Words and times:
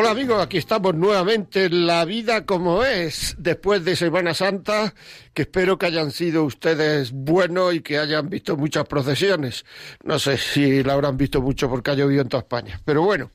Hola 0.00 0.12
amigos, 0.12 0.42
aquí 0.42 0.56
estamos 0.56 0.94
nuevamente 0.94 1.66
en 1.66 1.86
La 1.86 2.06
vida 2.06 2.46
como 2.46 2.84
es, 2.84 3.36
después 3.36 3.84
de 3.84 3.96
Semana 3.96 4.32
Santa, 4.32 4.94
que 5.34 5.42
espero 5.42 5.76
que 5.76 5.84
hayan 5.84 6.10
sido 6.10 6.44
ustedes 6.44 7.12
buenos 7.12 7.74
y 7.74 7.82
que 7.82 7.98
hayan 7.98 8.30
visto 8.30 8.56
muchas 8.56 8.86
procesiones. 8.86 9.66
No 10.02 10.18
sé 10.18 10.38
si 10.38 10.82
la 10.82 10.94
habrán 10.94 11.18
visto 11.18 11.42
mucho 11.42 11.68
porque 11.68 11.90
ha 11.90 11.94
llovido 11.94 12.22
en 12.22 12.30
toda 12.30 12.40
España, 12.40 12.80
pero 12.82 13.02
bueno. 13.02 13.30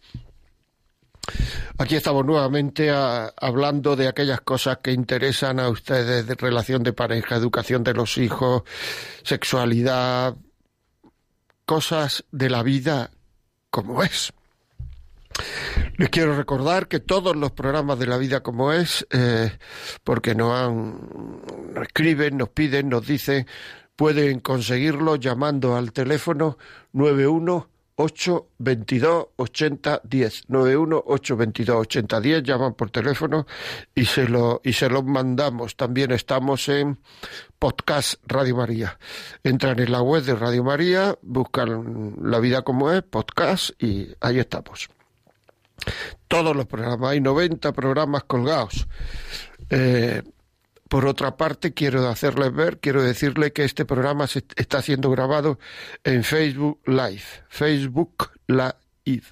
Aquí 1.78 1.98
estamos 1.98 2.26
nuevamente 2.26 2.90
hablando 2.90 3.96
de 3.96 4.08
aquellas 4.08 4.42
cosas 4.42 4.80
que 4.80 4.92
interesan 4.92 5.60
a 5.60 5.70
ustedes 5.70 6.26
de 6.26 6.34
relación 6.34 6.82
de 6.82 6.94
pareja, 6.94 7.36
educación 7.36 7.84
de 7.84 7.94
los 7.94 8.18
hijos, 8.18 8.64
sexualidad, 9.22 10.36
cosas 11.68 12.26
de 12.32 12.50
la 12.50 12.64
vida 12.64 13.12
como 13.70 14.02
es. 14.02 14.34
Les 15.98 16.10
quiero 16.10 16.36
recordar 16.36 16.88
que 16.88 17.00
todos 17.00 17.36
los 17.36 17.52
programas 17.52 17.98
de 18.00 18.08
la 18.08 18.18
vida 18.18 18.44
como 18.44 18.74
es, 18.74 19.08
eh, 19.12 19.58
porque 20.04 20.36
nos 20.36 20.52
han, 20.54 21.42
escriben, 21.82 22.38
nos 22.38 22.50
piden, 22.50 22.90
nos 22.90 23.08
dicen, 23.08 23.48
pueden 23.96 24.42
conseguirlo 24.42 25.16
llamando 25.16 25.78
al 25.78 25.94
teléfono 25.94 26.58
91 26.92 27.70
822 27.98 29.28
8010 29.38 30.50
91 30.50 31.04
822 31.06 31.78
8010 31.78 32.44
llaman 32.44 32.74
por 32.74 32.92
teléfono 32.92 33.48
y 33.94 34.04
se 34.04 34.28
lo 34.28 34.60
y 34.66 34.74
se 34.74 34.90
los 34.90 35.06
mandamos. 35.06 35.78
También 35.78 36.12
estamos 36.12 36.68
en 36.68 37.00
podcast 37.58 38.16
Radio 38.28 38.58
María. 38.58 39.00
Entran 39.44 39.80
en 39.80 39.94
la 39.94 40.02
web 40.02 40.24
de 40.24 40.36
Radio 40.36 40.66
María 40.66 41.18
buscan 41.22 42.16
la 42.22 42.40
vida 42.40 42.64
como 42.64 42.92
es 42.92 43.02
podcast 43.02 43.82
y 43.82 44.10
ahí 44.20 44.40
estamos 44.40 44.90
todos 46.28 46.56
los 46.56 46.66
programas, 46.66 47.12
hay 47.12 47.22
90 47.22 47.72
programas 47.74 48.24
colgados. 48.24 48.88
Eh, 49.70 50.22
por 50.90 51.06
otra 51.06 51.36
parte, 51.36 51.74
quiero 51.74 52.08
hacerles 52.08 52.54
ver, 52.54 52.80
quiero 52.80 53.02
decirle 53.02 53.52
que 53.52 53.64
este 53.64 53.86
programa 53.86 54.28
se 54.28 54.46
está 54.56 54.82
siendo 54.82 55.10
grabado 55.10 55.60
en 56.04 56.24
Facebook 56.24 56.80
Live. 56.86 57.24
Facebook 57.50 58.32
Live. 58.48 59.26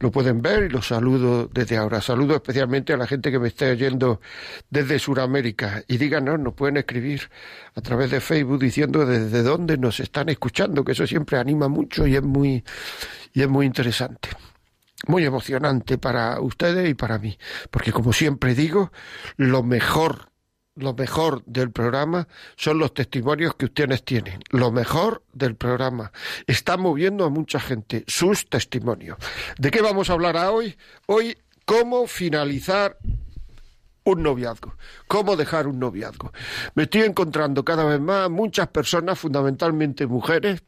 Lo 0.00 0.10
pueden 0.12 0.40
ver 0.40 0.64
y 0.64 0.68
los 0.68 0.86
saludo 0.86 1.50
desde 1.52 1.76
ahora. 1.76 2.00
Saludo 2.00 2.36
especialmente 2.36 2.92
a 2.92 2.96
la 2.96 3.06
gente 3.06 3.30
que 3.30 3.38
me 3.38 3.48
está 3.48 3.66
oyendo 3.66 4.20
desde 4.70 4.98
Sudamérica. 4.98 5.82
Y 5.88 5.98
díganos, 5.98 6.38
nos 6.38 6.54
pueden 6.54 6.76
escribir 6.76 7.28
a 7.74 7.80
través 7.80 8.10
de 8.10 8.20
Facebook 8.20 8.60
diciendo 8.60 9.04
desde 9.04 9.42
dónde 9.42 9.76
nos 9.76 10.00
están 10.00 10.28
escuchando, 10.28 10.84
que 10.84 10.92
eso 10.92 11.06
siempre 11.06 11.38
anima 11.38 11.68
mucho 11.68 12.06
y 12.06 12.14
es 12.14 12.22
muy, 12.22 12.64
y 13.32 13.42
es 13.42 13.48
muy 13.48 13.66
interesante 13.66 14.30
muy 15.06 15.24
emocionante 15.24 15.98
para 15.98 16.40
ustedes 16.40 16.88
y 16.88 16.94
para 16.94 17.18
mí, 17.18 17.38
porque 17.70 17.92
como 17.92 18.12
siempre 18.12 18.54
digo, 18.54 18.92
lo 19.36 19.62
mejor, 19.62 20.30
lo 20.74 20.94
mejor 20.94 21.44
del 21.44 21.70
programa 21.70 22.26
son 22.56 22.78
los 22.78 22.94
testimonios 22.94 23.54
que 23.54 23.66
ustedes 23.66 24.04
tienen, 24.04 24.40
lo 24.50 24.72
mejor 24.72 25.22
del 25.32 25.54
programa. 25.54 26.12
Está 26.46 26.76
moviendo 26.76 27.24
a 27.24 27.30
mucha 27.30 27.60
gente 27.60 28.04
sus 28.06 28.48
testimonios. 28.48 29.18
¿De 29.58 29.70
qué 29.70 29.82
vamos 29.82 30.10
a 30.10 30.14
hablar 30.14 30.36
hoy? 30.36 30.76
Hoy, 31.06 31.38
cómo 31.64 32.06
finalizar 32.06 32.98
un 34.04 34.22
noviazgo. 34.22 34.74
¿Cómo 35.06 35.36
dejar 35.36 35.66
un 35.66 35.78
noviazgo? 35.78 36.32
Me 36.74 36.84
estoy 36.84 37.02
encontrando 37.02 37.64
cada 37.64 37.84
vez 37.84 38.00
más 38.00 38.30
muchas 38.30 38.68
personas, 38.68 39.18
fundamentalmente 39.18 40.06
mujeres, 40.06 40.62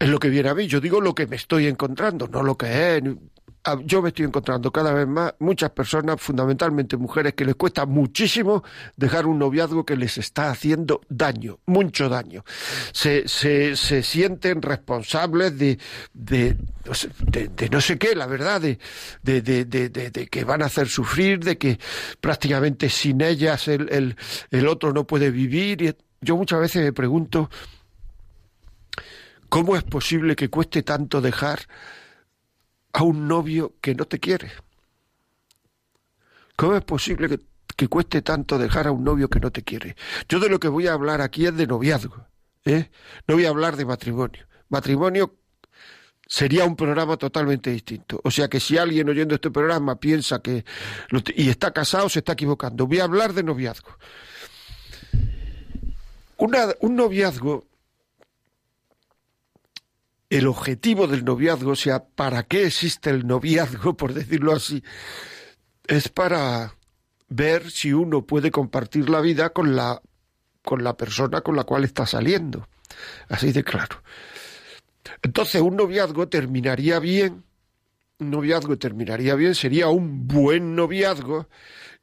es 0.00 0.08
lo 0.08 0.18
que 0.18 0.30
viene 0.30 0.48
a 0.48 0.54
mí. 0.54 0.66
Yo 0.66 0.80
digo 0.80 1.00
lo 1.00 1.14
que 1.14 1.26
me 1.26 1.36
estoy 1.36 1.66
encontrando, 1.66 2.26
no 2.26 2.42
lo 2.42 2.56
que 2.56 2.96
es. 2.96 3.02
Ah, 3.62 3.76
yo 3.84 4.00
me 4.00 4.08
estoy 4.08 4.24
encontrando 4.24 4.72
cada 4.72 4.94
vez 4.94 5.06
más 5.06 5.34
muchas 5.38 5.68
personas, 5.72 6.18
fundamentalmente 6.18 6.96
mujeres, 6.96 7.34
que 7.34 7.44
les 7.44 7.56
cuesta 7.56 7.84
muchísimo 7.84 8.64
dejar 8.96 9.26
un 9.26 9.38
noviazgo 9.38 9.84
que 9.84 9.96
les 9.96 10.16
está 10.16 10.50
haciendo 10.50 11.02
daño, 11.10 11.58
mucho 11.66 12.08
daño. 12.08 12.42
Se, 12.92 13.28
se, 13.28 13.76
se 13.76 14.02
sienten 14.02 14.62
responsables 14.62 15.58
de, 15.58 15.78
de, 16.14 16.56
de, 17.26 17.68
no 17.68 17.82
sé 17.82 17.98
qué, 17.98 18.14
la 18.14 18.26
verdad, 18.26 18.62
de, 18.62 18.78
de, 19.22 20.28
que 20.30 20.44
van 20.44 20.62
a 20.62 20.66
hacer 20.66 20.88
sufrir, 20.88 21.40
de 21.40 21.58
que 21.58 21.78
prácticamente 22.22 22.88
sin 22.88 23.20
ellas 23.20 23.68
el, 23.68 23.90
el, 23.92 24.16
el 24.50 24.68
otro 24.68 24.94
no 24.94 25.06
puede 25.06 25.30
vivir. 25.30 25.98
Yo 26.22 26.38
muchas 26.38 26.60
veces 26.60 26.82
me 26.82 26.94
pregunto, 26.94 27.50
¿Cómo 29.50 29.74
es 29.74 29.82
posible 29.82 30.36
que 30.36 30.48
cueste 30.48 30.84
tanto 30.84 31.20
dejar 31.20 31.66
a 32.92 33.02
un 33.02 33.26
novio 33.26 33.74
que 33.80 33.96
no 33.96 34.04
te 34.04 34.20
quiere? 34.20 34.52
¿Cómo 36.54 36.76
es 36.76 36.84
posible 36.84 37.40
que, 37.76 37.88
cueste 37.88 38.22
tanto 38.22 38.58
dejar 38.58 38.86
a 38.86 38.92
un 38.92 39.02
novio 39.02 39.28
que 39.28 39.40
no 39.40 39.50
te 39.50 39.64
quiere? 39.64 39.96
Yo 40.28 40.38
de 40.38 40.48
lo 40.48 40.60
que 40.60 40.68
voy 40.68 40.86
a 40.86 40.92
hablar 40.92 41.20
aquí 41.20 41.46
es 41.46 41.56
de 41.56 41.66
noviazgo, 41.66 42.26
¿eh? 42.64 42.90
No 43.26 43.34
voy 43.34 43.46
a 43.46 43.48
hablar 43.48 43.76
de 43.76 43.84
matrimonio. 43.84 44.46
Matrimonio 44.68 45.34
sería 46.28 46.64
un 46.64 46.76
programa 46.76 47.16
totalmente 47.16 47.72
distinto. 47.72 48.20
O 48.22 48.30
sea 48.30 48.46
que 48.46 48.60
si 48.60 48.78
alguien 48.78 49.08
oyendo 49.08 49.34
este 49.34 49.50
programa 49.50 49.98
piensa 49.98 50.40
que 50.40 50.64
y 51.34 51.48
está 51.48 51.72
casado, 51.72 52.08
se 52.08 52.20
está 52.20 52.34
equivocando. 52.34 52.86
Voy 52.86 53.00
a 53.00 53.04
hablar 53.04 53.32
de 53.32 53.42
noviazgo. 53.42 53.96
un 56.36 56.94
noviazgo 56.94 57.69
el 60.30 60.46
objetivo 60.46 61.08
del 61.08 61.24
noviazgo, 61.24 61.72
o 61.72 61.76
sea, 61.76 62.04
¿para 62.04 62.44
qué 62.44 62.64
existe 62.66 63.10
el 63.10 63.26
noviazgo, 63.26 63.96
por 63.96 64.14
decirlo 64.14 64.52
así? 64.52 64.82
Es 65.86 66.08
para 66.08 66.76
ver 67.28 67.70
si 67.70 67.92
uno 67.92 68.24
puede 68.24 68.50
compartir 68.50 69.10
la 69.10 69.20
vida 69.20 69.50
con 69.50 69.74
la, 69.74 70.00
con 70.62 70.84
la 70.84 70.96
persona 70.96 71.40
con 71.40 71.56
la 71.56 71.64
cual 71.64 71.84
está 71.84 72.06
saliendo. 72.06 72.68
Así 73.28 73.52
de 73.52 73.64
claro. 73.64 74.02
Entonces, 75.22 75.60
un 75.60 75.76
noviazgo 75.76 76.28
terminaría 76.28 77.00
bien, 77.00 77.44
un 78.18 78.30
noviazgo 78.30 78.78
terminaría 78.78 79.34
bien, 79.34 79.54
sería 79.54 79.88
un 79.88 80.28
buen 80.28 80.76
noviazgo, 80.76 81.48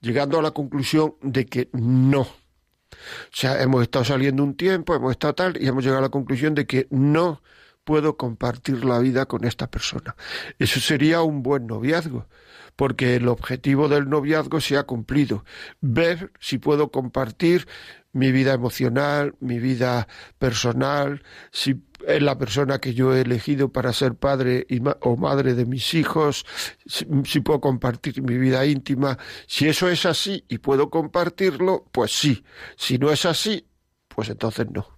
llegando 0.02 0.40
a 0.40 0.42
la 0.42 0.52
conclusión 0.52 1.16
de 1.22 1.46
que 1.46 1.70
no. 1.72 2.22
O 2.22 3.32
sea, 3.32 3.62
hemos 3.62 3.84
estado 3.84 4.04
saliendo 4.04 4.44
un 4.44 4.56
tiempo, 4.56 4.96
hemos 4.96 5.12
estado 5.12 5.36
tal, 5.36 5.62
y 5.62 5.68
hemos 5.68 5.84
llegado 5.84 6.00
a 6.00 6.04
la 6.04 6.10
conclusión 6.10 6.56
de 6.56 6.66
que 6.66 6.88
no 6.90 7.42
puedo 7.88 8.18
compartir 8.18 8.84
la 8.84 9.00
vida 9.00 9.28
con 9.28 9.46
esta 9.46 9.72
persona. 9.72 10.18
Eso 10.60 10.82
sería 10.82 11.22
un 11.22 11.42
buen 11.42 11.68
noviazgo, 11.68 12.28
porque 12.76 13.16
el 13.16 13.30
objetivo 13.30 13.88
del 13.88 14.10
noviazgo 14.10 14.60
se 14.60 14.78
ha 14.78 14.84
cumplido. 14.84 15.46
Ver 15.80 16.34
si 16.42 16.58
puedo 16.58 16.92
compartir 16.92 17.66
mi 18.12 18.34
vida 18.34 18.54
emocional, 18.54 19.36
mi 19.40 19.60
vida 19.60 20.10
personal, 20.38 21.24
si 21.52 21.82
es 22.06 22.22
la 22.22 22.38
persona 22.38 22.80
que 22.80 22.94
yo 22.94 23.16
he 23.16 23.22
elegido 23.22 23.72
para 23.72 23.94
ser 23.94 24.16
padre 24.16 24.68
o 25.00 25.16
madre 25.16 25.54
de 25.54 25.66
mis 25.66 25.94
hijos, 25.94 26.46
si, 26.86 27.40
puedo 27.40 27.62
compartir 27.62 28.22
mi 28.22 28.38
vida 28.38 28.66
íntima. 28.66 29.18
Si 29.48 29.66
eso 29.70 29.88
es 29.88 30.06
así 30.06 30.44
y 30.50 30.58
puedo 30.58 30.90
compartirlo, 30.90 31.86
pues 31.94 32.12
sí. 32.12 32.44
Si 32.76 32.98
no 32.98 33.12
es 33.14 33.26
así, 33.26 33.66
pues 34.10 34.28
entonces 34.30 34.68
no 34.74 34.97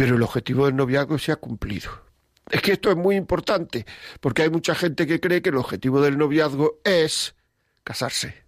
pero 0.00 0.16
el 0.16 0.22
objetivo 0.22 0.64
del 0.64 0.76
noviazgo 0.76 1.18
se 1.18 1.30
ha 1.30 1.36
cumplido. 1.36 1.90
Es 2.50 2.62
que 2.62 2.72
esto 2.72 2.90
es 2.90 2.96
muy 2.96 3.16
importante, 3.16 3.84
porque 4.20 4.40
hay 4.40 4.48
mucha 4.48 4.74
gente 4.74 5.06
que 5.06 5.20
cree 5.20 5.42
que 5.42 5.50
el 5.50 5.58
objetivo 5.58 6.00
del 6.00 6.16
noviazgo 6.16 6.80
es 6.84 7.34
casarse. 7.84 8.46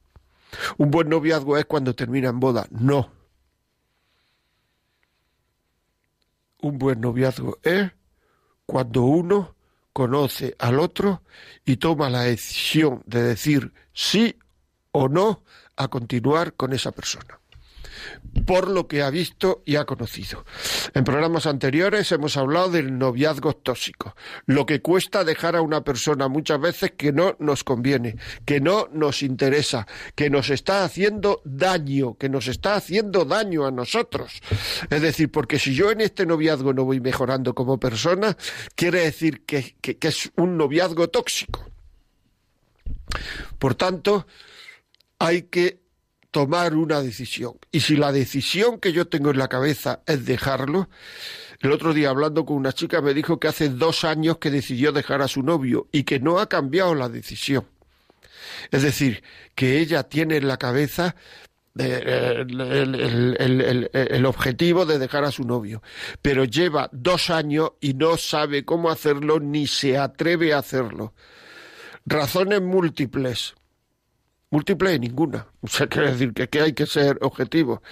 Un 0.78 0.90
buen 0.90 1.10
noviazgo 1.10 1.58
es 1.58 1.66
cuando 1.66 1.94
termina 1.94 2.31
en 2.31 2.40
boda. 2.40 2.66
No. 2.70 3.12
Un 6.62 6.78
buen 6.78 7.02
noviazgo 7.02 7.58
es 7.62 7.93
cuando 8.64 9.02
uno 9.02 9.55
conoce 9.93 10.56
al 10.58 10.81
otro 10.81 11.22
y 11.66 11.76
toma 11.76 12.08
la 12.08 12.22
decisión 12.22 13.02
de 13.05 13.25
decir 13.25 13.75
sí 13.93 14.38
o 14.90 15.06
no 15.06 15.44
a 15.76 15.88
continuar 15.88 16.55
con 16.55 16.72
esa 16.72 16.93
persona. 16.93 17.41
Por 18.46 18.69
lo 18.69 18.88
que 18.88 19.02
ha 19.02 19.10
visto 19.10 19.62
y 19.64 19.76
ha 19.76 19.84
conocido. 19.84 20.44
En 20.94 21.04
programas 21.04 21.46
anteriores 21.46 22.10
hemos 22.12 22.37
hablado 22.37 22.70
del 22.70 22.99
noviazgo 22.99 23.54
tóxico, 23.54 24.16
lo 24.46 24.66
que 24.66 24.81
cuesta 24.81 25.25
dejar 25.25 25.56
a 25.56 25.62
una 25.62 25.82
persona 25.82 26.28
muchas 26.28 26.60
veces 26.60 26.93
que 26.96 27.12
no 27.12 27.37
nos 27.38 27.64
conviene, 27.64 28.16
que 28.44 28.60
no 28.60 28.88
nos 28.93 29.22
interesa, 29.22 29.87
que 30.14 30.31
nos 30.31 30.50
está 30.50 30.84
haciendo 30.84 31.43
daño, 31.44 32.16
que 32.16 32.28
nos 32.28 32.49
está 32.49 32.75
haciendo 32.75 33.25
daño 33.25 33.66
a 33.66 33.70
nosotros. 33.70 34.40
Es 34.90 35.02
decir, 35.02 35.31
porque 35.31 35.58
si 35.58 35.75
yo 35.75 35.90
en 35.90 36.00
este 36.00 36.26
noviazgo 36.26 36.72
no 36.72 36.84
voy 36.84 37.00
mejorando 37.00 37.55
como 37.55 37.78
persona, 37.78 38.37
quiere 38.75 39.00
decir 39.00 39.44
que, 39.44 39.76
es 40.00 40.31
un 40.37 40.56
noviazgo 40.56 41.08
tóxico. 41.08 41.64
Por 43.58 43.75
tanto, 43.75 44.26
hay 45.19 45.43
que 45.43 45.81
tomar 46.32 46.75
una 46.75 47.00
decisión. 47.00 47.52
Y 47.70 47.81
si 47.81 47.94
la 47.94 48.11
decisión 48.11 48.81
que 48.81 48.93
yo 48.93 49.06
tengo 49.06 49.31
en 49.31 49.38
la 49.38 49.49
cabeza 49.49 50.02
es 50.06 50.25
dejarlo, 50.25 50.88
el 51.61 51.70
otro 51.70 51.94
día 51.94 52.11
hablando 52.11 52.44
con 52.44 52.56
una 52.56 52.73
chica 52.73 53.00
me 53.00 53.14
dijo 53.14 53.38
que 53.38 53.46
hace 53.46 53.69
dos 53.69 54.02
años 54.02 54.38
que 54.38 54.50
decidió 54.50 54.90
dejar 54.90 55.23
a 55.23 55.29
su 55.29 55.43
novio 55.43 55.87
y 55.93 56.02
que 56.02 56.19
no 56.19 56.40
ha 56.40 56.49
cambiado 56.49 56.94
la 56.96 57.08
decisión. 57.08 57.67
Es 58.70 58.82
decir, 58.82 59.23
que 59.55 59.79
ella 59.79 60.02
tiene 60.05 60.38
en 60.38 60.49
la 60.49 60.56
cabeza 60.56 61.14
eh, 61.79 62.44
el, 62.49 63.90
el, 63.93 64.26
objetivo 64.26 64.84
de 64.87 64.99
dejar 64.99 65.25
a 65.25 65.31
su 65.31 65.44
novio, 65.44 65.82
pero 66.20 66.44
lleva 66.44 66.88
dos 66.93 67.31
años 67.31 67.73
y 67.81 67.94
no 67.94 68.17
sabe 68.17 68.64
cómo 68.64 68.90
hacerlo 68.90 69.38
ni 69.38 69.67
se 69.67 69.99
atreve 69.99 70.55
a 70.55 70.58
hacerlo. 70.58 71.14
Razones 72.05 72.61
múltiples 72.62 73.55
múltiple 74.52 74.99
ninguna. 74.99 75.46
O 75.62 75.66
sea, 75.66 75.88
quiere 75.88 76.12
decir 76.12 76.32
que, 76.32 76.60
hay 76.60 76.75
que 76.75 76.87
ser 76.87 77.19
objetivo. 77.22 77.82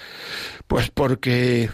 Pues 0.68 0.90
porque, 0.90 1.70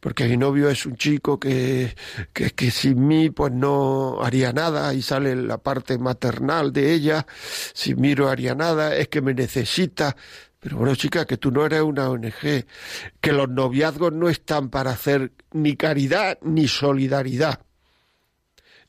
porque 0.00 0.28
mi 0.28 0.36
novio 0.36 0.68
es 0.68 0.86
un 0.86 0.96
chico 0.96 1.40
que, 1.40 1.96
que, 2.32 2.50
que, 2.50 2.70
sin 2.70 3.06
mí 3.08 3.30
pues 3.30 3.52
no 3.52 4.22
haría 4.22 4.52
nada 4.52 4.94
y 4.94 5.02
sale 5.02 5.34
la 5.34 5.58
parte 5.58 5.98
maternal 5.98 6.72
de 6.72 6.92
ella, 6.92 7.26
sin 7.72 8.00
mí 8.00 8.14
no 8.14 8.28
haría 8.28 8.54
nada, 8.54 8.94
es 8.94 9.08
que 9.08 9.22
me 9.22 9.34
necesita. 9.34 10.14
Pero 10.60 10.76
bueno, 10.76 10.94
chica, 10.94 11.24
que 11.24 11.36
tú 11.38 11.50
no 11.50 11.64
eres 11.64 11.82
una 11.82 12.10
ONG, 12.10 12.66
que 13.20 13.32
los 13.32 13.48
noviazgos 13.48 14.12
no 14.12 14.28
están 14.28 14.68
para 14.68 14.90
hacer 14.90 15.32
ni 15.52 15.76
caridad 15.76 16.38
ni 16.42 16.68
solidaridad. 16.68 17.60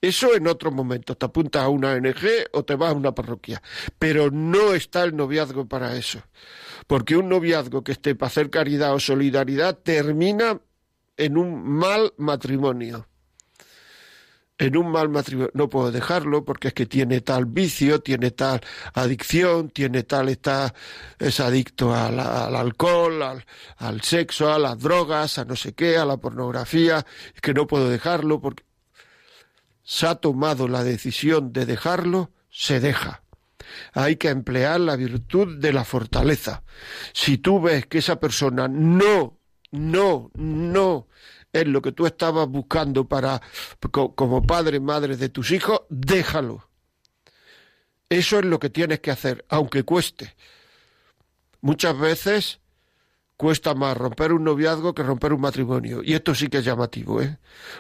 Eso 0.01 0.33
en 0.35 0.47
otro 0.47 0.71
momento. 0.71 1.15
Te 1.15 1.25
apuntas 1.25 1.63
a 1.63 1.69
una 1.69 1.91
ONG 1.91 2.47
o 2.53 2.63
te 2.63 2.75
vas 2.75 2.91
a 2.91 2.95
una 2.95 3.13
parroquia. 3.13 3.61
Pero 3.97 4.31
no 4.31 4.73
está 4.73 5.03
el 5.03 5.15
noviazgo 5.15 5.67
para 5.67 5.95
eso. 5.95 6.21
Porque 6.87 7.17
un 7.17 7.29
noviazgo 7.29 7.83
que 7.83 7.91
esté 7.91 8.15
para 8.15 8.27
hacer 8.27 8.49
caridad 8.49 8.93
o 8.93 8.99
solidaridad 8.99 9.77
termina 9.77 10.59
en 11.17 11.37
un 11.37 11.63
mal 11.63 12.13
matrimonio. 12.17 13.07
En 14.57 14.77
un 14.77 14.89
mal 14.89 15.09
matrimonio. 15.09 15.51
No 15.53 15.69
puedo 15.69 15.91
dejarlo 15.91 16.45
porque 16.45 16.69
es 16.69 16.73
que 16.73 16.85
tiene 16.85 17.19
tal 17.19 17.45
vicio, 17.45 17.99
tiene 18.01 18.31
tal 18.31 18.61
adicción, 18.93 19.69
tiene 19.69 20.03
tal, 20.03 20.29
está, 20.29 20.73
es 21.17 21.41
adicto 21.41 21.93
al, 21.93 22.19
alcohol, 22.19 23.21
al, 23.21 23.45
al 23.77 24.01
sexo, 24.01 24.51
a 24.51 24.59
las 24.59 24.79
drogas, 24.79 25.37
a 25.39 25.45
no 25.45 25.57
sé 25.57 25.73
qué, 25.73 25.97
a 25.97 26.05
la 26.05 26.17
pornografía. 26.17 27.05
Es 27.35 27.41
que 27.41 27.53
no 27.53 27.67
puedo 27.67 27.89
dejarlo 27.89 28.41
porque 28.41 28.68
se 29.89 30.05
ha 30.05 30.13
tomado 30.13 30.67
la 30.67 30.83
decisión 30.83 31.51
de 31.51 31.65
dejarlo, 31.65 32.31
se 32.51 32.79
deja. 32.79 33.23
Hay 33.93 34.17
que 34.17 34.29
emplear 34.29 34.79
la 34.79 34.95
virtud 34.95 35.57
de 35.57 35.73
la 35.73 35.83
fortaleza. 35.83 36.61
Si 37.11 37.39
tú 37.39 37.59
ves 37.59 37.87
que 37.87 37.97
esa 37.97 38.19
persona 38.19 38.67
no, 38.67 39.39
no, 39.71 40.29
no 40.35 41.07
es 41.51 41.65
lo 41.65 41.81
que 41.81 41.91
tú 41.91 42.05
estabas 42.05 42.47
buscando 42.47 43.07
para 43.07 43.41
como 43.89 44.43
padre, 44.43 44.79
madre 44.79 45.17
de 45.17 45.29
tus 45.29 45.49
hijos, 45.49 45.81
déjalo. 45.89 46.69
Eso 48.09 48.37
es 48.37 48.45
lo 48.45 48.59
que 48.59 48.69
tienes 48.69 48.99
que 48.99 49.09
hacer, 49.09 49.43
aunque 49.49 49.81
cueste. 49.81 50.35
Muchas 51.61 51.97
veces 51.97 52.59
cuesta 53.39 53.73
más 53.73 53.95
romper 53.95 54.33
un 54.33 54.43
noviazgo 54.43 54.93
que 54.93 55.01
romper 55.01 55.31
un 55.31 55.39
matrimonio. 55.39 56.01
Y 56.03 56.13
esto 56.13 56.35
sí 56.35 56.49
que 56.49 56.57
es 56.57 56.65
llamativo, 56.65 57.21
¿eh? 57.21 57.37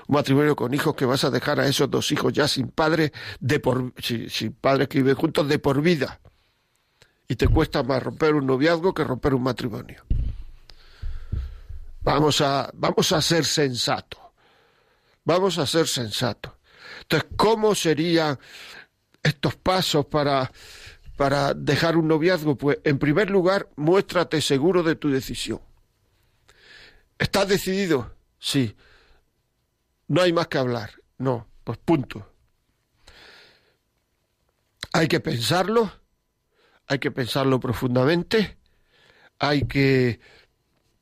Un 0.07 0.15
matrimonio 0.15 0.55
con 0.55 0.73
hijos 0.73 0.95
que 0.95 1.03
vas 1.03 1.25
a 1.25 1.29
dejar 1.29 1.59
a 1.59 1.67
esos 1.67 1.91
dos 1.91 2.13
hijos 2.13 2.31
ya 2.31 2.47
sin 2.47 2.69
padre, 2.69 3.11
de 3.41 3.59
por, 3.59 3.93
sin, 4.01 4.53
padres 4.53 4.87
que 4.87 4.99
viven 4.99 5.15
juntos 5.15 5.49
de 5.49 5.59
por 5.59 5.81
vida. 5.81 6.21
Y 7.27 7.35
te 7.35 7.49
cuesta 7.49 7.83
más 7.83 8.01
romper 8.01 8.35
un 8.35 8.45
noviazgo 8.47 8.93
que 8.93 9.03
romper 9.03 9.33
un 9.33 9.43
matrimonio. 9.43 10.01
Vamos 12.03 12.39
a, 12.39 12.71
vamos 12.75 13.11
a 13.11 13.21
ser 13.21 13.43
sensatos. 13.43 14.21
Vamos 15.25 15.57
a 15.57 15.67
ser 15.67 15.89
sensatos. 15.89 16.53
Entonces, 17.01 17.31
¿cómo 17.35 17.75
serían 17.75 18.39
estos 19.21 19.57
pasos 19.57 20.05
para 20.05 20.49
para 21.19 21.53
dejar 21.53 21.97
un 21.97 22.07
noviazgo? 22.07 22.55
Pues 22.55 22.77
en 22.85 22.97
primer 22.97 23.29
lugar, 23.29 23.67
muéstrate 23.75 24.39
seguro 24.39 24.83
de 24.83 24.95
tu 24.95 25.09
decisión. 25.09 25.59
¿Estás 27.17 27.49
decidido? 27.49 28.15
Sí. 28.39 28.73
No 30.07 30.21
hay 30.21 30.31
más 30.31 30.47
que 30.47 30.59
hablar. 30.59 30.91
No, 31.17 31.45
pues 31.65 31.77
punto. 31.79 32.25
Hay 34.93 35.09
que 35.09 35.19
pensarlo, 35.19 35.91
hay 36.87 36.99
que 36.99 37.11
pensarlo 37.11 37.59
profundamente, 37.59 38.57
hay 39.39 39.67
que 39.67 40.21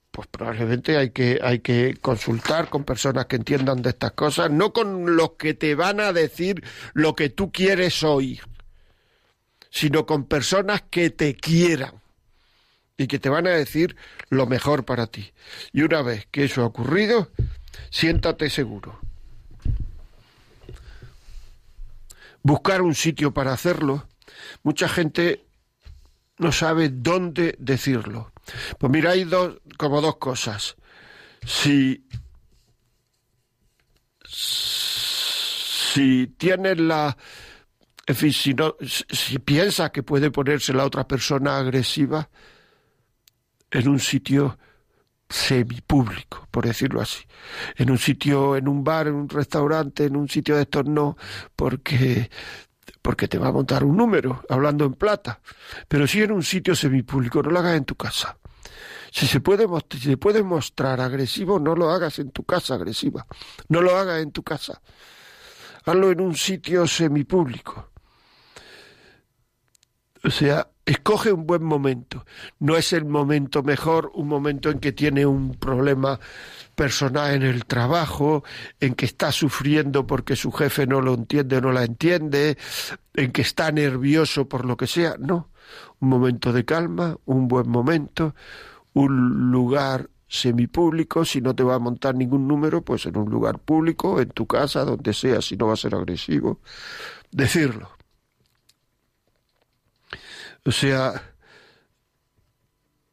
pues 0.10 0.28
probablemente 0.30 0.98
hay 0.98 1.12
que, 1.12 1.40
hay 1.44 1.60
que 1.60 1.96
consultar 2.02 2.70
con 2.70 2.86
personas 2.86 3.28
que 3.28 3.36
entiendan 3.36 3.84
de 3.84 3.92
estas 3.92 4.14
cosas, 4.14 4.50
no 4.50 4.74
con 4.74 5.16
los 5.16 5.34
que 5.34 5.54
te 5.54 5.76
van 5.76 6.00
a 6.00 6.12
decir 6.12 6.64
lo 6.94 7.14
que 7.14 7.30
tú 7.30 7.52
quieres 7.52 8.02
oír 8.02 8.42
sino 9.70 10.06
con 10.06 10.26
personas 10.26 10.84
que 10.90 11.10
te 11.10 11.36
quieran 11.36 12.02
y 12.98 13.08
que 13.08 13.20
te 13.20 13.30
van 13.30 13.48
a 13.48 13.52
decir 13.52 13.96
lo 14.30 14.48
mejor 14.48 14.84
para 14.84 15.08
ti. 15.08 15.32
Y 15.72 15.84
una 15.84 16.02
vez 16.02 16.28
que 16.32 16.46
eso 16.46 16.64
ha 16.64 16.66
ocurrido, 16.66 17.32
siéntate 17.90 18.50
seguro. 18.50 19.00
Buscar 22.42 22.82
un 22.82 22.96
sitio 22.96 23.34
para 23.34 23.54
hacerlo. 23.54 24.08
Mucha 24.64 24.88
gente 24.88 25.46
no 26.38 26.52
sabe 26.52 26.90
dónde 26.90 27.56
decirlo. 27.60 28.32
Pues 28.80 28.92
mira, 28.92 29.12
hay 29.12 29.26
dos, 29.26 29.58
como 29.78 30.02
dos 30.02 30.18
cosas. 30.18 30.76
Si, 31.46 32.08
si 34.26 36.28
tienes 36.38 36.80
la, 36.80 37.18
en 38.08 38.16
fin, 38.16 38.32
si, 38.32 38.54
no, 38.54 38.76
si 38.82 39.38
piensa 39.40 39.92
que 39.92 40.02
puede 40.02 40.32
ponerse 40.32 40.74
la 40.74 40.86
otra 40.86 41.06
persona 41.06 41.58
agresiva 41.58 42.30
en 43.70 43.90
un 43.90 44.00
sitio 44.00 44.58
semipúblico, 45.30 46.48
por 46.50 46.66
decirlo 46.66 47.02
así. 47.02 47.26
En 47.76 47.92
un 47.92 47.98
sitio, 47.98 48.56
en 48.56 48.70
un 48.70 48.82
bar, 48.82 49.08
en 49.08 49.16
un 49.16 49.28
restaurante, 49.28 50.06
en 50.06 50.16
un 50.16 50.30
sitio 50.30 50.56
de 50.56 50.62
estos 50.62 50.86
no, 50.86 51.18
porque 51.54 52.30
porque 53.02 53.28
te 53.28 53.38
va 53.38 53.50
a 53.50 53.52
montar 53.52 53.84
un 53.84 53.96
número, 53.98 54.44
hablando 54.50 54.86
en 54.86 54.94
plata. 54.94 55.42
Pero 55.88 56.08
si 56.08 56.22
en 56.22 56.32
un 56.32 56.44
sitio 56.44 56.76
semipúblico, 56.76 57.44
no 57.44 57.52
lo 57.52 57.60
hagas 57.60 57.76
en 57.76 57.86
tu 57.86 57.96
casa. 57.96 58.38
Si 59.12 59.28
se 59.28 59.40
puede, 59.40 59.66
si 59.92 60.00
se 60.00 60.18
puede 60.18 60.44
mostrar 60.44 61.00
agresivo, 61.02 61.60
no 61.60 61.76
lo 61.76 61.90
hagas 61.90 62.20
en 62.20 62.32
tu 62.32 62.44
casa 62.44 62.76
agresiva. 62.76 63.26
No 63.70 63.82
lo 63.82 63.98
hagas 63.98 64.22
en 64.22 64.32
tu 64.32 64.44
casa. 64.44 64.82
Hazlo 65.86 66.12
en 66.12 66.22
un 66.22 66.36
sitio 66.36 66.88
semipúblico. 66.88 67.92
O 70.28 70.30
sea, 70.30 70.68
escoge 70.86 71.32
un 71.32 71.48
buen 71.48 71.64
momento. 71.64 72.26
No 72.60 72.76
es 72.76 72.92
el 72.92 73.06
momento 73.06 73.64
mejor, 73.64 74.12
un 74.14 74.28
momento 74.28 74.70
en 74.70 74.80
que 74.80 74.92
tiene 74.92 75.26
un 75.26 75.56
problema 75.56 76.20
personal 76.76 77.34
en 77.34 77.44
el 77.44 77.64
trabajo, 77.64 78.44
en 78.82 78.94
que 78.94 79.06
está 79.06 79.32
sufriendo 79.32 80.06
porque 80.06 80.36
su 80.36 80.52
jefe 80.52 80.86
no 80.86 81.00
lo 81.00 81.14
entiende 81.14 81.56
o 81.58 81.62
no 81.62 81.72
la 81.72 81.86
entiende, 81.86 82.58
en 83.14 83.32
que 83.32 83.42
está 83.42 83.72
nervioso 83.72 84.50
por 84.50 84.66
lo 84.66 84.76
que 84.76 84.86
sea. 84.86 85.16
No, 85.18 85.50
un 86.02 86.10
momento 86.10 86.52
de 86.52 86.66
calma, 86.66 87.18
un 87.24 87.48
buen 87.48 87.70
momento, 87.70 88.36
un 88.92 89.50
lugar 89.50 90.10
semipúblico, 90.28 91.24
si 91.24 91.40
no 91.40 91.56
te 91.56 91.64
va 91.64 91.76
a 91.76 91.80
montar 91.80 92.16
ningún 92.16 92.50
número, 92.50 92.82
pues 92.82 93.06
en 93.06 93.18
un 93.18 93.30
lugar 93.30 93.60
público, 93.60 94.20
en 94.20 94.28
tu 94.32 94.46
casa, 94.46 94.84
donde 94.84 95.14
sea, 95.14 95.42
si 95.42 95.56
no 95.56 95.68
va 95.68 95.74
a 95.74 95.78
ser 95.78 95.96
agresivo. 95.96 96.60
Decirlo. 97.32 97.97
O 100.68 100.72
sea, 100.74 101.34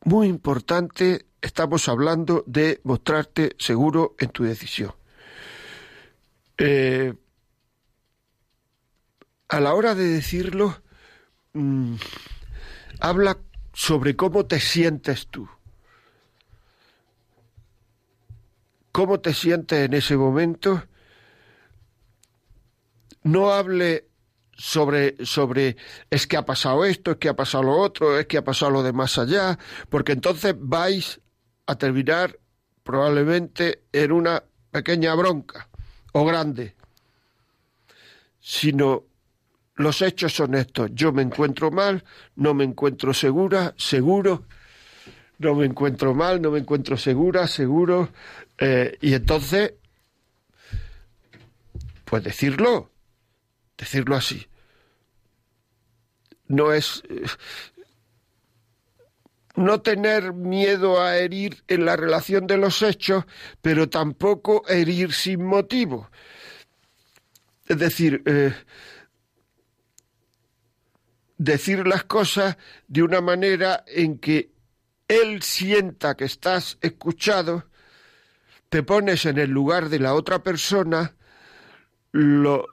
muy 0.04 0.26
importante, 0.26 1.26
estamos 1.40 1.88
hablando 1.88 2.42
de 2.48 2.80
mostrarte 2.82 3.54
seguro 3.60 4.16
en 4.18 4.30
tu 4.30 4.42
decisión. 4.42 4.92
Eh, 6.58 7.14
a 9.48 9.60
la 9.60 9.72
hora 9.74 9.94
de 9.94 10.04
decirlo, 10.04 10.82
mm, 11.52 11.94
habla 12.98 13.38
sobre 13.72 14.16
cómo 14.16 14.46
te 14.46 14.58
sientes 14.60 15.28
tú. 15.28 15.48
cómo 18.94 19.18
te 19.18 19.34
sientes 19.34 19.86
en 19.86 19.92
ese 19.92 20.16
momento. 20.16 20.84
No 23.24 23.50
hable 23.50 24.06
sobre, 24.56 25.16
sobre 25.24 25.76
es 26.10 26.26
que 26.26 26.36
ha 26.36 26.44
pasado 26.44 26.84
esto, 26.84 27.12
es 27.12 27.16
que 27.18 27.28
ha 27.28 27.36
pasado 27.36 27.64
lo 27.64 27.76
otro, 27.76 28.18
es 28.18 28.26
que 28.26 28.38
ha 28.38 28.44
pasado 28.44 28.70
lo 28.70 28.82
de 28.82 28.92
más 28.92 29.18
allá, 29.18 29.58
porque 29.88 30.12
entonces 30.12 30.54
vais 30.58 31.20
a 31.66 31.76
terminar 31.76 32.38
probablemente 32.82 33.84
en 33.92 34.12
una 34.12 34.42
pequeña 34.70 35.14
bronca 35.14 35.68
o 36.12 36.24
grande, 36.24 36.74
sino 38.40 39.04
los 39.76 40.02
hechos 40.02 40.32
son 40.34 40.54
estos. 40.54 40.90
Yo 40.94 41.12
me 41.12 41.22
encuentro 41.22 41.70
mal, 41.70 42.04
no 42.36 42.54
me 42.54 42.64
encuentro 42.64 43.12
segura, 43.12 43.74
seguro, 43.76 44.44
no 45.38 45.54
me 45.54 45.66
encuentro 45.66 46.14
mal, 46.14 46.40
no 46.40 46.50
me 46.50 46.60
encuentro 46.60 46.96
segura, 46.96 47.48
seguro, 47.48 48.10
eh, 48.58 48.96
y 49.00 49.14
entonces, 49.14 49.74
pues 52.04 52.22
decirlo, 52.22 52.90
decirlo 53.76 54.16
así. 54.16 54.46
No 56.46 56.72
es 56.72 57.02
no 59.56 59.80
tener 59.82 60.32
miedo 60.32 61.00
a 61.00 61.16
herir 61.16 61.62
en 61.68 61.84
la 61.84 61.96
relación 61.96 62.46
de 62.46 62.56
los 62.56 62.82
hechos, 62.82 63.24
pero 63.62 63.88
tampoco 63.88 64.66
herir 64.68 65.12
sin 65.12 65.44
motivo. 65.44 66.10
Es 67.66 67.78
decir, 67.78 68.22
eh, 68.26 68.52
decir 71.38 71.86
las 71.86 72.04
cosas 72.04 72.56
de 72.88 73.02
una 73.02 73.20
manera 73.20 73.84
en 73.86 74.18
que 74.18 74.50
él 75.08 75.42
sienta 75.42 76.16
que 76.16 76.24
estás 76.24 76.78
escuchado, 76.80 77.68
te 78.68 78.82
pones 78.82 79.24
en 79.26 79.38
el 79.38 79.50
lugar 79.50 79.88
de 79.88 80.00
la 80.00 80.14
otra 80.14 80.42
persona, 80.42 81.14
lo, 82.12 82.66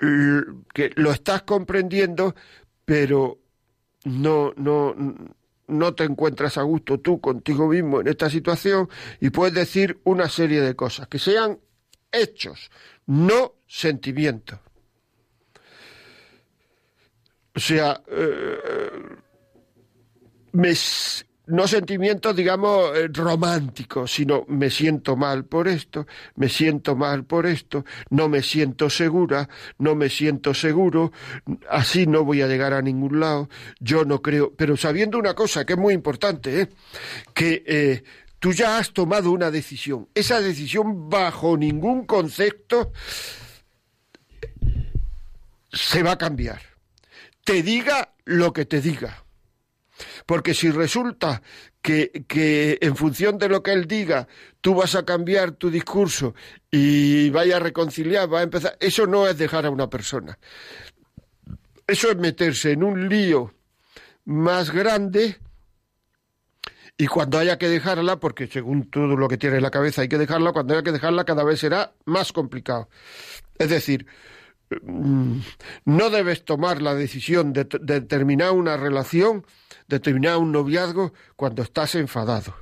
que 0.00 0.92
lo 0.96 1.12
estás 1.12 1.42
comprendiendo, 1.42 2.34
pero 2.84 3.38
no, 4.04 4.52
no, 4.56 4.94
no 5.66 5.94
te 5.94 6.04
encuentras 6.04 6.58
a 6.58 6.62
gusto 6.62 7.00
tú 7.00 7.20
contigo 7.20 7.68
mismo 7.68 8.00
en 8.00 8.08
esta 8.08 8.30
situación 8.30 8.88
y 9.20 9.30
puedes 9.30 9.54
decir 9.54 10.00
una 10.04 10.28
serie 10.28 10.60
de 10.60 10.74
cosas 10.74 11.08
que 11.08 11.18
sean 11.18 11.58
hechos, 12.10 12.70
no 13.06 13.54
sentimientos. 13.66 14.58
O 17.54 17.60
sea, 17.60 18.02
eh, 18.06 18.58
me, 20.52 20.72
no 21.50 21.66
sentimientos, 21.68 22.34
digamos, 22.34 22.96
eh, 22.96 23.08
románticos, 23.12 24.12
sino 24.12 24.44
me 24.48 24.70
siento 24.70 25.16
mal 25.16 25.44
por 25.44 25.68
esto, 25.68 26.06
me 26.36 26.48
siento 26.48 26.96
mal 26.96 27.24
por 27.24 27.46
esto, 27.46 27.84
no 28.08 28.28
me 28.28 28.42
siento 28.42 28.88
segura, 28.90 29.48
no 29.78 29.94
me 29.94 30.08
siento 30.08 30.54
seguro, 30.54 31.12
así 31.68 32.06
no 32.06 32.24
voy 32.24 32.42
a 32.42 32.46
llegar 32.46 32.72
a 32.72 32.82
ningún 32.82 33.20
lado, 33.20 33.48
yo 33.78 34.04
no 34.04 34.22
creo, 34.22 34.54
pero 34.54 34.76
sabiendo 34.76 35.18
una 35.18 35.34
cosa 35.34 35.64
que 35.64 35.74
es 35.74 35.78
muy 35.78 35.94
importante, 35.94 36.62
¿eh? 36.62 36.68
que 37.34 37.62
eh, 37.66 38.02
tú 38.38 38.52
ya 38.52 38.78
has 38.78 38.92
tomado 38.92 39.30
una 39.32 39.50
decisión, 39.50 40.08
esa 40.14 40.40
decisión 40.40 41.10
bajo 41.10 41.56
ningún 41.56 42.06
concepto 42.06 42.92
se 45.72 46.02
va 46.02 46.12
a 46.12 46.18
cambiar, 46.18 46.60
te 47.44 47.62
diga 47.62 48.14
lo 48.24 48.52
que 48.52 48.64
te 48.64 48.80
diga 48.80 49.19
porque 50.26 50.54
si 50.54 50.70
resulta 50.70 51.42
que, 51.82 52.24
que, 52.26 52.78
en 52.80 52.96
función 52.96 53.38
de 53.38 53.48
lo 53.48 53.62
que 53.62 53.72
él 53.72 53.86
diga, 53.86 54.28
tú 54.60 54.74
vas 54.74 54.94
a 54.94 55.04
cambiar 55.04 55.52
tu 55.52 55.70
discurso 55.70 56.34
y 56.70 57.30
vaya 57.30 57.56
a 57.56 57.60
reconciliar, 57.60 58.32
va 58.32 58.40
a 58.40 58.44
empezar, 58.44 58.76
eso 58.80 59.06
no 59.06 59.26
es 59.26 59.38
dejar 59.38 59.66
a 59.66 59.70
una 59.70 59.88
persona. 59.88 60.38
Eso 61.86 62.10
es 62.10 62.16
meterse 62.16 62.72
en 62.72 62.84
un 62.84 63.08
lío 63.08 63.52
más 64.24 64.70
grande 64.70 65.38
y 67.00 67.06
cuando 67.06 67.38
haya 67.38 67.56
que 67.56 67.68
dejarla, 67.68 68.20
porque 68.20 68.46
según 68.46 68.90
todo 68.90 69.16
lo 69.16 69.26
que 69.26 69.38
tiene 69.38 69.56
en 69.56 69.62
la 69.62 69.70
cabeza 69.70 70.02
hay 70.02 70.08
que 70.08 70.18
dejarla, 70.18 70.52
cuando 70.52 70.74
haya 70.74 70.82
que 70.82 70.92
dejarla 70.92 71.24
cada 71.24 71.44
vez 71.44 71.58
será 71.58 71.94
más 72.04 72.30
complicado. 72.30 72.90
Es 73.58 73.70
decir, 73.70 74.06
no 74.82 76.10
debes 76.10 76.44
tomar 76.44 76.80
la 76.80 76.94
decisión 76.94 77.52
de, 77.52 77.66
de 77.80 78.00
terminar 78.00 78.52
una 78.52 78.76
relación 78.76 79.44
determinar 79.90 80.38
un 80.38 80.52
noviazgo 80.52 81.12
cuando 81.36 81.62
estás 81.62 81.94
enfadado. 81.96 82.54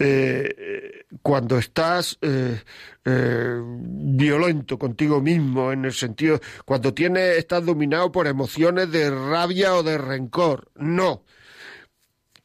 Eh, 0.00 1.06
cuando 1.22 1.58
estás 1.58 2.18
eh, 2.20 2.62
eh, 3.04 3.60
violento 3.62 4.78
contigo 4.78 5.20
mismo, 5.20 5.72
en 5.72 5.84
el 5.84 5.92
sentido, 5.92 6.40
cuando 6.64 6.92
tienes, 6.92 7.38
estás 7.38 7.64
dominado 7.64 8.12
por 8.12 8.26
emociones 8.26 8.90
de 8.92 9.10
rabia 9.10 9.74
o 9.74 9.82
de 9.82 9.96
rencor. 9.98 10.70
No. 10.76 11.24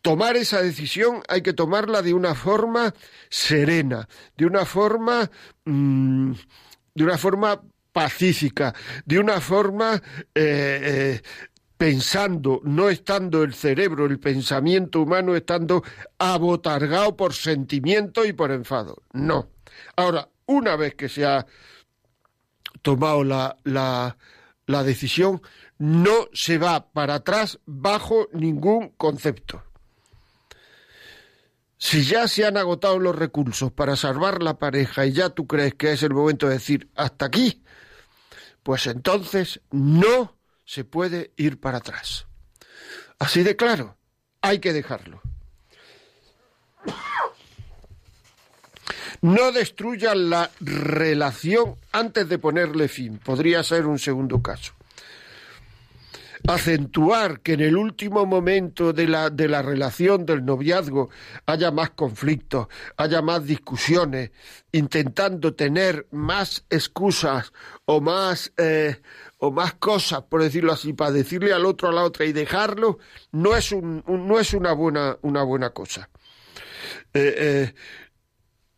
Tomar 0.01 0.35
esa 0.35 0.61
decisión 0.61 1.21
hay 1.27 1.41
que 1.41 1.53
tomarla 1.53 2.01
de 2.01 2.13
una 2.13 2.35
forma 2.35 2.93
serena, 3.29 4.07
de 4.35 4.45
una 4.45 4.65
forma, 4.65 5.29
mm, 5.65 6.33
de 6.95 7.03
una 7.03 7.17
forma 7.17 7.61
pacífica, 7.93 8.73
de 9.05 9.19
una 9.19 9.39
forma 9.39 10.01
pensando, 11.83 12.61
no 12.63 12.89
estando 12.89 13.43
el 13.43 13.53
cerebro, 13.53 14.05
el 14.05 14.17
pensamiento 14.17 15.01
humano 15.01 15.35
estando 15.35 15.83
abotargado 16.17 17.17
por 17.17 17.33
sentimiento 17.33 18.25
y 18.25 18.31
por 18.31 18.51
enfado. 18.51 19.03
No. 19.11 19.49
Ahora, 19.97 20.29
una 20.45 20.77
vez 20.77 20.95
que 20.95 21.09
se 21.09 21.25
ha 21.25 21.45
tomado 22.81 23.25
la, 23.25 23.57
la, 23.65 24.17
la 24.65 24.83
decisión, 24.83 25.41
no 25.77 26.29
se 26.31 26.57
va 26.57 26.91
para 26.91 27.15
atrás 27.15 27.59
bajo 27.65 28.27
ningún 28.31 28.89
concepto. 28.95 29.63
Si 31.77 32.05
ya 32.05 32.29
se 32.29 32.45
han 32.45 32.55
agotado 32.55 32.97
los 32.97 33.13
recursos 33.13 33.73
para 33.73 33.97
salvar 33.97 34.41
la 34.41 34.57
pareja 34.57 35.05
y 35.05 35.11
ya 35.11 35.31
tú 35.31 35.47
crees 35.47 35.73
que 35.73 35.91
es 35.91 36.03
el 36.03 36.13
momento 36.13 36.47
de 36.47 36.53
decir 36.53 36.89
hasta 36.95 37.25
aquí, 37.25 37.61
pues 38.63 38.87
entonces 38.87 39.61
no 39.71 40.37
se 40.65 40.83
puede 40.83 41.31
ir 41.35 41.59
para 41.59 41.77
atrás. 41.77 42.25
Así 43.19 43.43
de 43.43 43.55
claro, 43.55 43.97
hay 44.41 44.59
que 44.59 44.73
dejarlo. 44.73 45.21
No 49.21 49.53
destruyan 49.53 50.29
la 50.29 50.51
relación 50.59 51.77
antes 51.93 52.27
de 52.27 52.39
ponerle 52.39 52.89
fin. 52.89 53.19
Podría 53.19 53.63
ser 53.63 53.85
un 53.85 53.97
segundo 53.97 54.41
caso. 54.41 54.73
Acentuar 56.47 57.39
que 57.39 57.53
en 57.53 57.61
el 57.61 57.77
último 57.77 58.25
momento 58.25 58.91
de 58.91 59.07
la, 59.07 59.29
de 59.29 59.47
la 59.47 59.61
relación 59.61 60.25
del 60.25 60.43
noviazgo 60.43 61.09
haya 61.45 61.71
más 61.71 61.91
conflictos, 61.91 62.67
haya 62.97 63.21
más 63.21 63.45
discusiones, 63.45 64.31
intentando 64.71 65.53
tener 65.53 66.07
más 66.11 66.65
excusas 66.69 67.53
o 67.85 68.01
más 68.01 68.51
eh, 68.57 69.01
o 69.37 69.51
más 69.51 69.73
cosas, 69.73 70.23
por 70.23 70.41
decirlo 70.41 70.71
así, 70.71 70.93
para 70.93 71.11
decirle 71.11 71.51
al 71.51 71.65
otro 71.65 71.89
a 71.89 71.91
la 71.91 72.03
otra 72.03 72.25
y 72.25 72.31
dejarlo, 72.31 72.99
no 73.33 73.57
es, 73.57 73.73
un, 73.73 74.01
no 74.07 74.39
es 74.39 74.53
una, 74.53 74.71
buena, 74.71 75.17
una 75.21 75.43
buena 75.43 75.71
cosa. 75.71 76.09
Eh, 77.13 77.35
eh, 77.37 77.73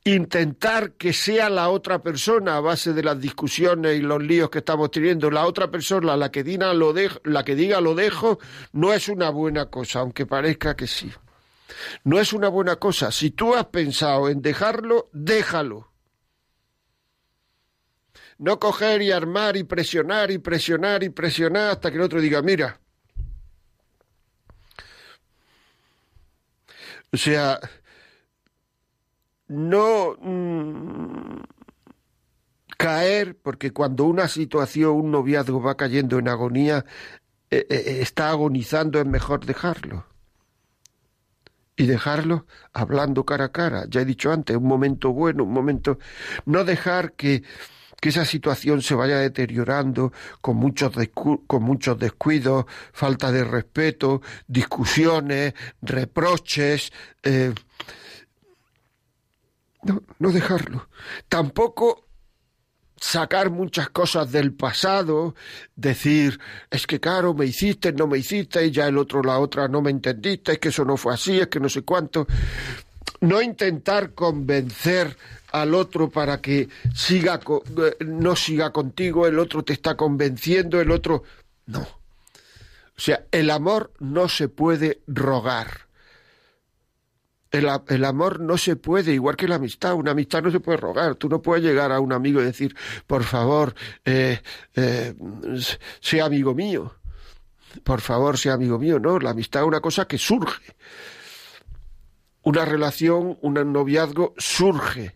intentar 0.07 0.91
que 0.93 1.13
sea 1.13 1.49
la 1.49 1.69
otra 1.69 2.03
persona 2.03 2.57
a 2.57 2.59
base 2.59 2.93
de 2.93 3.01
las 3.01 3.19
discusiones 3.19 3.97
y 3.97 4.01
los 4.01 4.21
líos 4.21 4.51
que 4.51 4.59
estamos 4.59 4.91
teniendo, 4.91 5.31
la 5.31 5.47
otra 5.47 5.71
persona 5.71 6.15
la 6.15 6.31
que, 6.31 6.43
diga 6.43 6.73
lo 6.75 6.93
dejo, 6.93 7.19
la 7.23 7.43
que 7.43 7.55
diga 7.55 7.81
lo 7.81 7.95
dejo, 7.95 8.37
no 8.71 8.93
es 8.93 9.09
una 9.09 9.31
buena 9.31 9.65
cosa, 9.71 9.99
aunque 9.99 10.27
parezca 10.27 10.75
que 10.75 10.85
sí. 10.85 11.11
No 12.03 12.19
es 12.19 12.33
una 12.33 12.49
buena 12.49 12.75
cosa. 12.75 13.11
Si 13.11 13.31
tú 13.31 13.55
has 13.55 13.65
pensado 13.65 14.29
en 14.29 14.43
dejarlo, 14.43 15.09
déjalo. 15.11 15.91
No 18.37 18.59
coger 18.59 19.01
y 19.01 19.11
armar 19.11 19.57
y 19.57 19.63
presionar 19.63 20.29
y 20.29 20.37
presionar 20.37 21.03
y 21.03 21.09
presionar 21.09 21.71
hasta 21.71 21.89
que 21.89 21.97
el 21.97 22.03
otro 22.03 22.21
diga, 22.21 22.43
mira. 22.43 22.79
O 27.11 27.17
sea, 27.17 27.59
no 29.55 30.15
mm, 30.21 31.43
caer, 32.77 33.37
porque 33.41 33.71
cuando 33.71 34.05
una 34.05 34.27
situación, 34.27 34.91
un 34.95 35.11
noviazgo 35.11 35.61
va 35.61 35.75
cayendo 35.77 36.19
en 36.19 36.27
agonía, 36.27 36.85
eh, 37.49 37.65
eh, 37.69 37.97
está 38.01 38.29
agonizando, 38.29 38.99
es 38.99 39.05
mejor 39.05 39.45
dejarlo. 39.45 40.05
Y 41.77 41.87
dejarlo 41.87 42.45
hablando 42.73 43.25
cara 43.25 43.45
a 43.45 43.51
cara. 43.51 43.85
Ya 43.89 44.01
he 44.01 44.05
dicho 44.05 44.31
antes, 44.31 44.55
un 44.55 44.67
momento 44.67 45.11
bueno, 45.11 45.43
un 45.43 45.51
momento... 45.51 45.99
No 46.45 46.63
dejar 46.63 47.13
que 47.13 47.43
que 48.05 48.09
esa 48.09 48.25
situación 48.25 48.81
se 48.81 48.93
vaya 48.93 49.17
deteriorando 49.17 50.11
con 50.41 50.57
muchos, 50.57 50.91
con 51.13 51.63
muchos 51.63 51.97
descuidos, 51.97 52.65
falta 52.93 53.31
de 53.31 53.43
respeto, 53.43 54.21
discusiones, 54.47 55.53
reproches. 55.81 56.91
Eh, 57.23 57.53
no, 59.85 60.03
no 60.19 60.31
dejarlo. 60.31 60.89
Tampoco 61.29 62.05
sacar 62.99 63.51
muchas 63.51 63.89
cosas 63.89 64.31
del 64.31 64.53
pasado, 64.53 65.35
decir, 65.75 66.39
es 66.71 66.87
que 66.87 66.99
claro, 66.99 67.33
me 67.33 67.45
hiciste, 67.45 67.93
no 67.93 68.07
me 68.07 68.17
hiciste, 68.17 68.65
y 68.65 68.71
ya 68.71 68.87
el 68.87 68.97
otro, 68.97 69.21
la 69.21 69.37
otra, 69.39 69.67
no 69.67 69.81
me 69.81 69.91
entendiste, 69.91 70.53
es 70.53 70.59
que 70.59 70.69
eso 70.69 70.85
no 70.85 70.97
fue 70.97 71.13
así, 71.13 71.39
es 71.39 71.47
que 71.47 71.59
no 71.59 71.69
sé 71.69 71.83
cuánto. 71.83 72.25
No 73.21 73.41
intentar 73.41 74.13
convencer 74.13 75.15
al 75.51 75.75
otro 75.75 76.09
para 76.09 76.41
que 76.41 76.67
siga, 76.93 77.39
eh, 77.77 78.05
no 78.05 78.35
siga 78.35 78.71
contigo, 78.71 79.27
el 79.27 79.39
otro 79.39 79.63
te 79.63 79.73
está 79.73 79.95
convenciendo, 79.95 80.81
el 80.81 80.91
otro... 80.91 81.23
No. 81.67 81.81
O 81.81 82.99
sea, 82.99 83.25
el 83.31 83.49
amor 83.49 83.91
no 83.99 84.29
se 84.29 84.47
puede 84.47 85.01
rogar. 85.05 85.84
El, 87.55 88.03
amor 88.03 88.41
no 88.41 88.57
se 88.57 88.75
puede, 88.75 89.13
igual 89.13 89.37
que 89.37 89.47
la 89.47 89.55
amistad. 89.55 89.93
Una 89.93 90.11
amistad 90.11 90.43
no 90.43 90.51
se 90.51 90.59
puede 90.59 90.77
rogar. 90.77 91.15
Tú 91.15 91.29
no 91.29 91.41
puedes 91.41 91.63
llegar 91.63 91.91
a 91.91 91.99
un 91.99 92.11
amigo 92.11 92.41
y 92.41 92.45
decir, 92.45 92.75
por 93.07 93.23
favor, 93.23 93.73
eh, 94.03 94.41
eh, 94.75 95.13
sea 96.01 96.25
amigo 96.25 96.53
mío. 96.53 96.95
Por 97.83 98.01
favor, 98.01 98.37
sea 98.37 98.53
amigo 98.53 98.77
mío. 98.77 98.99
No, 98.99 99.19
la 99.19 99.31
amistad 99.31 99.61
es 99.61 99.67
una 99.67 99.79
cosa 99.79 100.05
que 100.05 100.17
surge. 100.17 100.75
Una 102.41 102.65
relación, 102.65 103.37
un 103.41 103.53
noviazgo 103.71 104.33
surge. 104.37 105.15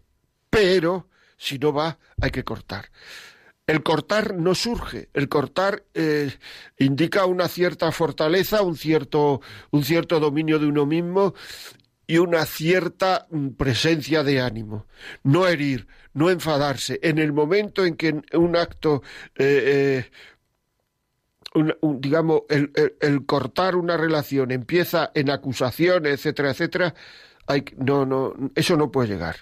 Pero, 0.50 1.10
si 1.38 1.60
no 1.60 1.74
va, 1.74 2.00
hay 2.22 2.31
que 2.31 2.43
cortar. 2.43 2.89
El 3.67 3.84
cortar 3.84 4.34
no 4.34 4.55
surge, 4.55 5.10
el 5.13 5.29
cortar 5.29 5.84
eh, 5.93 6.34
indica 6.79 7.27
una 7.27 7.48
cierta 7.48 7.91
fortaleza, 7.91 8.63
un 8.63 8.75
cierto, 8.75 9.41
un 9.69 9.84
cierto 9.84 10.19
dominio 10.19 10.58
de 10.58 10.65
uno 10.65 10.88
mismo 10.88 11.36
y 12.10 12.18
una 12.18 12.44
cierta 12.48 13.28
mm, 13.30 13.50
presencia 13.50 14.24
de 14.24 14.42
ánimo. 14.42 14.88
No 15.22 15.48
herir, 15.48 15.88
no 16.16 16.32
enfadarse. 16.32 17.00
En 17.04 17.20
el 17.20 17.34
momento 17.34 17.86
en 17.86 17.96
que 17.96 18.20
un 18.34 18.56
acto, 18.56 19.04
eh, 19.36 20.04
eh, 21.54 21.75
digamos, 22.00 22.42
el, 22.50 23.25
cortar 23.28 23.75
una 23.75 23.96
relación 23.96 24.50
empieza 24.50 25.12
en 25.13 25.30
acusaciones, 25.30 26.13
etcétera, 26.13 26.50
etcétera, 26.50 26.96
hay, 27.46 27.63
no, 27.78 28.08
no, 28.08 28.34
eso 28.56 28.75
no 28.75 28.92
puede 28.92 29.10
llegar. 29.10 29.36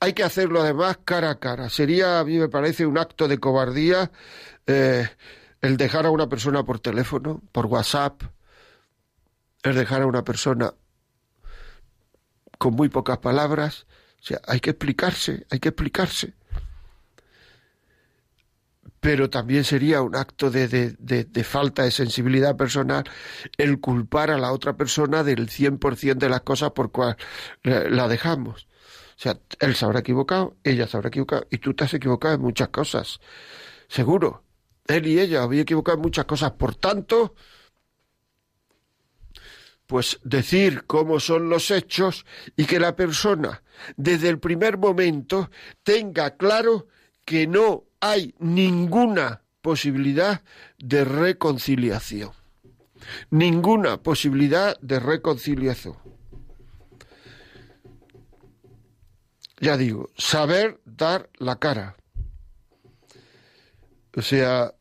Hay 0.00 0.14
que 0.14 0.24
hacerlo 0.24 0.62
además 0.62 0.98
cara 1.04 1.30
a 1.30 1.38
cara. 1.38 1.68
Sería, 1.68 2.18
a 2.18 2.24
mí 2.24 2.38
me 2.38 2.48
parece, 2.48 2.86
un 2.86 2.98
acto 2.98 3.28
de 3.28 3.38
cobardía 3.38 4.10
eh, 4.66 5.08
el 5.60 5.76
dejar 5.76 6.06
a 6.06 6.10
una 6.10 6.28
persona 6.28 6.64
por 6.64 6.80
teléfono, 6.80 7.40
por 7.52 7.66
WhatsApp, 7.66 8.20
es 9.70 9.76
dejar 9.76 10.02
a 10.02 10.06
una 10.06 10.24
persona 10.24 10.74
con 12.58 12.74
muy 12.74 12.88
pocas 12.88 13.18
palabras. 13.18 13.86
O 14.20 14.24
sea, 14.24 14.40
hay 14.46 14.60
que 14.60 14.70
explicarse, 14.70 15.46
hay 15.50 15.60
que 15.60 15.68
explicarse. 15.68 16.34
Pero 19.00 19.30
también 19.30 19.62
sería 19.64 20.02
un 20.02 20.16
acto 20.16 20.50
de, 20.50 20.68
de, 20.68 21.44
falta 21.44 21.84
de 21.84 21.90
sensibilidad 21.90 22.56
personal 22.56 23.04
el 23.56 23.78
culpar 23.78 24.30
a 24.30 24.38
la 24.38 24.52
otra 24.52 24.76
persona 24.76 25.22
del 25.22 25.48
100% 25.48 26.16
de 26.16 26.28
las 26.28 26.40
cosas 26.40 26.72
por 26.72 26.90
cual 26.90 27.16
la 27.62 28.08
dejamos. 28.08 28.66
O 29.16 29.20
sea, 29.20 29.38
él 29.60 29.74
se 29.76 29.84
habrá 29.84 30.00
equivocado, 30.00 30.56
ella 30.64 30.86
se 30.86 30.96
habrá 30.96 31.08
equivocado, 31.08 31.46
y 31.50 31.58
tú 31.58 31.74
te 31.74 31.84
has 31.84 31.94
equivocado 31.94 32.34
en 32.34 32.40
muchas 32.40 32.68
cosas. 32.68 33.20
Seguro. 33.88 34.42
Él 34.86 35.06
y 35.06 35.18
ella 35.20 35.42
había 35.42 35.62
equivocado 35.62 35.96
en 35.96 36.02
muchas 36.02 36.26
cosas. 36.26 36.52
Por 36.52 36.74
tanto, 36.74 37.34
pues 39.86 40.18
decir 40.24 40.84
cómo 40.86 41.20
son 41.20 41.48
los 41.48 41.70
hechos 41.70 42.26
y 42.56 42.64
que 42.64 42.80
la 42.80 42.96
persona 42.96 43.62
desde 43.96 44.28
el 44.28 44.38
primer 44.38 44.78
momento 44.78 45.50
tenga 45.82 46.36
claro 46.36 46.88
que 47.24 47.46
no 47.46 47.84
hay 48.00 48.34
ninguna 48.38 49.42
posibilidad 49.60 50.42
de 50.78 51.04
reconciliación. 51.04 52.30
Ninguna 53.30 54.02
posibilidad 54.02 54.78
de 54.80 55.00
reconciliación. 55.00 55.96
Ya 59.58 59.76
digo, 59.76 60.10
saber 60.16 60.80
dar 60.84 61.30
la 61.38 61.56
cara. 61.58 61.96
O 64.16 64.22
sea, 64.22 64.74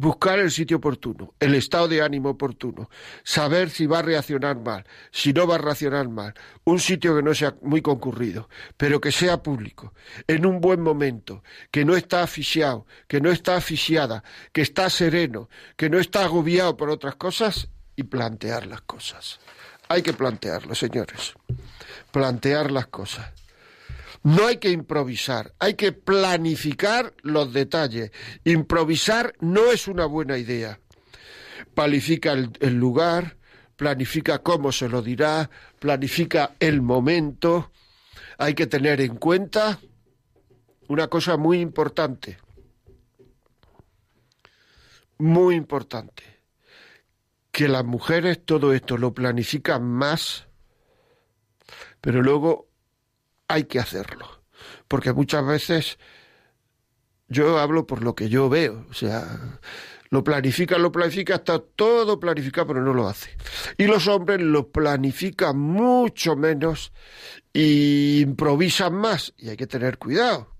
buscar 0.00 0.38
el 0.38 0.50
sitio 0.50 0.78
oportuno, 0.78 1.34
el 1.38 1.54
estado 1.54 1.86
de 1.86 2.00
ánimo 2.00 2.30
oportuno, 2.30 2.88
saber 3.22 3.68
si 3.68 3.86
va 3.86 3.98
a 3.98 4.02
reaccionar 4.02 4.58
mal, 4.58 4.84
si 5.10 5.32
no 5.32 5.46
va 5.46 5.56
a 5.56 5.58
reaccionar 5.58 6.08
mal, 6.08 6.32
un 6.64 6.80
sitio 6.80 7.14
que 7.14 7.22
no 7.22 7.34
sea 7.34 7.54
muy 7.60 7.82
concurrido, 7.82 8.48
pero 8.78 9.00
que 9.00 9.12
sea 9.12 9.42
público, 9.42 9.92
en 10.26 10.46
un 10.46 10.60
buen 10.60 10.80
momento, 10.80 11.44
que 11.70 11.84
no 11.84 11.96
está 11.96 12.22
asfixiado, 12.22 12.86
que 13.06 13.20
no 13.20 13.30
está 13.30 13.56
asfixiada, 13.56 14.24
que 14.52 14.62
está 14.62 14.88
sereno, 14.88 15.50
que 15.76 15.90
no 15.90 15.98
está 15.98 16.24
agobiado 16.24 16.76
por 16.78 16.88
otras 16.88 17.16
cosas 17.16 17.68
y 17.94 18.04
plantear 18.04 18.66
las 18.66 18.80
cosas. 18.80 19.38
Hay 19.88 20.02
que 20.02 20.14
plantearlo, 20.14 20.74
señores. 20.74 21.34
Plantear 22.10 22.70
las 22.70 22.86
cosas. 22.86 23.39
No 24.22 24.46
hay 24.46 24.58
que 24.58 24.70
improvisar, 24.70 25.54
hay 25.58 25.74
que 25.74 25.92
planificar 25.92 27.14
los 27.22 27.52
detalles. 27.52 28.12
Improvisar 28.44 29.34
no 29.40 29.72
es 29.72 29.88
una 29.88 30.04
buena 30.04 30.36
idea. 30.36 30.78
Planifica 31.74 32.32
el, 32.32 32.74
lugar, 32.74 33.38
planifica 33.76 34.40
cómo 34.40 34.72
se 34.72 34.88
lo 34.88 35.00
dirá, 35.00 35.48
planifica 35.78 36.54
el 36.60 36.82
momento. 36.82 37.72
Hay 38.36 38.54
que 38.54 38.66
tener 38.66 39.00
en 39.00 39.16
cuenta 39.16 39.80
una 40.88 41.08
cosa 41.08 41.38
muy 41.38 41.60
importante, 41.60 42.38
muy 45.16 45.54
importante, 45.54 46.24
que 47.50 47.68
las 47.68 47.84
mujeres 47.84 48.44
todo 48.44 48.74
esto 48.74 48.98
lo 48.98 49.14
planifican 49.14 49.82
más, 49.82 50.46
pero 52.00 52.22
luego 52.22 52.69
hay 53.50 53.64
que 53.64 53.78
hacerlo. 53.78 54.42
Porque 54.88 55.12
muchas 55.12 55.44
veces 55.44 55.98
yo 57.28 57.58
hablo 57.58 57.86
por 57.86 58.02
lo 58.02 58.14
que 58.14 58.28
yo 58.28 58.48
veo, 58.48 58.86
o 58.90 58.94
sea, 58.94 59.60
lo 60.10 60.24
planifica, 60.24 60.76
lo 60.78 60.90
planifica, 60.90 61.36
está 61.36 61.60
todo 61.60 62.18
planificado, 62.18 62.66
pero 62.68 62.82
no 62.82 62.92
lo 62.92 63.08
hace. 63.08 63.30
Y 63.78 63.84
los 63.84 64.08
hombres 64.08 64.40
lo 64.40 64.70
planifican 64.70 65.58
mucho 65.58 66.34
menos 66.34 66.92
y 67.52 68.20
improvisan 68.20 68.94
más, 68.94 69.32
y 69.36 69.48
hay 69.48 69.56
que 69.56 69.68
tener 69.68 69.98
cuidado, 69.98 70.54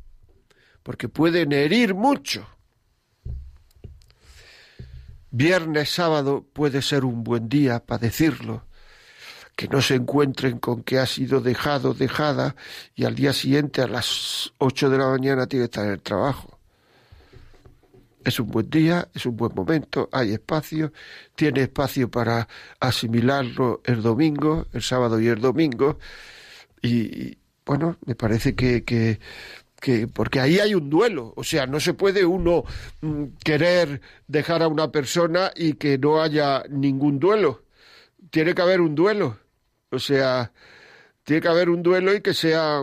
porque 0.83 1.09
pueden 1.09 1.53
herir 1.53 1.94
mucho. 1.94 2.46
Viernes, 5.33 5.90
sábado 5.90 6.46
puede 6.53 6.83
ser 6.83 7.05
un 7.05 7.22
buen 7.24 7.48
día 7.48 7.85
para 7.85 7.98
decirlo, 7.98 8.66
que 9.61 9.68
no 9.68 9.83
se 9.83 9.94
encuentren 9.94 10.59
con 10.59 10.83
que 10.83 10.99
ha 10.99 11.05
sido 11.05 11.42
dejado, 11.42 11.92
dejada, 11.92 12.57
y 12.94 13.05
al 13.05 13.14
día 13.14 13.35
siguiente 13.35 13.83
a 13.83 13.87
las 13.87 14.55
ocho 14.57 14.88
de 14.88 14.96
la 14.96 15.07
mañana 15.11 15.46
tiene 15.46 15.64
que 15.64 15.66
estar 15.66 15.85
en 15.85 15.92
el 15.92 16.01
trabajo. 16.01 16.59
Es 18.25 18.40
un 18.40 18.51
buen 18.51 18.70
día, 18.70 19.07
es 19.14 19.27
un 19.27 19.37
buen 19.37 19.55
momento, 19.55 20.09
hay 20.12 20.33
espacio, 20.33 20.94
tiene 21.35 21.61
espacio 21.61 22.11
para 22.11 22.49
asimilarlo 22.81 23.83
el 23.85 24.01
domingo, 24.01 24.66
el 24.73 24.81
sábado 24.81 25.20
y 25.20 25.27
el 25.27 25.42
domingo, 25.42 25.99
y 26.81 27.37
bueno, 27.66 27.99
me 28.07 28.14
parece 28.14 28.55
que, 28.55 28.83
que 28.83 29.20
que, 29.79 30.09
porque 30.09 30.40
ahí 30.40 30.59
hay 30.59 30.75
un 30.75 30.88
duelo, 30.88 31.35
o 31.37 31.44
sea, 31.44 31.66
no 31.66 31.81
se 31.81 31.92
puede 31.92 32.25
uno 32.25 32.64
mm, 33.03 33.25
querer 33.44 34.01
dejar 34.27 34.62
a 34.62 34.68
una 34.68 34.90
persona 34.90 35.53
y 35.55 35.75
que 35.75 35.99
no 35.99 36.23
haya 36.23 36.64
ningún 36.70 37.18
duelo. 37.18 37.64
Tiene 38.31 38.55
que 38.55 38.62
haber 38.62 38.81
un 38.81 38.94
duelo. 38.94 39.38
O 39.90 39.98
sea, 39.98 40.53
tiene 41.24 41.42
que 41.42 41.48
haber 41.48 41.68
un 41.68 41.83
duelo 41.83 42.14
y 42.14 42.20
que 42.20 42.35
sea... 42.35 42.83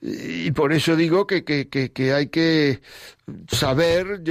y 0.00 0.50
por 0.52 0.72
eso 0.72 0.96
digo 0.96 1.26
que, 1.26 1.44
que, 1.44 1.68
que, 1.68 2.12
hay 2.12 2.28
que 2.28 2.80
saber 3.48 4.22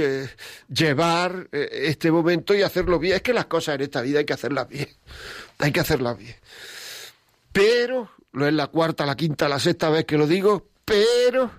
llevar 0.68 1.48
eh, 1.52 1.68
este 1.72 2.10
momento 2.10 2.54
y 2.54 2.62
hacerlo 2.62 2.98
bien. 2.98 3.16
Es 3.16 3.22
que 3.22 3.32
las 3.32 3.46
cosas 3.46 3.76
en 3.76 3.82
esta 3.82 4.00
vida 4.00 4.20
hay 4.20 4.24
que 4.24 4.32
hacerlas 4.32 4.68
bien. 4.68 4.88
Hay 5.58 5.72
que 5.72 5.80
hacerlas 5.80 6.18
bien. 6.18 6.36
Pero, 7.52 8.10
lo 8.32 8.46
es 8.46 8.54
la 8.54 8.68
cuarta, 8.68 9.06
la 9.06 9.16
quinta, 9.16 9.48
la 9.48 9.58
sexta 9.58 9.90
vez 9.90 10.04
que 10.04 10.18
lo 10.18 10.26
digo, 10.26 10.68
pero 10.84 11.50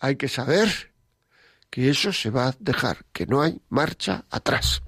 hay 0.00 0.16
que 0.16 0.28
saber 0.28 0.92
que 1.70 1.88
eso 1.88 2.12
se 2.12 2.28
va 2.28 2.48
a 2.48 2.56
dejar, 2.58 2.98
que 3.12 3.26
no 3.26 3.40
hay 3.40 3.60
marcha 3.70 4.24
atrás. 4.30 4.82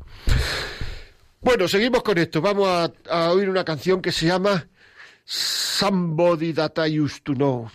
Bueno, 1.44 1.68
seguimos 1.68 2.02
con 2.02 2.16
esto. 2.16 2.40
Vamos 2.40 2.90
a, 3.10 3.30
oír 3.30 3.50
una 3.50 3.66
canción 3.66 4.00
que 4.00 4.10
se 4.10 4.26
llama 4.26 4.66
Somebody 5.26 6.54
That 6.54 6.72
I 6.86 6.98
Used 6.98 7.22
to 7.22 7.34
Know. 7.34 7.70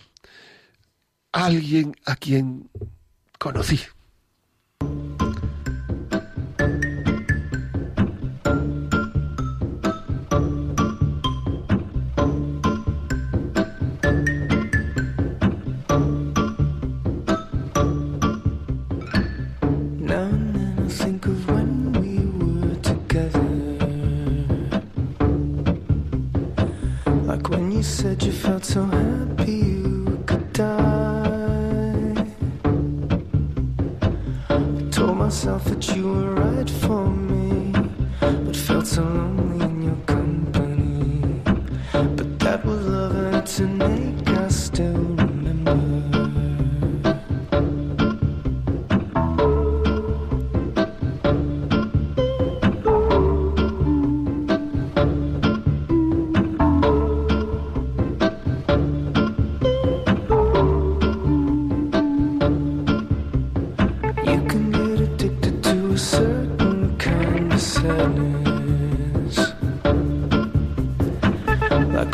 Alguien 1.30 1.94
a 2.04 2.16
quien 2.16 2.68
conocí. 3.38 3.78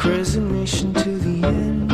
Resignation 0.09 0.95
to 0.95 1.19
the 1.19 1.47
end, 1.47 1.86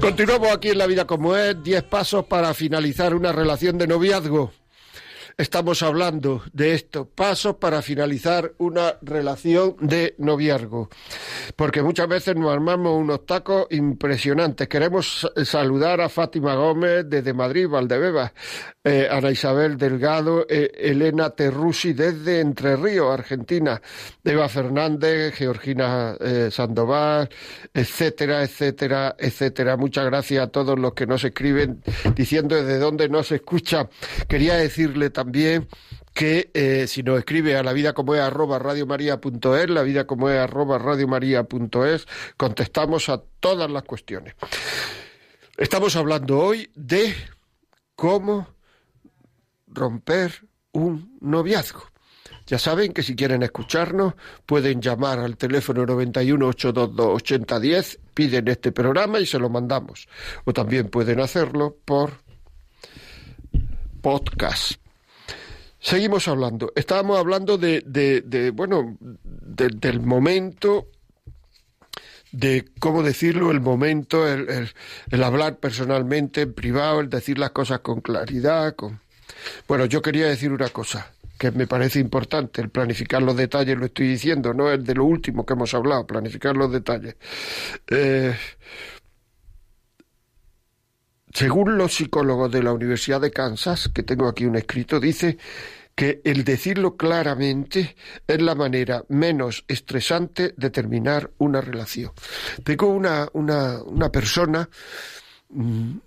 Continuamos 0.00 0.48
aquí 0.48 0.70
en 0.70 0.78
La 0.78 0.86
Vida 0.86 1.06
como 1.06 1.36
es, 1.36 1.62
10 1.62 1.82
pasos 1.84 2.24
para 2.24 2.54
finalizar 2.54 3.14
una 3.14 3.30
relación 3.30 3.76
de 3.78 3.86
noviazgo. 3.86 4.52
Estamos 5.40 5.84
hablando 5.84 6.42
de 6.52 6.74
esto, 6.74 7.08
pasos 7.08 7.54
para 7.58 7.80
finalizar 7.80 8.54
una 8.58 8.96
relación 9.02 9.76
de 9.80 10.16
noviazgo. 10.18 10.88
Porque 11.54 11.80
muchas 11.80 12.08
veces 12.08 12.34
nos 12.34 12.52
armamos 12.52 13.00
unos 13.00 13.24
tacos 13.24 13.68
impresionantes. 13.70 14.66
Queremos 14.66 15.20
sa- 15.20 15.44
saludar 15.44 16.00
a 16.00 16.08
Fátima 16.08 16.56
Gómez 16.56 17.04
desde 17.08 17.32
Madrid, 17.34 17.68
Valdebebas, 17.68 18.32
eh, 18.82 19.06
Ana 19.08 19.30
Isabel 19.30 19.78
Delgado, 19.78 20.44
eh, 20.48 20.72
Elena 20.74 21.30
Terrusi 21.30 21.92
desde 21.92 22.40
Entre 22.40 22.74
Ríos, 22.74 23.12
Argentina, 23.14 23.80
Eva 24.24 24.48
Fernández, 24.48 25.34
Georgina 25.36 26.16
eh, 26.18 26.48
Sandoval, 26.50 27.28
etcétera, 27.72 28.42
etcétera, 28.42 29.14
etcétera. 29.16 29.76
Muchas 29.76 30.04
gracias 30.06 30.42
a 30.42 30.48
todos 30.48 30.76
los 30.76 30.94
que 30.94 31.06
nos 31.06 31.22
escriben 31.22 31.80
diciendo 32.16 32.56
desde 32.56 32.80
dónde 32.80 33.08
nos 33.08 33.30
escucha. 33.30 33.88
Quería 34.26 34.54
decirle 34.56 35.10
también 35.10 35.27
que 36.14 36.50
eh, 36.52 36.86
si 36.88 37.02
nos 37.02 37.18
escribe 37.18 37.56
a 37.56 37.62
la 37.62 37.72
vida 37.72 37.92
como 37.92 38.14
es 38.14 38.20
arroba 38.20 38.58
radiomaria.es, 38.58 39.70
la 39.70 39.82
vida 39.82 40.06
como 40.06 40.28
es 40.28 40.38
arroba 40.38 40.78
radiomaria.es, 40.78 42.06
contestamos 42.36 43.08
a 43.08 43.22
todas 43.40 43.70
las 43.70 43.84
cuestiones. 43.84 44.34
Estamos 45.56 45.96
hablando 45.96 46.38
hoy 46.38 46.70
de 46.74 47.14
cómo 47.94 48.48
romper 49.66 50.46
un 50.72 51.16
noviazgo. 51.20 51.84
Ya 52.46 52.58
saben 52.58 52.92
que 52.92 53.02
si 53.02 53.14
quieren 53.14 53.42
escucharnos 53.42 54.14
pueden 54.46 54.80
llamar 54.80 55.18
al 55.18 55.36
teléfono 55.36 55.84
91 55.84 56.46
822 56.48 57.14
8010, 57.16 58.00
piden 58.14 58.48
este 58.48 58.72
programa 58.72 59.20
y 59.20 59.26
se 59.26 59.38
lo 59.38 59.50
mandamos. 59.50 60.08
O 60.44 60.52
también 60.52 60.88
pueden 60.88 61.20
hacerlo 61.20 61.76
por 61.84 62.12
podcast. 64.00 64.80
Seguimos 65.80 66.26
hablando. 66.28 66.72
Estábamos 66.74 67.18
hablando 67.18 67.56
de, 67.56 67.82
de, 67.86 68.50
bueno, 68.50 68.96
de- 69.00 69.68
del 69.68 70.00
momento, 70.00 70.88
de 72.32 72.64
cómo 72.78 73.02
decirlo, 73.02 73.50
el 73.50 73.60
momento, 73.60 74.26
el, 74.26 74.48
el- 74.50 74.70
el 75.10 75.22
hablar 75.22 75.58
personalmente, 75.58 76.42
en 76.42 76.52
privado, 76.52 77.00
el 77.00 77.08
decir 77.08 77.38
las 77.38 77.50
cosas 77.50 77.80
con 77.80 78.00
claridad. 78.00 78.74
Con... 78.74 79.00
Bueno, 79.66 79.84
yo 79.86 80.02
quería 80.02 80.26
decir 80.26 80.52
una 80.52 80.68
cosa 80.68 81.12
que 81.38 81.52
me 81.52 81.68
parece 81.68 82.00
importante, 82.00 82.60
el 82.60 82.68
planificar 82.70 83.22
los 83.22 83.36
detalles, 83.36 83.78
lo 83.78 83.86
estoy 83.86 84.08
diciendo, 84.08 84.52
no 84.54 84.72
es 84.72 84.84
de 84.84 84.94
lo 84.96 85.04
último 85.04 85.46
que 85.46 85.52
hemos 85.52 85.72
hablado, 85.72 86.04
planificar 86.04 86.56
los 86.56 86.72
detalles. 86.72 87.14
Eh, 87.88 88.34
según 91.38 91.78
los 91.78 91.94
psicólogos 91.94 92.50
de 92.50 92.64
la 92.64 92.72
Universidad 92.72 93.20
de 93.20 93.30
Kansas, 93.30 93.88
que 93.94 94.02
tengo 94.02 94.26
aquí 94.26 94.44
un 94.44 94.56
escrito, 94.56 94.98
dice 94.98 95.38
que 95.94 96.20
el 96.24 96.42
decirlo 96.42 96.96
claramente 96.96 97.94
es 98.26 98.42
la 98.42 98.56
manera 98.56 99.04
menos 99.08 99.64
estresante 99.68 100.52
de 100.56 100.70
terminar 100.70 101.30
una 101.38 101.60
relación. 101.60 102.10
Tengo 102.64 102.88
una, 102.88 103.28
una, 103.34 103.80
una 103.84 104.10
persona 104.10 104.68
mm, 105.50 105.98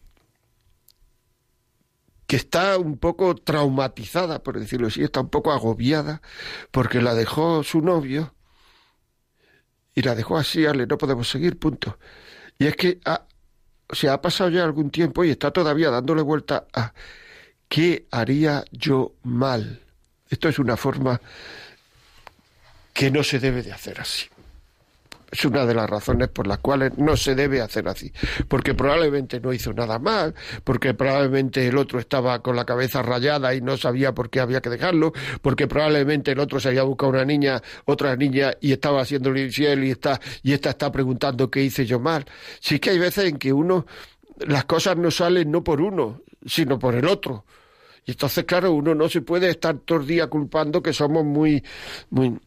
que 2.27 2.35
está 2.35 2.77
un 2.77 2.97
poco 2.97 3.33
traumatizada, 3.33 4.43
por 4.43 4.59
decirlo 4.59 4.87
así, 4.87 5.01
está 5.01 5.21
un 5.21 5.29
poco 5.29 5.53
agobiada, 5.53 6.21
porque 6.71 7.01
la 7.01 7.15
dejó 7.15 7.63
su 7.63 7.79
novio 7.79 8.35
y 9.95 10.01
la 10.01 10.13
dejó 10.13 10.37
así, 10.37 10.65
ale, 10.65 10.87
no 10.87 10.97
podemos 10.97 11.29
seguir, 11.29 11.57
punto. 11.57 11.97
Y 12.59 12.67
es 12.67 12.75
que 12.75 12.99
o 13.91 13.95
sea, 13.95 14.13
ha 14.13 14.21
pasado 14.21 14.49
ya 14.49 14.63
algún 14.63 14.89
tiempo 14.89 15.23
y 15.25 15.31
está 15.31 15.51
todavía 15.51 15.89
dándole 15.89 16.21
vuelta 16.21 16.65
a 16.73 16.93
¿qué 17.67 18.07
haría 18.09 18.63
yo 18.71 19.13
mal? 19.23 19.81
Esto 20.29 20.47
es 20.47 20.59
una 20.59 20.77
forma 20.77 21.19
que 22.93 23.11
no 23.11 23.23
se 23.23 23.39
debe 23.39 23.63
de 23.63 23.73
hacer 23.73 23.99
así. 23.99 24.27
Es 25.31 25.45
una 25.45 25.65
de 25.65 25.73
las 25.73 25.89
razones 25.89 26.27
por 26.27 26.45
las 26.45 26.57
cuales 26.57 26.97
no 26.97 27.15
se 27.15 27.35
debe 27.35 27.61
hacer 27.61 27.87
así. 27.87 28.11
Porque 28.49 28.73
probablemente 28.73 29.39
no 29.39 29.53
hizo 29.53 29.71
nada 29.71 29.97
mal, 29.97 30.35
porque 30.65 30.93
probablemente 30.93 31.65
el 31.65 31.77
otro 31.77 31.99
estaba 31.99 32.41
con 32.41 32.57
la 32.57 32.65
cabeza 32.65 33.01
rayada 33.01 33.55
y 33.55 33.61
no 33.61 33.77
sabía 33.77 34.13
por 34.13 34.29
qué 34.29 34.41
había 34.41 34.61
que 34.61 34.69
dejarlo, 34.69 35.13
porque 35.41 35.67
probablemente 35.67 36.31
el 36.33 36.39
otro 36.39 36.59
se 36.59 36.67
había 36.67 36.83
buscado 36.83 37.11
una 37.11 37.23
niña, 37.23 37.61
otra 37.85 38.15
niña, 38.17 38.53
y 38.59 38.73
estaba 38.73 39.01
haciéndole 39.01 39.43
infiel 39.43 39.85
y 39.85 39.91
está, 39.91 40.19
y 40.43 40.51
esta 40.51 40.71
está 40.71 40.91
preguntando 40.91 41.49
qué 41.49 41.63
hice 41.63 41.85
yo 41.85 41.99
mal. 41.99 42.25
Sí 42.59 42.79
que 42.79 42.89
hay 42.89 42.99
veces 42.99 43.29
en 43.29 43.37
que 43.37 43.53
uno, 43.53 43.85
las 44.39 44.65
cosas 44.65 44.97
no 44.97 45.11
salen 45.11 45.49
no 45.49 45.63
por 45.63 45.79
uno, 45.79 46.23
sino 46.45 46.77
por 46.77 46.93
el 46.95 47.07
otro. 47.07 47.45
Y 48.05 48.11
entonces, 48.11 48.43
claro, 48.43 48.73
uno 48.73 48.95
no 48.95 49.07
se 49.07 49.21
puede 49.21 49.49
estar 49.49 49.77
todo 49.79 49.99
el 49.99 50.07
día 50.07 50.27
culpando 50.27 50.81
que 50.81 50.91
somos 50.91 51.23
muy, 51.23 51.63
muy... 52.09 52.37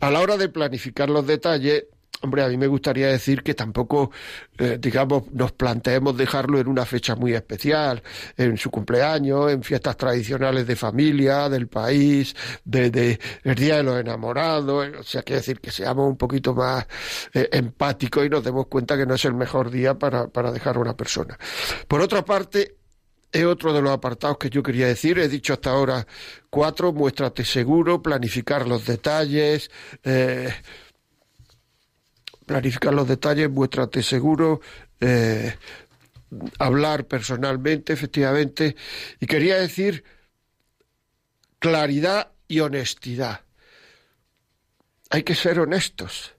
A 0.00 0.10
la 0.10 0.20
hora 0.20 0.36
de 0.36 0.48
planificar 0.48 1.08
los 1.08 1.26
detalles, 1.26 1.84
Hombre, 2.20 2.42
a 2.42 2.48
mí 2.48 2.56
me 2.56 2.66
gustaría 2.66 3.08
decir 3.08 3.42
que 3.42 3.54
tampoco, 3.54 4.10
eh, 4.56 4.78
digamos, 4.80 5.30
nos 5.32 5.52
planteemos 5.52 6.16
dejarlo 6.16 6.58
en 6.58 6.68
una 6.68 6.86
fecha 6.86 7.14
muy 7.16 7.34
especial, 7.34 8.02
en 8.36 8.56
su 8.56 8.70
cumpleaños, 8.70 9.52
en 9.52 9.62
fiestas 9.62 9.96
tradicionales 9.96 10.66
de 10.66 10.74
familia, 10.74 11.48
del 11.50 11.68
país, 11.68 12.34
de, 12.64 13.18
el 13.42 13.54
Día 13.54 13.76
de 13.76 13.82
los 13.82 14.00
Enamorados, 14.00 14.88
o 14.98 15.02
sea, 15.02 15.22
quiere 15.22 15.40
decir 15.40 15.60
que 15.60 15.70
seamos 15.70 16.08
un 16.08 16.16
poquito 16.16 16.54
más 16.54 16.86
eh, 17.34 17.48
empáticos 17.52 18.24
y 18.24 18.30
nos 18.30 18.42
demos 18.42 18.68
cuenta 18.68 18.96
que 18.96 19.04
no 19.04 19.14
es 19.14 19.24
el 19.26 19.34
mejor 19.34 19.70
día 19.70 19.98
para, 19.98 20.28
para 20.28 20.50
dejar 20.50 20.76
a 20.76 20.80
una 20.80 20.96
persona. 20.96 21.38
Por 21.86 22.00
otra 22.00 22.24
parte, 22.24 22.76
es 23.34 23.44
otro 23.44 23.72
de 23.72 23.82
los 23.82 23.90
apartados 23.90 24.38
que 24.38 24.48
yo 24.48 24.62
quería 24.62 24.86
decir. 24.86 25.18
He 25.18 25.28
dicho 25.28 25.52
hasta 25.52 25.70
ahora 25.70 26.06
cuatro, 26.48 26.92
muéstrate 26.92 27.44
seguro, 27.44 28.00
planificar 28.00 28.66
los 28.68 28.86
detalles, 28.86 29.70
eh, 30.04 30.54
planificar 32.46 32.94
los 32.94 33.08
detalles, 33.08 33.50
muéstrate 33.50 34.02
seguro, 34.02 34.60
eh, 35.00 35.54
hablar 36.58 37.06
personalmente, 37.06 37.92
efectivamente. 37.92 38.76
Y 39.20 39.26
quería 39.26 39.56
decir 39.56 40.04
claridad 41.58 42.32
y 42.48 42.60
honestidad. 42.60 43.40
Hay 45.10 45.22
que 45.22 45.34
ser 45.34 45.60
honestos. 45.60 46.32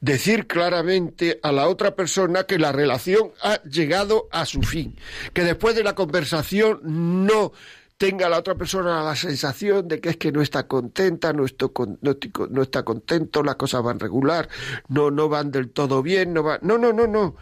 Decir 0.00 0.46
claramente 0.46 1.38
a 1.42 1.52
la 1.52 1.68
otra 1.68 1.94
persona 1.94 2.44
que 2.44 2.58
la 2.58 2.72
relación 2.72 3.32
ha 3.40 3.62
llegado 3.62 4.28
a 4.32 4.44
su 4.44 4.62
fin, 4.62 4.98
que 5.32 5.44
después 5.44 5.76
de 5.76 5.84
la 5.84 5.94
conversación 5.94 6.80
no 6.82 7.52
tenga 7.98 8.28
la 8.28 8.38
otra 8.38 8.54
persona 8.54 9.02
la 9.02 9.16
sensación 9.16 9.88
de 9.88 10.00
que 10.00 10.10
es 10.10 10.16
que 10.16 10.32
no 10.32 10.42
está 10.42 10.66
contenta, 10.66 11.32
no, 11.32 11.44
está 11.44 12.82
contento, 12.84 13.42
las 13.42 13.56
cosas 13.56 13.82
van 13.82 13.98
regular, 13.98 14.48
no, 14.88 15.10
no 15.10 15.28
van 15.28 15.50
del 15.50 15.70
todo 15.70 16.02
bien, 16.02 16.34
no 16.34 16.42
va. 16.42 16.58
No, 16.62 16.78
no, 16.78 16.92
no, 16.92 17.06
no. 17.06 17.36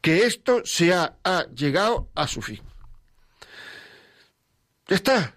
Que 0.00 0.26
esto 0.26 0.62
se 0.64 0.92
ha, 0.92 1.18
ha 1.24 1.46
llegado 1.54 2.08
a 2.14 2.26
su 2.26 2.42
fin. 2.42 2.60
Ya 4.88 4.96
está. 4.96 5.34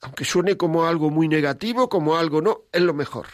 Aunque 0.00 0.24
suene 0.24 0.56
como 0.56 0.84
algo 0.84 1.10
muy 1.10 1.28
negativo, 1.28 1.88
como 1.88 2.16
algo 2.16 2.42
no, 2.42 2.62
es 2.72 2.82
lo 2.82 2.94
mejor. 2.94 3.26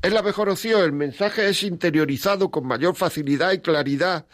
Es 0.00 0.12
la 0.12 0.22
mejor 0.22 0.48
opción, 0.48 0.82
el 0.82 0.92
mensaje 0.92 1.48
es 1.48 1.62
interiorizado 1.62 2.50
con 2.50 2.66
mayor 2.66 2.96
facilidad 2.96 3.52
y 3.52 3.60
claridad, 3.60 4.26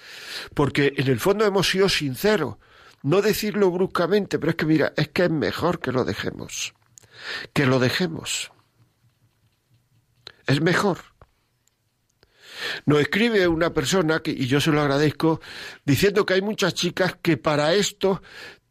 porque 0.55 0.95
en 0.97 1.09
el 1.09 1.21
fondo 1.21 1.45
hemos 1.45 1.69
sido 1.69 1.89
sinceros. 1.89 2.57
No 3.03 3.23
decirlo 3.23 3.71
bruscamente, 3.71 4.39
pero 4.39 4.51
es 4.51 4.57
que 4.57 4.67
mira, 4.67 4.93
es 4.97 5.09
que 5.09 5.25
es 5.25 5.31
mejor 5.31 5.81
que 5.81 5.93
lo 5.93 6.05
dejemos. 6.05 6.75
Que 7.53 7.67
lo 7.67 7.79
dejemos. 7.79 8.51
Es 10.47 10.61
mejor. 10.61 10.99
Nos 12.87 13.01
escribe 13.01 13.47
una 13.47 13.73
persona, 13.73 14.21
que, 14.21 14.31
y 14.33 14.47
yo 14.47 14.61
se 14.61 14.73
lo 14.73 14.81
agradezco, 14.81 15.41
diciendo 15.85 16.27
que 16.27 16.35
hay 16.35 16.43
muchas 16.43 16.75
chicas 16.75 17.17
que 17.23 17.37
para 17.37 17.75
esto 17.75 18.21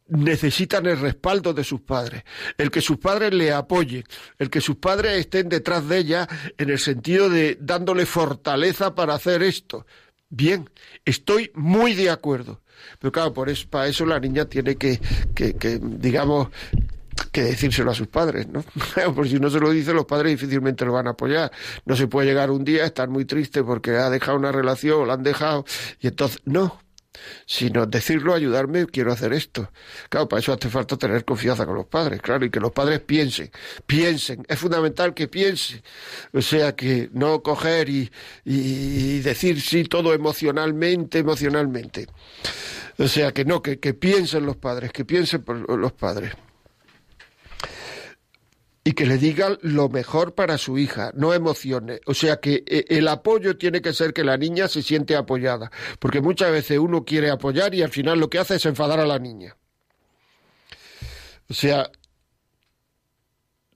necesitan 0.08 0.86
el 0.86 0.98
respaldo 0.98 1.52
de 1.52 1.64
sus 1.64 1.82
padres, 1.82 2.24
el 2.56 2.70
que 2.70 2.80
sus 2.80 2.98
padres 2.98 3.32
le 3.34 3.52
apoyen, 3.52 4.04
el 4.38 4.50
que 4.50 4.60
sus 4.60 4.76
padres 4.76 5.18
estén 5.18 5.48
detrás 5.48 5.86
de 5.88 5.98
ella 5.98 6.28
en 6.56 6.70
el 6.70 6.78
sentido 6.78 7.28
de 7.28 7.58
dándole 7.60 8.06
fortaleza 8.06 8.94
para 8.94 9.14
hacer 9.14 9.42
esto. 9.42 9.86
Bien, 10.30 10.68
estoy 11.04 11.50
muy 11.54 11.94
de 11.94 12.10
acuerdo. 12.10 12.60
Pero 12.98 13.12
claro, 13.12 13.32
por 13.32 13.48
eso, 13.48 13.68
para 13.68 13.88
eso 13.88 14.06
la 14.06 14.20
niña 14.20 14.44
tiene 14.44 14.76
que, 14.76 15.00
que, 15.34 15.54
que, 15.54 15.80
digamos, 15.82 16.48
que 17.32 17.42
decírselo 17.42 17.90
a 17.90 17.94
sus 17.94 18.08
padres, 18.08 18.48
¿no? 18.48 18.64
Porque 19.14 19.30
si 19.30 19.40
no 19.40 19.50
se 19.50 19.60
lo 19.60 19.70
dice, 19.70 19.92
los 19.92 20.04
padres 20.04 20.32
difícilmente 20.32 20.84
lo 20.84 20.92
van 20.92 21.06
a 21.06 21.10
apoyar. 21.10 21.50
No 21.86 21.96
se 21.96 22.06
puede 22.06 22.28
llegar 22.28 22.50
un 22.50 22.64
día 22.64 22.84
a 22.84 22.86
estar 22.86 23.08
muy 23.08 23.24
triste 23.24 23.64
porque 23.64 23.92
ha 23.92 24.10
dejado 24.10 24.36
una 24.38 24.52
relación 24.52 25.02
o 25.02 25.06
la 25.06 25.14
han 25.14 25.22
dejado, 25.22 25.64
y 26.00 26.08
entonces, 26.08 26.40
no. 26.44 26.78
Sino 27.46 27.86
decirlo, 27.86 28.34
ayudarme, 28.34 28.86
quiero 28.86 29.12
hacer 29.12 29.32
esto. 29.32 29.70
Claro, 30.08 30.28
para 30.28 30.40
eso 30.40 30.52
hace 30.52 30.68
falta 30.68 30.96
tener 30.96 31.24
confianza 31.24 31.66
con 31.66 31.74
los 31.74 31.86
padres, 31.86 32.20
claro, 32.20 32.44
y 32.44 32.50
que 32.50 32.60
los 32.60 32.72
padres 32.72 33.00
piensen, 33.00 33.50
piensen. 33.86 34.44
Es 34.48 34.58
fundamental 34.58 35.14
que 35.14 35.28
piensen. 35.28 35.82
O 36.32 36.42
sea, 36.42 36.74
que 36.74 37.10
no 37.12 37.42
coger 37.42 37.88
y, 37.88 38.10
y, 38.44 39.20
decir 39.20 39.60
sí 39.60 39.84
todo 39.84 40.12
emocionalmente, 40.14 41.18
emocionalmente. 41.18 42.06
O 42.98 43.08
sea, 43.08 43.32
que 43.32 43.44
no, 43.44 43.62
que, 43.62 43.78
que 43.78 43.94
piensen 43.94 44.46
los 44.46 44.56
padres, 44.56 44.92
que 44.92 45.04
piensen 45.04 45.42
por 45.42 45.78
los 45.78 45.92
padres 45.92 46.32
y 48.88 48.94
que 48.94 49.04
le 49.04 49.18
digan 49.18 49.58
lo 49.60 49.90
mejor 49.90 50.34
para 50.34 50.56
su 50.56 50.78
hija, 50.78 51.10
no 51.14 51.34
emociones. 51.34 52.00
O 52.06 52.14
sea 52.14 52.40
que 52.40 52.64
eh, 52.66 52.86
el 52.88 53.06
apoyo 53.08 53.58
tiene 53.58 53.82
que 53.82 53.92
ser 53.92 54.14
que 54.14 54.24
la 54.24 54.38
niña 54.38 54.66
se 54.66 54.82
siente 54.82 55.14
apoyada, 55.14 55.70
porque 55.98 56.22
muchas 56.22 56.50
veces 56.50 56.78
uno 56.78 57.04
quiere 57.04 57.30
apoyar 57.30 57.74
y 57.74 57.82
al 57.82 57.90
final 57.90 58.18
lo 58.18 58.30
que 58.30 58.38
hace 58.38 58.54
es 58.54 58.64
enfadar 58.64 58.98
a 58.98 59.04
la 59.04 59.18
niña. 59.18 59.58
O 61.50 61.52
sea, 61.52 61.90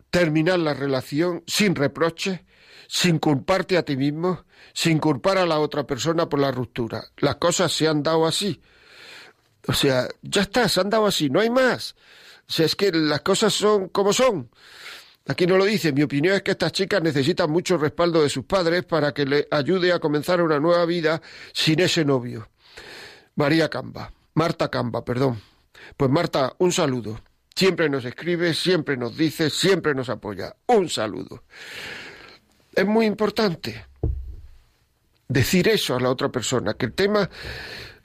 terminar 0.09 0.59
la 0.61 0.73
relación 0.73 1.45
sin 1.47 1.75
reproches, 1.75 2.41
sin 2.89 3.19
culparte 3.19 3.77
a 3.77 3.85
ti 3.85 3.99
mismo, 3.99 4.47
sin 4.73 4.99
culpar 4.99 5.37
a 5.37 5.45
la 5.45 5.59
otra 5.59 5.87
persona 5.87 6.31
por 6.31 6.41
la 6.41 6.53
ruptura. 6.53 7.05
Las 7.19 7.37
cosas 7.37 7.71
se 7.71 7.87
han 7.87 8.03
dado 8.03 8.27
así. 8.27 8.63
O 9.69 9.75
sea, 9.75 10.09
ya 10.23 10.41
está, 10.41 10.71
se 10.71 10.81
han 10.81 10.89
dado 10.89 11.07
así, 11.07 11.29
no 11.29 11.39
hay 11.39 11.51
más. 11.51 11.97
O 12.49 12.53
sea, 12.53 12.65
es 12.65 12.77
que 12.77 12.91
las 12.93 13.21
cosas 13.21 13.53
son 13.53 13.91
como 13.91 14.15
son. 14.15 14.51
Aquí 15.27 15.47
no 15.47 15.57
lo 15.57 15.65
dice. 15.65 15.93
Mi 15.93 16.03
opinión 16.03 16.35
es 16.35 16.43
que 16.43 16.53
estas 16.53 16.73
chicas 16.73 17.03
necesitan 17.03 17.51
mucho 17.51 17.79
respaldo 17.79 18.23
de 18.23 18.29
sus 18.29 18.45
padres 18.45 18.85
para 18.85 19.13
que 19.13 19.25
le 19.25 19.47
ayude 19.51 19.93
a 19.93 19.99
comenzar 19.99 20.43
una 20.43 20.59
nueva 20.59 20.85
vida 20.85 21.23
sin 21.53 21.81
ese 21.81 22.05
novio. 22.05 22.49
María 23.37 23.69
Camba. 23.69 24.13
Marta 24.35 24.71
Camba, 24.71 25.05
perdón. 25.05 25.41
Pues 25.97 26.11
Marta, 26.11 26.55
un 26.59 26.73
saludo. 26.73 27.21
Siempre 27.55 27.89
nos 27.89 28.05
escribe, 28.05 28.55
siempre 28.55 28.97
nos 28.97 29.17
dice, 29.17 29.51
siempre 29.51 29.95
nos 29.95 30.09
apoya. 30.09 30.57
Un 30.67 30.89
saludo. 30.89 31.45
Es 32.75 32.87
muy 32.87 33.07
importante 33.07 33.87
decir 35.29 35.69
eso 35.69 35.95
a 35.95 36.01
la 36.01 36.11
otra 36.11 36.31
persona, 36.31 36.75
que 36.75 36.87
el 36.87 36.95
tema 36.95 37.29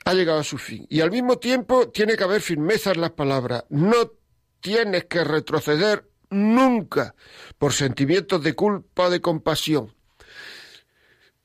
ha 0.04 0.14
llegado 0.14 0.40
a 0.40 0.44
su 0.44 0.58
fin. 0.58 0.86
Y 0.88 1.00
al 1.00 1.10
mismo 1.10 1.38
tiempo 1.38 1.88
tiene 1.88 2.16
que 2.16 2.24
haber 2.24 2.40
firmeza 2.40 2.92
en 2.92 3.00
las 3.00 3.10
palabras. 3.10 3.64
No 3.70 4.12
tienes 4.60 5.04
que 5.06 5.24
retroceder 5.24 6.08
nunca 6.30 7.14
por 7.58 7.72
sentimientos 7.72 8.42
de 8.42 8.54
culpa 8.54 9.04
o 9.04 9.10
de 9.10 9.20
compasión. 9.20 9.92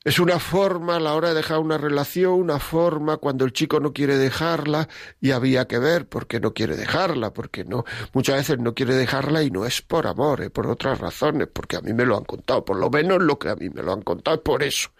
Es 0.04 0.18
una 0.18 0.38
forma 0.38 0.96
a 0.96 1.00
la 1.00 1.14
hora 1.14 1.30
de 1.30 1.36
dejar 1.36 1.60
una 1.60 1.78
relación, 1.78 2.34
una 2.34 2.58
forma 2.58 3.16
cuando 3.16 3.46
el 3.46 3.54
chico 3.54 3.80
no 3.80 3.94
quiere 3.94 4.18
dejarla 4.18 4.86
y 5.18 5.30
había 5.30 5.66
que 5.66 5.78
ver 5.78 6.06
por 6.06 6.26
qué 6.26 6.40
no 6.40 6.52
quiere 6.52 6.76
dejarla, 6.76 7.32
porque 7.32 7.64
no, 7.64 7.86
muchas 8.12 8.36
veces 8.36 8.58
no 8.58 8.74
quiere 8.74 8.94
dejarla 8.96 9.42
y 9.42 9.50
no 9.50 9.64
es 9.64 9.80
por 9.80 10.06
amor, 10.06 10.42
es 10.42 10.50
por 10.50 10.66
otras 10.66 10.98
razones, 10.98 11.48
porque 11.50 11.76
a 11.76 11.80
mí 11.80 11.94
me 11.94 12.04
lo 12.04 12.18
han 12.18 12.24
contado, 12.24 12.62
por 12.66 12.76
lo 12.76 12.90
menos 12.90 13.22
lo 13.22 13.38
que 13.38 13.48
a 13.48 13.56
mí 13.56 13.70
me 13.70 13.82
lo 13.82 13.94
han 13.94 14.02
contado 14.02 14.36
es 14.36 14.42
por 14.42 14.62
eso, 14.62 14.90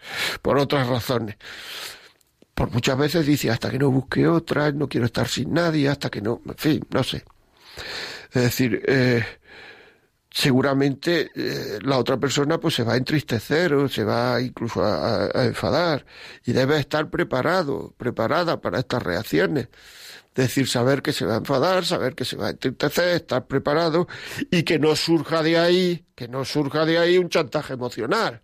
por 0.41 0.57
otras 0.57 0.87
razones. 0.87 1.35
Por 2.55 2.71
muchas 2.71 2.97
veces 2.97 3.27
dice 3.27 3.51
hasta 3.51 3.69
que 3.69 3.77
no 3.77 3.91
busque 3.91 4.27
otra, 4.27 4.71
no 4.71 4.89
quiero 4.89 5.05
estar 5.05 5.27
sin 5.27 5.53
nadie, 5.53 5.87
hasta 5.87 6.09
que 6.09 6.21
no, 6.21 6.41
en 6.47 6.57
fin, 6.57 6.87
no 6.89 7.03
sé. 7.03 7.23
Es 8.31 8.41
decir, 8.41 8.81
eh, 8.87 9.23
seguramente 10.35 11.31
eh, 11.33 11.79
la 11.81 11.97
otra 11.97 12.17
persona 12.17 12.59
pues 12.59 12.75
se 12.75 12.83
va 12.83 12.93
a 12.93 12.97
entristecer 12.97 13.73
o 13.73 13.87
se 13.87 14.03
va 14.03 14.41
incluso 14.41 14.83
a, 14.83 15.29
enfadar. 15.45 16.05
Y 16.43 16.51
debe 16.51 16.77
estar 16.77 17.09
preparado, 17.09 17.95
preparada 17.97 18.59
para 18.59 18.79
estas 18.79 19.01
reacciones. 19.01 19.69
Es 20.35 20.47
decir, 20.47 20.67
saber 20.67 21.01
que 21.01 21.13
se 21.13 21.25
va 21.25 21.35
a 21.35 21.37
enfadar, 21.37 21.85
saber 21.85 22.15
que 22.15 22.25
se 22.25 22.35
va 22.35 22.47
a 22.47 22.49
entristecer, 22.49 23.15
estar 23.15 23.47
preparado 23.47 24.09
y 24.51 24.63
que 24.63 24.77
no 24.77 24.93
surja 24.97 25.41
de 25.41 25.57
ahí, 25.57 26.05
que 26.15 26.27
no 26.27 26.43
surja 26.43 26.83
de 26.83 26.97
ahí 26.97 27.17
un 27.17 27.29
chantaje 27.29 27.71
emocional, 27.71 28.41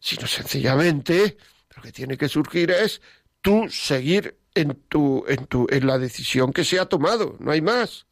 sino 0.00 0.26
sencillamente 0.26 1.36
lo 1.76 1.82
que 1.82 1.92
tiene 1.92 2.16
que 2.16 2.30
surgir 2.30 2.70
es 2.70 3.02
tú 3.42 3.68
seguir 3.68 4.38
en 4.54 4.74
tu, 4.88 5.22
en 5.28 5.44
tu, 5.44 5.66
en 5.68 5.86
la 5.86 5.98
decisión 5.98 6.50
que 6.50 6.64
se 6.64 6.80
ha 6.80 6.86
tomado, 6.86 7.36
no 7.40 7.50
hay 7.50 7.60
más 7.60 8.06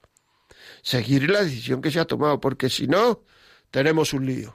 seguir 0.82 1.30
la 1.30 1.42
decisión 1.42 1.80
que 1.80 1.90
se 1.90 2.00
ha 2.00 2.04
tomado, 2.04 2.40
porque 2.40 2.68
si 2.68 2.86
no, 2.86 3.22
tenemos 3.70 4.12
un 4.12 4.26
lío. 4.26 4.54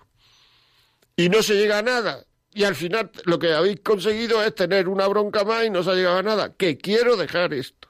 Y 1.16 1.30
no 1.30 1.42
se 1.42 1.56
llega 1.56 1.80
a 1.80 1.82
nada. 1.82 2.24
Y 2.54 2.64
al 2.64 2.76
final 2.76 3.12
lo 3.26 3.40
que 3.40 3.54
habéis 3.54 3.80
conseguido 3.80 4.44
es 4.44 4.54
tener 4.54 4.88
una 4.88 5.08
bronca 5.08 5.44
más 5.44 5.66
y 5.66 5.70
no 5.70 5.84
se 5.84 5.92
ha 5.92 5.96
llegado 5.96 6.18
a 6.18 6.24
nada. 6.24 6.54
Que 6.54 6.78
quiero 6.78 7.16
dejar 7.16 7.54
esto. 7.54 7.88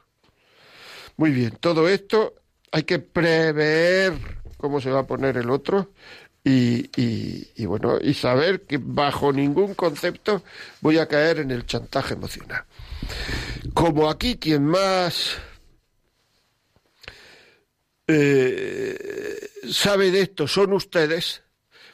Muy 1.17 1.31
bien, 1.31 1.57
todo 1.59 1.89
esto 1.89 2.35
hay 2.71 2.83
que 2.83 2.99
prever 2.99 4.13
cómo 4.57 4.79
se 4.79 4.91
va 4.91 4.99
a 4.99 5.07
poner 5.07 5.37
el 5.37 5.49
otro 5.49 5.91
y, 6.43 6.89
y, 7.01 7.47
y 7.55 7.65
bueno, 7.65 7.97
y 8.01 8.13
saber 8.13 8.61
que 8.61 8.77
bajo 8.79 9.33
ningún 9.33 9.73
concepto 9.73 10.43
voy 10.81 10.97
a 10.99 11.07
caer 11.07 11.39
en 11.39 11.51
el 11.51 11.65
chantaje 11.65 12.13
emocional. 12.13 12.63
Como 13.73 14.09
aquí 14.09 14.37
quien 14.37 14.65
más 14.65 15.37
eh, 18.07 19.49
sabe 19.71 20.11
de 20.11 20.21
esto 20.21 20.47
son 20.47 20.73
ustedes, 20.73 21.43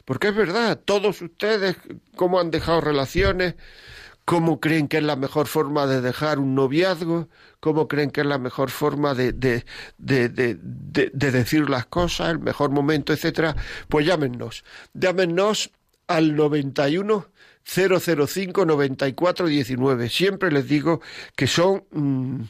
porque 0.04 0.28
es 0.28 0.34
verdad, 0.36 0.80
todos 0.84 1.22
ustedes, 1.22 1.76
cómo 2.16 2.40
han 2.40 2.50
dejado 2.50 2.80
relaciones, 2.80 3.54
cómo 4.24 4.60
creen 4.60 4.88
que 4.88 4.98
es 4.98 5.02
la 5.04 5.16
mejor 5.16 5.46
forma 5.48 5.86
de 5.86 6.00
dejar 6.00 6.38
un 6.38 6.54
noviazgo, 6.54 7.28
cómo 7.60 7.88
creen 7.88 8.10
que 8.10 8.22
es 8.22 8.26
la 8.26 8.38
mejor 8.38 8.70
forma 8.70 9.14
de, 9.14 9.32
de, 9.32 9.64
de, 9.98 10.28
de, 10.28 10.56
de- 10.60 11.10
de 11.12 11.30
decir 11.30 11.68
las 11.70 11.86
cosas, 11.86 12.30
el 12.30 12.38
mejor 12.38 12.70
momento, 12.70 13.12
etcétera, 13.12 13.56
pues 13.88 14.06
llámenos. 14.06 14.64
Llámenos 14.94 15.70
al 16.06 16.36
91 16.36 17.28
005 17.64 18.66
94 18.66 19.46
19. 19.46 20.08
Siempre 20.10 20.52
les 20.52 20.68
digo 20.68 21.00
que 21.36 21.46
son 21.46 21.84
mm, 21.92 22.40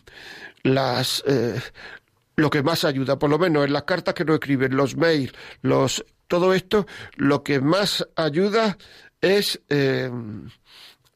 las 0.65 1.23
eh, 1.27 1.61
lo 2.37 2.51
que 2.51 2.63
más 2.63 2.85
ayuda, 2.85 3.19
por 3.19 3.31
lo 3.31 3.39
menos 3.39 3.65
en 3.65 3.73
las 3.73 3.85
cartas 3.85 4.15
que 4.15 4.25
nos 4.25 4.35
escriben, 4.35 4.77
los 4.77 4.97
mails, 4.97 5.33
los 5.63 6.05
todo 6.27 6.55
esto, 6.55 6.87
lo 7.17 7.43
que 7.43 7.61
más 7.61 8.07
ayuda 8.17 8.79
es 9.21 9.61
eh, 9.69 10.11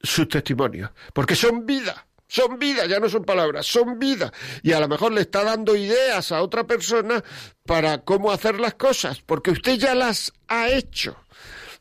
sus 0.02 0.28
testimonios, 0.28 0.90
porque 1.12 1.34
son 1.34 1.66
vida, 1.66 2.06
son 2.26 2.58
vida, 2.58 2.86
ya 2.86 3.00
no 3.00 3.08
son 3.08 3.24
palabras, 3.24 3.66
son 3.66 3.98
vida, 3.98 4.32
y 4.62 4.72
a 4.72 4.80
lo 4.80 4.88
mejor 4.88 5.12
le 5.12 5.22
está 5.22 5.44
dando 5.44 5.74
ideas 5.76 6.30
a 6.30 6.42
otra 6.42 6.64
persona 6.64 7.22
para 7.64 7.98
cómo 8.04 8.30
hacer 8.30 8.60
las 8.60 8.74
cosas, 8.74 9.20
porque 9.24 9.50
usted 9.50 9.78
ya 9.78 9.94
las 9.94 10.32
ha 10.46 10.68
hecho. 10.70 11.16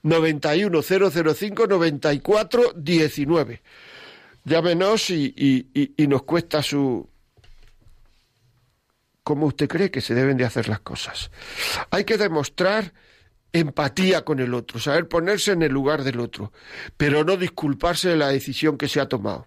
91 0.04 0.82
005 0.82 1.68
94 1.68 2.74
19. 2.76 3.62
Llámenos 4.46 5.10
y, 5.10 5.34
y, 5.36 5.68
y, 5.74 6.04
y 6.04 6.08
nos 6.08 6.24
cuesta 6.24 6.64
su, 6.64 7.10
cómo 9.28 9.48
usted 9.48 9.68
cree 9.68 9.92
que 9.92 10.00
se 10.00 10.16
deben 10.16 10.38
de 10.38 10.46
hacer 10.46 10.70
las 10.70 10.80
cosas. 10.80 11.32
Hay 11.92 12.06
que 12.06 12.18
demostrar 12.18 12.94
empatía 13.52 14.24
con 14.24 14.40
el 14.40 14.54
otro, 14.54 14.80
saber 14.80 15.10
ponerse 15.10 15.52
en 15.52 15.64
el 15.64 15.74
lugar 15.74 16.06
del 16.06 16.22
otro, 16.22 16.54
pero 16.96 17.26
no 17.26 17.36
disculparse 17.36 18.08
de 18.08 18.16
la 18.16 18.30
decisión 18.30 18.78
que 18.78 18.88
se 18.88 19.02
ha 19.02 19.10
tomado. 19.10 19.46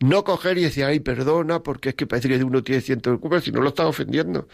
No 0.00 0.24
coger 0.24 0.58
y 0.58 0.62
decir, 0.62 0.84
ay, 0.84 1.00
perdona, 1.00 1.62
porque 1.62 1.90
es 1.90 1.94
que 1.94 2.06
parece 2.06 2.28
que 2.28 2.42
uno 2.42 2.62
tiene 2.62 2.80
ciento 2.80 3.10
de 3.10 3.18
culpa, 3.18 3.40
si 3.40 3.52
no 3.52 3.60
lo 3.60 3.68
está 3.68 3.86
ofendiendo, 3.86 4.48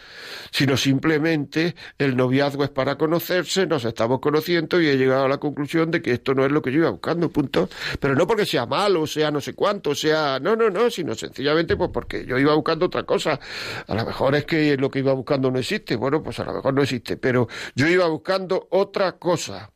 sino 0.51 0.77
simplemente 0.77 1.75
el 1.97 2.15
noviazgo 2.15 2.63
es 2.63 2.69
para 2.69 2.97
conocerse, 2.97 3.65
nos 3.67 3.85
estamos 3.85 4.19
conociendo 4.19 4.81
y 4.81 4.87
he 4.87 4.97
llegado 4.97 5.25
a 5.25 5.29
la 5.29 5.39
conclusión 5.39 5.91
de 5.91 6.01
que 6.01 6.11
esto 6.11 6.33
no 6.33 6.45
es 6.45 6.51
lo 6.51 6.61
que 6.61 6.71
yo 6.71 6.79
iba 6.79 6.89
buscando, 6.89 7.29
punto. 7.29 7.69
Pero 7.99 8.15
no 8.15 8.27
porque 8.27 8.45
sea 8.45 8.65
malo, 8.65 9.07
sea 9.07 9.31
no 9.31 9.41
sé 9.41 9.53
cuánto, 9.53 9.95
sea, 9.95 10.39
no, 10.39 10.55
no, 10.55 10.69
no, 10.69 10.89
sino 10.89 11.15
sencillamente 11.15 11.75
pues 11.75 11.89
porque 11.93 12.25
yo 12.25 12.37
iba 12.37 12.53
buscando 12.53 12.85
otra 12.85 13.03
cosa. 13.03 13.39
A 13.87 13.95
lo 13.95 14.05
mejor 14.05 14.35
es 14.35 14.45
que 14.45 14.77
lo 14.77 14.89
que 14.89 14.99
iba 14.99 15.13
buscando 15.13 15.51
no 15.51 15.59
existe, 15.59 15.95
bueno, 15.95 16.21
pues 16.23 16.39
a 16.39 16.45
lo 16.45 16.53
mejor 16.53 16.73
no 16.73 16.81
existe, 16.81 17.17
pero 17.17 17.47
yo 17.75 17.87
iba 17.87 18.07
buscando 18.07 18.67
otra 18.71 19.13
cosa. 19.13 19.71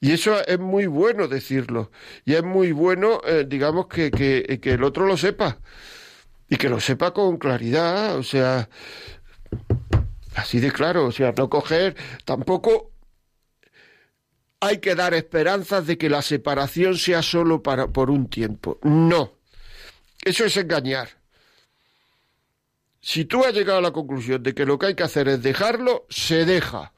Y 0.00 0.12
eso 0.12 0.44
es 0.46 0.58
muy 0.58 0.86
bueno 0.86 1.28
decirlo. 1.28 1.90
Y 2.24 2.34
es 2.34 2.42
muy 2.42 2.72
bueno, 2.72 3.20
eh, 3.26 3.44
digamos, 3.46 3.86
que, 3.86 4.10
que, 4.10 4.60
que 4.60 4.72
el 4.72 4.84
otro 4.84 5.06
lo 5.06 5.16
sepa. 5.16 5.58
Y 6.48 6.56
que 6.56 6.68
lo 6.68 6.80
sepa 6.80 7.12
con 7.12 7.38
claridad. 7.38 8.16
O 8.16 8.22
sea, 8.22 8.68
así 10.34 10.60
de 10.60 10.70
claro. 10.70 11.06
O 11.06 11.12
sea, 11.12 11.32
no 11.36 11.48
coger 11.48 11.96
tampoco. 12.24 12.92
Hay 14.60 14.78
que 14.78 14.94
dar 14.94 15.14
esperanzas 15.14 15.86
de 15.86 15.98
que 15.98 16.08
la 16.08 16.22
separación 16.22 16.96
sea 16.96 17.22
solo 17.22 17.62
para, 17.62 17.88
por 17.88 18.10
un 18.10 18.28
tiempo. 18.28 18.78
No. 18.82 19.34
Eso 20.24 20.44
es 20.44 20.56
engañar. 20.56 21.08
Si 23.00 23.24
tú 23.24 23.44
has 23.44 23.54
llegado 23.54 23.78
a 23.78 23.82
la 23.82 23.92
conclusión 23.92 24.42
de 24.42 24.54
que 24.54 24.66
lo 24.66 24.78
que 24.78 24.86
hay 24.86 24.94
que 24.96 25.04
hacer 25.04 25.28
es 25.28 25.40
dejarlo, 25.40 26.06
se 26.08 26.44
deja. 26.44 26.92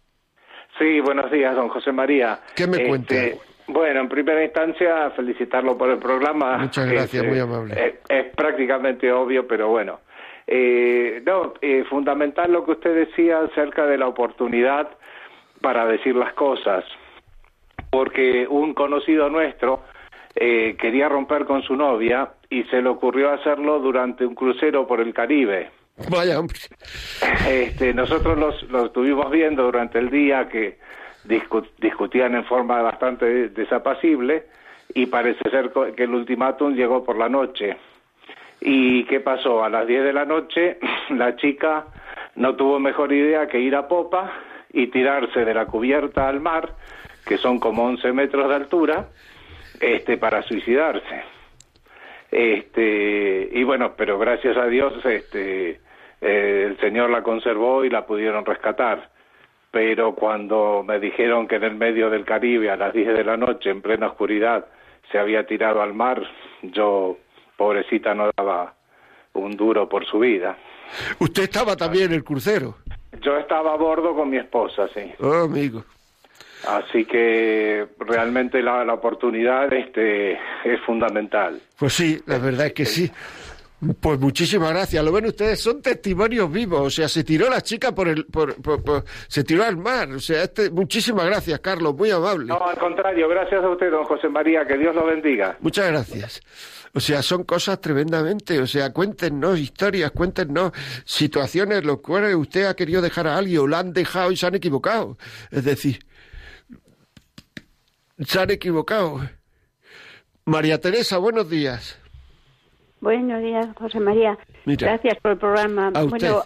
Sí, 0.77 0.99
buenos 0.99 1.31
días, 1.31 1.55
don 1.55 1.69
José 1.69 1.93
María. 1.93 2.41
¿Qué 2.53 2.67
me 2.67 2.85
cuenta? 2.85 3.15
Este, 3.15 3.39
bueno, 3.67 4.01
en 4.01 4.09
primera 4.09 4.43
instancia, 4.43 5.11
felicitarlo 5.11 5.77
por 5.77 5.91
el 5.91 5.99
programa. 5.99 6.57
Muchas 6.57 6.91
gracias, 6.91 7.23
Es, 7.23 7.29
muy 7.29 7.37
eh, 7.37 7.41
amable. 7.41 7.75
Es, 7.81 7.93
es 8.09 8.25
prácticamente 8.35 9.09
obvio, 9.09 9.47
pero 9.47 9.69
bueno. 9.69 10.01
Eh, 10.45 11.23
no, 11.25 11.53
eh, 11.61 11.85
fundamental 11.89 12.51
lo 12.51 12.65
que 12.65 12.71
usted 12.71 12.93
decía 12.93 13.39
acerca 13.39 13.85
de 13.85 13.97
la 13.97 14.09
oportunidad 14.09 14.89
para 15.61 15.85
decir 15.85 16.15
las 16.15 16.33
cosas, 16.33 16.83
porque 17.89 18.47
un 18.49 18.73
conocido 18.73 19.29
nuestro 19.29 19.83
eh, 20.35 20.75
quería 20.79 21.09
romper 21.09 21.45
con 21.45 21.61
su 21.63 21.75
novia 21.75 22.29
y 22.49 22.63
se 22.65 22.81
le 22.81 22.89
ocurrió 22.89 23.31
hacerlo 23.31 23.79
durante 23.79 24.25
un 24.25 24.35
crucero 24.35 24.87
por 24.87 25.01
el 25.01 25.13
Caribe. 25.13 25.71
Vaya, 26.09 26.39
hombre. 26.39 26.57
Este, 27.49 27.93
nosotros 27.93 28.37
los, 28.37 28.63
los 28.71 28.85
estuvimos 28.85 29.29
viendo 29.31 29.63
durante 29.63 29.99
el 29.99 30.09
día 30.09 30.47
que 30.47 30.77
discu- 31.27 31.67
discutían 31.79 32.35
en 32.35 32.45
forma 32.45 32.81
bastante 32.81 33.49
desapacible 33.49 34.45
y 34.93 35.07
parece 35.07 35.49
ser 35.49 35.71
que 35.95 36.03
el 36.03 36.13
ultimátum 36.13 36.73
llegó 36.73 37.03
por 37.03 37.17
la 37.17 37.27
noche. 37.27 37.75
¿Y 38.61 39.03
qué 39.05 39.19
pasó? 39.19 39.63
A 39.63 39.69
las 39.69 39.87
10 39.87 40.03
de 40.03 40.13
la 40.13 40.25
noche 40.25 40.77
la 41.09 41.35
chica 41.35 41.87
no 42.35 42.55
tuvo 42.55 42.79
mejor 42.79 43.11
idea 43.11 43.47
que 43.47 43.59
ir 43.59 43.75
a 43.75 43.87
popa 43.87 44.31
y 44.71 44.87
tirarse 44.87 45.45
de 45.45 45.53
la 45.53 45.65
cubierta 45.65 46.27
al 46.27 46.39
mar, 46.39 46.75
que 47.25 47.37
son 47.37 47.59
como 47.59 47.85
11 47.85 48.11
metros 48.13 48.49
de 48.49 48.55
altura, 48.55 49.07
este, 49.79 50.17
para 50.17 50.41
suicidarse. 50.43 51.23
Este, 52.31 53.49
y 53.51 53.63
bueno, 53.63 53.93
pero 53.97 54.19
gracias 54.19 54.55
a 54.57 54.65
Dios, 54.67 54.93
este, 55.05 55.79
eh, 56.21 56.65
el 56.67 56.77
Señor 56.79 57.09
la 57.09 57.23
conservó 57.23 57.83
y 57.83 57.89
la 57.89 58.05
pudieron 58.05 58.45
rescatar. 58.45 59.09
Pero 59.71 60.15
cuando 60.15 60.83
me 60.85 60.99
dijeron 60.99 61.47
que 61.47 61.55
en 61.55 61.63
el 61.63 61.75
medio 61.75 62.09
del 62.09 62.25
Caribe, 62.25 62.71
a 62.71 62.75
las 62.75 62.93
10 62.93 63.15
de 63.15 63.23
la 63.23 63.37
noche, 63.37 63.69
en 63.69 63.81
plena 63.81 64.07
oscuridad, 64.07 64.65
se 65.11 65.19
había 65.19 65.45
tirado 65.45 65.81
al 65.81 65.93
mar, 65.93 66.21
yo, 66.61 67.17
pobrecita, 67.55 68.13
no 68.13 68.31
daba 68.35 68.73
un 69.33 69.55
duro 69.55 69.87
por 69.87 70.05
su 70.05 70.19
vida. 70.19 70.57
Usted 71.19 71.43
estaba 71.43 71.75
también 71.75 72.05
en 72.05 72.13
el 72.13 72.23
crucero. 72.23 72.75
Yo 73.21 73.37
estaba 73.37 73.73
a 73.73 73.77
bordo 73.77 74.15
con 74.15 74.29
mi 74.29 74.37
esposa, 74.37 74.87
sí. 74.93 75.11
Oh, 75.19 75.43
amigo. 75.43 75.83
Así 76.67 77.05
que 77.05 77.87
realmente 77.99 78.61
la, 78.61 78.83
la 78.83 78.93
oportunidad 78.93 79.71
este, 79.73 80.33
es 80.33 80.81
fundamental. 80.85 81.61
Pues 81.77 81.93
sí, 81.93 82.21
la 82.25 82.37
verdad 82.37 82.67
es 82.67 82.73
que 82.73 82.85
sí. 82.85 83.09
Pues 84.01 84.19
muchísimas 84.19 84.71
gracias. 84.71 85.03
Lo 85.05 85.11
ven 85.13 85.25
ustedes, 85.27 85.61
son 85.61 85.81
testimonios 85.81 86.51
vivos. 86.51 86.81
O 86.81 86.89
sea, 86.89 87.07
se 87.07 87.23
tiró 87.23 87.49
la 87.49 87.61
chica 87.61 87.95
por 87.95 88.09
el, 88.09 88.25
por, 88.25 88.55
por- 88.61 88.83
por- 88.83 89.05
se 89.29 89.43
tiró 89.45 89.63
al 89.63 89.77
mar. 89.77 90.11
O 90.11 90.19
sea, 90.19 90.43
este, 90.43 90.69
muchísimas 90.69 91.25
gracias, 91.25 91.59
Carlos, 91.61 91.95
muy 91.95 92.11
amable. 92.11 92.47
No, 92.47 92.59
al 92.61 92.77
contrario, 92.77 93.29
gracias 93.29 93.63
a 93.63 93.69
usted, 93.69 93.89
don 93.89 94.03
José 94.03 94.27
María, 94.27 94.65
que 94.67 94.77
Dios 94.77 94.93
lo 94.93 95.05
bendiga. 95.05 95.57
Muchas 95.61 95.87
gracias. 95.87 96.41
O 96.93 96.99
sea, 96.99 97.21
son 97.21 97.43
cosas 97.43 97.79
tremendamente. 97.79 98.59
O 98.59 98.67
sea, 98.67 98.91
cuéntenos 98.91 99.57
historias, 99.57 100.11
cuéntenos 100.11 100.73
situaciones, 101.05 101.85
los 101.85 102.01
cuales 102.01 102.35
usted 102.35 102.65
ha 102.65 102.75
querido 102.75 103.01
dejar 103.01 103.27
a 103.27 103.37
alguien 103.37 103.59
o 103.61 103.67
la 103.67 103.79
han 103.79 103.93
dejado 103.93 104.31
y 104.31 104.35
se 104.35 104.45
han 104.45 104.55
equivocado. 104.55 105.17
Es 105.51 105.63
decir, 105.63 105.99
se 108.25 108.39
han 108.39 108.49
equivocado. 108.51 109.21
María 110.45 110.81
Teresa, 110.81 111.17
buenos 111.17 111.49
días. 111.49 111.97
Buenos 113.01 113.41
días, 113.41 113.67
José 113.77 113.99
María. 113.99 114.37
Mira. 114.65 114.87
Gracias 114.87 115.17
por 115.21 115.31
el 115.31 115.37
programa. 115.37 115.91
A 115.93 116.03
usted. 116.03 116.09
Bueno, 116.31 116.41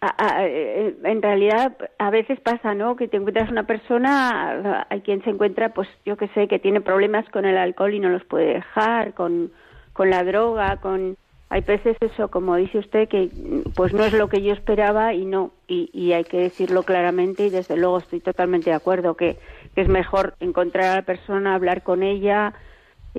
a- 0.00 0.14
a- 0.38 0.46
eh, 0.46 0.94
en 1.04 1.22
realidad 1.22 1.76
a 1.98 2.10
veces 2.10 2.40
pasa, 2.40 2.74
¿no? 2.74 2.96
Que 2.96 3.08
te 3.08 3.16
encuentras 3.16 3.50
una 3.50 3.64
persona, 3.64 4.86
hay 4.90 5.00
quien 5.00 5.22
se 5.24 5.30
encuentra, 5.30 5.70
pues 5.70 5.88
yo 6.04 6.16
que 6.16 6.28
sé, 6.28 6.46
que 6.48 6.58
tiene 6.58 6.80
problemas 6.80 7.28
con 7.30 7.44
el 7.44 7.56
alcohol 7.56 7.94
y 7.94 8.00
no 8.00 8.08
los 8.08 8.24
puede 8.24 8.54
dejar, 8.54 9.14
con, 9.14 9.50
con 9.92 10.10
la 10.10 10.22
droga, 10.24 10.76
con... 10.76 11.16
Hay 11.50 11.62
veces 11.62 11.96
eso, 12.00 12.28
como 12.28 12.56
dice 12.56 12.76
usted, 12.78 13.08
que 13.08 13.30
pues 13.74 13.94
no 13.94 14.04
es 14.04 14.12
lo 14.12 14.28
que 14.28 14.42
yo 14.42 14.52
esperaba 14.52 15.14
y 15.14 15.24
no, 15.24 15.50
y, 15.66 15.88
y 15.94 16.12
hay 16.12 16.24
que 16.24 16.36
decirlo 16.36 16.82
claramente 16.82 17.46
y 17.46 17.50
desde 17.50 17.76
luego 17.78 17.96
estoy 17.98 18.20
totalmente 18.20 18.68
de 18.68 18.76
acuerdo 18.76 19.14
que, 19.16 19.38
que 19.74 19.80
es 19.80 19.88
mejor 19.88 20.34
encontrar 20.40 20.84
a 20.92 20.96
la 20.96 21.02
persona, 21.02 21.54
hablar 21.54 21.82
con 21.82 22.02
ella, 22.02 22.52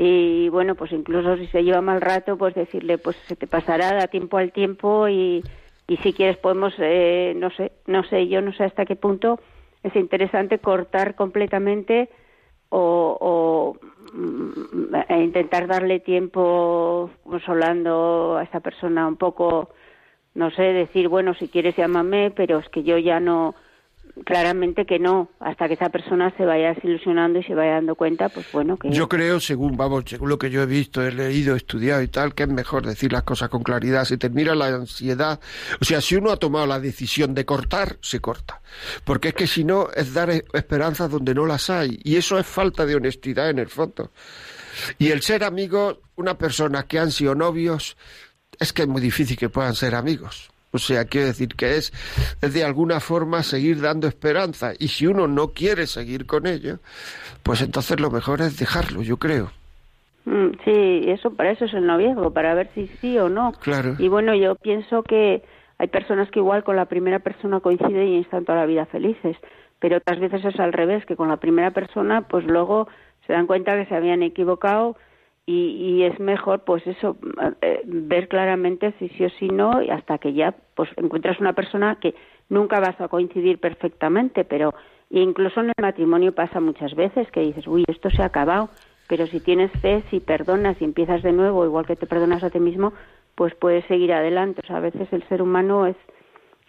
y 0.02 0.48
bueno 0.48 0.76
pues 0.76 0.94
incluso 0.94 1.36
si 1.36 1.48
se 1.48 1.62
lleva 1.62 1.82
mal 1.82 2.00
rato 2.00 2.38
pues 2.38 2.56
decirle 2.56 2.98
pues 2.98 3.18
se 3.28 3.36
te 3.36 3.48
pasará 3.48 3.94
da 3.94 4.08
tiempo 4.08 4.38
al 4.38 4.54
tiempo 4.54 5.10
y, 5.10 5.44
y 5.90 5.98
si 5.98 6.14
quieres 6.14 6.38
podemos 6.38 6.74
eh, 6.78 7.34
no 7.36 7.50
sé 7.50 7.74
no 7.86 8.06
sé 8.06 8.30
yo 8.30 8.40
no 8.40 8.54
sé 8.54 8.64
hasta 8.64 8.86
qué 8.86 8.96
punto 8.96 9.42
es 9.84 9.94
interesante 9.98 10.60
cortar 10.60 11.16
completamente 11.16 12.10
o, 12.70 13.76
mm, 14.14 14.96
e 15.10 15.22
intentar 15.22 15.68
darle 15.68 16.00
tiempo 16.00 17.10
consolando 17.26 18.38
a 18.38 18.44
esa 18.44 18.62
persona 18.62 19.06
un 19.06 19.18
poco 19.18 19.72
no 20.34 20.50
sé 20.52 20.62
decir 20.62 21.10
bueno 21.10 21.34
si 21.34 21.50
quieres 21.50 21.76
llámame 21.76 22.32
pero 22.32 22.60
es 22.60 22.70
que 22.70 22.84
yo 22.84 22.98
ya 22.98 23.20
no 23.20 23.54
claramente 24.26 24.86
que 24.86 25.00
no 25.00 25.30
hasta 25.40 25.68
que 25.68 25.74
esa 25.76 25.90
persona 25.90 26.34
se 26.38 26.46
vaya 26.46 26.74
desilusionando 26.74 27.40
y 27.40 27.44
se 27.44 27.56
vaya 27.56 27.74
dando 27.74 27.96
cuenta 27.96 28.30
pues 28.30 28.52
bueno 28.52 28.78
que 28.78 28.90
Yo 28.92 29.08
creo, 29.10 29.40
según 29.40 29.78
vamos, 29.78 30.04
según 30.08 30.30
lo 30.30 30.38
que 30.38 30.50
yo 30.50 30.62
he 30.62 30.66
visto, 30.66 31.02
he 31.06 31.12
leído, 31.12 31.56
estudiado 31.56 32.02
y 32.02 32.08
tal, 32.08 32.34
que 32.34 32.44
es 32.44 32.50
mejor 32.50 32.86
decir 32.86 33.12
las 33.12 33.24
cosas 33.24 33.50
con 33.50 33.64
claridad. 33.64 34.06
Se 34.06 34.18
termina 34.18 34.56
la 34.56 34.68
ansiedad. 34.68 35.40
O 35.82 35.86
sea, 35.86 36.02
si 36.02 36.16
uno 36.16 36.32
ha 36.32 36.38
tomado 36.38 36.66
la 36.66 36.80
decisión 36.80 37.34
de 37.34 37.46
cortar, 37.46 37.98
se 38.02 38.20
corta. 38.20 38.62
Porque 39.04 39.30
es 39.30 39.34
que 39.34 39.48
si 39.48 39.64
no, 39.64 39.88
es 39.96 40.14
dar 40.14 40.30
e- 40.30 40.46
esperanzas 40.54 41.10
donde 41.10 41.34
no 41.34 41.46
las 41.46 41.70
hay. 41.70 42.00
Y 42.04 42.16
eso 42.16 42.38
es 42.40 42.46
falta 42.46 42.86
de 42.86 42.96
honestidad 42.96 43.50
en 43.50 43.60
el 43.60 43.68
fondo. 43.70 44.12
Y 44.98 45.12
el 45.12 45.22
ser 45.22 45.44
amigo, 45.44 46.00
una 46.16 46.38
persona 46.38 46.84
que 46.84 47.00
han 47.00 47.12
sido 47.12 47.36
novios, 47.36 47.98
es 48.60 48.74
que 48.74 48.84
es 48.84 48.88
muy 48.88 49.02
difícil 49.02 49.38
que 49.38 49.50
puedan 49.50 49.76
ser 49.76 49.96
amigos. 49.96 50.52
O 50.72 50.78
sea, 50.78 51.06
quiero 51.06 51.28
decir 51.28 51.50
que 51.56 51.78
es, 51.78 51.92
es 52.42 52.54
de 52.54 52.64
alguna 52.64 53.00
forma 53.00 53.42
seguir 53.44 53.82
dando 53.82 54.08
esperanza. 54.08 54.74
Y 54.78 54.90
si 54.90 55.08
uno 55.08 55.28
no 55.28 55.50
quiere 55.50 55.88
seguir 55.88 56.26
con 56.26 56.46
ello, 56.46 56.80
pues 57.44 57.62
entonces 57.62 58.00
lo 58.00 58.12
mejor 58.12 58.42
es 58.42 58.58
dejarlo, 58.58 59.02
yo 59.02 59.18
creo. 59.18 59.52
Mm, 60.26 60.50
Sí, 60.64 61.04
eso 61.08 61.32
para 61.32 61.52
eso 61.52 61.66
es 61.66 61.74
el 61.74 61.88
noviazgo, 61.88 62.32
para 62.32 62.54
ver 62.54 62.70
si 62.76 62.88
sí 63.02 63.18
o 63.18 63.30
no. 63.30 63.54
Claro. 63.62 63.96
Y 63.98 64.08
bueno, 64.10 64.36
yo 64.36 64.56
pienso 64.56 65.02
que 65.02 65.44
hay 65.80 65.88
personas 65.88 66.30
que 66.30 66.40
igual 66.40 66.64
con 66.64 66.76
la 66.76 66.86
primera 66.86 67.20
persona 67.20 67.62
coinciden 67.62 68.08
y 68.08 68.20
están 68.20 68.46
toda 68.46 68.60
la 68.60 68.66
vida 68.66 68.86
felices, 68.86 69.38
pero 69.80 69.98
otras 69.98 70.20
veces 70.20 70.44
es 70.46 70.60
al 70.60 70.74
revés, 70.74 71.06
que 71.06 71.16
con 71.16 71.30
la 71.30 71.38
primera 71.38 71.72
persona 71.72 72.22
pues 72.22 72.46
luego 72.46 72.88
se 73.26 73.34
dan 73.34 73.48
cuenta 73.48 73.76
que 73.76 73.86
se 73.86 73.96
habían 73.96 74.22
equivocado 74.22 74.98
y, 75.50 75.96
y 75.96 76.04
es 76.04 76.20
mejor 76.20 76.60
pues 76.60 76.86
eso, 76.86 77.18
eh, 77.64 77.82
ver 77.84 78.28
claramente 78.28 78.94
si 79.00 79.10
sí 79.10 79.26
o 79.26 79.30
si 79.32 79.48
no 79.48 79.82
y 79.82 79.90
hasta 79.90 80.20
que 80.20 80.34
ya 80.34 80.54
pues 80.76 80.92
encuentras 80.96 81.40
una 81.40 81.54
persona 81.54 81.98
que 82.00 82.14
nunca 82.50 82.80
vas 82.80 83.02
a 83.02 83.08
coincidir 83.08 83.60
perfectamente, 83.60 84.46
pero 84.46 84.76
incluso 85.10 85.62
en 85.62 85.70
el 85.70 85.82
matrimonio 85.82 86.36
pasa 86.36 86.60
muchas 86.60 86.94
veces 86.94 87.32
que 87.32 87.40
dices, 87.40 87.66
uy, 87.66 87.84
esto 87.88 88.12
se 88.12 88.22
ha 88.22 88.26
acabado, 88.26 88.70
pero 89.08 89.26
si 89.26 89.40
tienes 89.40 89.72
fe, 89.82 90.04
si 90.12 90.20
perdonas 90.20 90.80
y 90.80 90.86
empiezas 90.86 91.24
de 91.24 91.32
nuevo, 91.32 91.66
igual 91.66 91.88
que 91.88 91.96
te 91.96 92.06
perdonas 92.06 92.44
a 92.44 92.52
ti 92.52 92.60
mismo, 92.60 92.94
pues 93.34 93.56
puedes 93.56 93.84
seguir 93.86 94.14
adelante. 94.14 94.62
O 94.64 94.68
sea, 94.68 94.78
a 94.78 94.82
veces 94.82 95.12
el 95.12 95.28
ser 95.30 95.42
humano 95.42 95.88
es, 95.88 95.98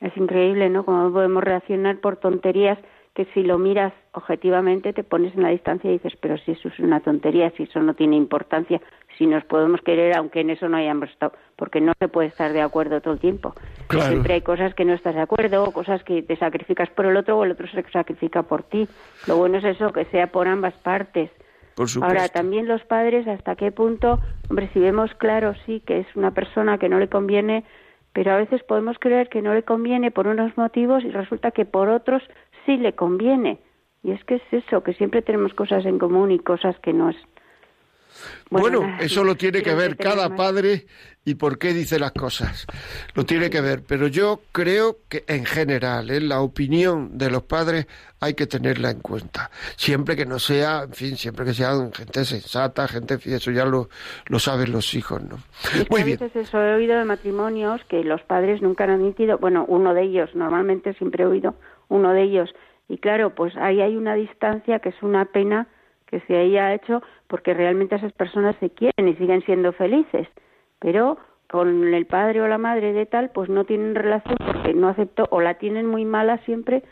es 0.00 0.16
increíble, 0.16 0.70
¿no? 0.70 0.86
Cómo 0.86 1.12
podemos 1.12 1.44
reaccionar 1.44 1.98
por 1.98 2.16
tonterías 2.16 2.78
que 3.14 3.24
si 3.34 3.42
lo 3.42 3.58
miras 3.58 3.92
objetivamente 4.12 4.92
te 4.92 5.02
pones 5.02 5.34
en 5.34 5.42
la 5.42 5.48
distancia 5.48 5.90
y 5.90 5.94
dices, 5.94 6.14
pero 6.20 6.38
si 6.38 6.52
eso 6.52 6.68
es 6.68 6.78
una 6.78 7.00
tontería, 7.00 7.52
si 7.56 7.64
eso 7.64 7.80
no 7.80 7.94
tiene 7.94 8.16
importancia, 8.16 8.80
si 9.18 9.26
nos 9.26 9.44
podemos 9.44 9.80
querer 9.82 10.16
aunque 10.16 10.40
en 10.40 10.50
eso 10.50 10.68
no 10.68 10.76
hayamos 10.76 11.10
estado, 11.10 11.32
porque 11.56 11.80
no 11.80 11.92
se 11.98 12.08
puede 12.08 12.28
estar 12.28 12.52
de 12.52 12.62
acuerdo 12.62 13.00
todo 13.00 13.14
el 13.14 13.20
tiempo. 13.20 13.54
Claro. 13.88 14.08
Siempre 14.08 14.34
hay 14.34 14.40
cosas 14.42 14.74
que 14.74 14.84
no 14.84 14.94
estás 14.94 15.14
de 15.14 15.20
acuerdo, 15.20 15.64
o 15.64 15.72
cosas 15.72 16.02
que 16.04 16.22
te 16.22 16.36
sacrificas 16.36 16.88
por 16.90 17.06
el 17.06 17.16
otro 17.16 17.38
o 17.38 17.44
el 17.44 17.50
otro 17.50 17.66
se 17.66 17.82
sacrifica 17.90 18.44
por 18.44 18.62
ti. 18.62 18.88
Lo 19.26 19.36
bueno 19.36 19.58
es 19.58 19.64
eso, 19.64 19.92
que 19.92 20.04
sea 20.06 20.28
por 20.28 20.46
ambas 20.46 20.74
partes. 20.74 21.30
Por. 21.74 21.88
Ahora, 22.02 22.28
también 22.28 22.68
los 22.68 22.82
padres, 22.84 23.26
¿hasta 23.26 23.56
qué 23.56 23.72
punto? 23.72 24.20
Hombre, 24.48 24.70
si 24.72 24.80
vemos 24.80 25.12
claro, 25.14 25.54
sí, 25.66 25.80
que 25.80 26.00
es 26.00 26.06
una 26.14 26.30
persona 26.30 26.78
que 26.78 26.88
no 26.88 26.98
le 26.98 27.08
conviene, 27.08 27.64
pero 28.12 28.32
a 28.32 28.38
veces 28.38 28.62
podemos 28.64 28.98
creer 28.98 29.28
que 29.28 29.42
no 29.42 29.54
le 29.54 29.62
conviene 29.62 30.10
por 30.10 30.26
unos 30.26 30.56
motivos 30.56 31.04
y 31.04 31.10
resulta 31.10 31.52
que 31.52 31.64
por 31.64 31.88
otros 31.88 32.22
sí 32.66 32.76
le 32.76 32.94
conviene. 32.94 33.58
Y 34.02 34.12
es 34.12 34.24
que 34.24 34.36
es 34.36 34.42
eso, 34.50 34.82
que 34.82 34.94
siempre 34.94 35.22
tenemos 35.22 35.52
cosas 35.54 35.84
en 35.84 35.98
común 35.98 36.30
y 36.30 36.38
cosas 36.38 36.78
que 36.80 36.92
no 36.92 37.10
es. 37.10 37.16
Bueno, 38.50 38.96
eso 39.00 39.22
lo 39.22 39.36
tiene 39.36 39.62
que 39.62 39.74
ver 39.74 39.96
cada 39.96 40.34
padre 40.34 40.86
y 41.24 41.34
por 41.34 41.58
qué 41.58 41.72
dice 41.72 41.98
las 41.98 42.12
cosas. 42.12 42.66
Lo 43.14 43.24
tiene 43.24 43.50
que 43.50 43.60
ver, 43.60 43.82
pero 43.86 44.08
yo 44.08 44.40
creo 44.52 44.98
que 45.08 45.24
en 45.28 45.44
general, 45.44 46.10
en 46.10 46.28
la 46.28 46.40
opinión 46.40 47.16
de 47.16 47.30
los 47.30 47.44
padres 47.44 47.86
hay 48.20 48.34
que 48.34 48.46
tenerla 48.46 48.90
en 48.90 49.00
cuenta. 49.00 49.50
Siempre 49.76 50.16
que 50.16 50.26
no 50.26 50.38
sea, 50.38 50.82
en 50.84 50.92
fin, 50.92 51.16
siempre 51.16 51.44
que 51.44 51.54
sean 51.54 51.92
gente 51.92 52.24
sensata, 52.24 52.88
gente, 52.88 53.18
eso 53.24 53.50
ya 53.50 53.64
lo, 53.64 53.88
lo 54.26 54.38
saben 54.38 54.72
los 54.72 54.94
hijos, 54.94 55.22
¿no? 55.22 55.36
Es 55.74 55.88
Muy 55.88 56.02
bien. 56.02 56.18
eso 56.34 56.60
he 56.60 56.74
oído 56.74 56.98
de 56.98 57.04
matrimonios 57.04 57.82
que 57.84 58.02
los 58.02 58.22
padres 58.22 58.60
nunca 58.62 58.84
han 58.84 58.90
admitido, 58.90 59.38
bueno, 59.38 59.64
uno 59.68 59.94
de 59.94 60.02
ellos, 60.02 60.34
normalmente 60.34 60.94
siempre 60.94 61.22
he 61.22 61.26
oído 61.26 61.54
uno 61.90 62.14
de 62.14 62.22
ellos, 62.22 62.54
y 62.88 62.98
claro, 62.98 63.34
pues 63.36 63.56
ahí 63.56 63.80
hay 63.80 63.96
una 63.96 64.14
distancia 64.14 64.80
que 64.80 64.88
es 64.88 65.02
una 65.02 65.26
pena 65.26 65.68
que 66.06 66.20
se 66.22 66.36
haya 66.36 66.74
hecho 66.74 67.02
porque 67.28 67.54
realmente 67.54 67.94
esas 67.94 68.12
personas 68.12 68.56
se 68.58 68.70
quieren 68.70 69.06
y 69.06 69.14
siguen 69.14 69.42
siendo 69.44 69.72
felices, 69.72 70.26
pero 70.80 71.18
con 71.48 71.94
el 71.94 72.06
padre 72.06 72.40
o 72.40 72.48
la 72.48 72.58
madre 72.58 72.92
de 72.92 73.06
tal, 73.06 73.30
pues 73.30 73.48
no 73.48 73.64
tienen 73.64 73.94
relación 73.94 74.36
porque 74.44 74.74
no 74.74 74.88
aceptó 74.88 75.28
o 75.30 75.40
la 75.40 75.54
tienen 75.54 75.86
muy 75.86 76.04
mala 76.04 76.38
siempre. 76.44 76.82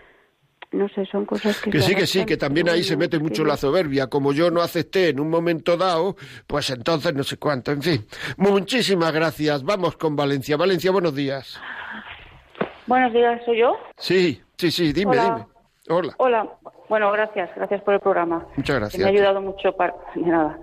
No 0.71 0.89
sé, 0.89 1.07
son 1.07 1.25
cosas 1.25 1.61
que 1.61 1.71
Que 1.71 1.81
sí, 1.81 1.95
que 1.95 2.07
sí, 2.07 2.27
que 2.27 2.37
también 2.37 2.69
ahí 2.69 2.83
se 2.83 2.97
mete 2.97 3.19
mucho 3.19 3.45
la 3.45 3.57
soberbia. 3.57 4.09
Como 4.09 4.33
yo 4.33 4.51
no 4.51 4.61
acepté 4.61 5.09
en 5.09 5.19
un 5.19 5.31
momento 5.31 5.77
dado, 5.77 6.15
pues 6.47 6.71
entonces 6.71 7.15
no 7.15 7.25
sé 7.25 7.39
cuánto. 7.39 7.73
En 7.73 7.83
fin, 7.83 8.05
muchísimas 8.37 9.13
gracias. 9.13 9.65
Vamos 9.65 9.97
con 9.97 10.15
Valencia. 10.15 10.57
Valencia, 10.57 10.91
buenos 10.91 11.15
días. 11.15 11.59
Buenos 12.89 13.12
días, 13.12 13.45
¿soy 13.45 13.59
yo? 13.59 13.76
Sí, 13.99 14.41
sí, 14.57 14.70
sí, 14.70 14.95
dime, 14.95 15.11
Hola. 15.12 15.22
dime. 15.24 15.47
Hola. 15.91 16.14
Hola. 16.16 16.49
Bueno, 16.89 17.12
gracias, 17.12 17.51
gracias 17.55 17.82
por 17.82 17.93
el 17.93 18.01
programa. 18.01 18.47
Muchas 18.57 18.78
gracias. 18.78 19.03
Me 19.03 19.11
ha 19.11 19.12
ayudado 19.12 19.43
mucho 19.43 19.72
para, 19.76 19.95
nada, 20.14 20.59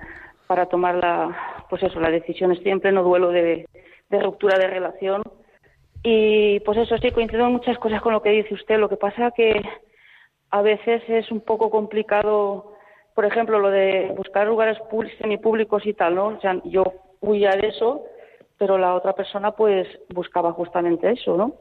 para 0.48 0.66
tomar 0.66 0.96
la, 0.96 1.66
pues 1.70 1.84
eso, 1.84 2.00
la 2.00 2.10
decisión. 2.10 2.52
Estoy 2.52 2.72
en 2.72 2.80
pleno 2.80 3.04
duelo 3.04 3.30
de, 3.30 3.68
de 4.10 4.20
ruptura 4.20 4.58
de 4.58 4.66
relación. 4.66 5.22
Y 6.02 6.62
pues 6.62 6.80
eso, 6.80 6.98
sí, 6.98 7.12
coincido 7.12 7.46
en 7.46 7.52
muchas 7.52 7.78
cosas 7.78 8.02
con 8.02 8.14
lo 8.14 8.24
que 8.24 8.32
dice 8.32 8.56
usted. 8.56 8.80
Lo 8.80 8.90
que 8.90 8.98
pasa 8.98 9.30
que 9.30 9.62
a 10.50 10.64
veces 10.64 11.04
es 11.08 11.30
un 11.30 11.42
poco 11.42 11.70
complicado, 11.70 12.74
por 13.14 13.26
ejemplo, 13.26 13.60
lo 13.60 13.70
de 13.70 14.12
buscar 14.18 14.48
lugares 14.48 14.80
públicos, 14.90 15.20
semipúblicos 15.22 15.86
y 15.86 15.94
tal, 15.94 16.16
¿no? 16.16 16.28
O 16.30 16.42
sea, 16.42 16.60
yo 16.64 16.86
huía 17.22 17.52
de 17.52 17.68
eso, 17.68 18.04
pero 18.58 18.80
la 18.80 18.96
otra 18.96 19.14
persona 19.14 19.52
pues 19.52 19.88
buscaba 20.10 20.54
justamente 20.54 21.12
eso, 21.12 21.38
¿no? 21.38 21.54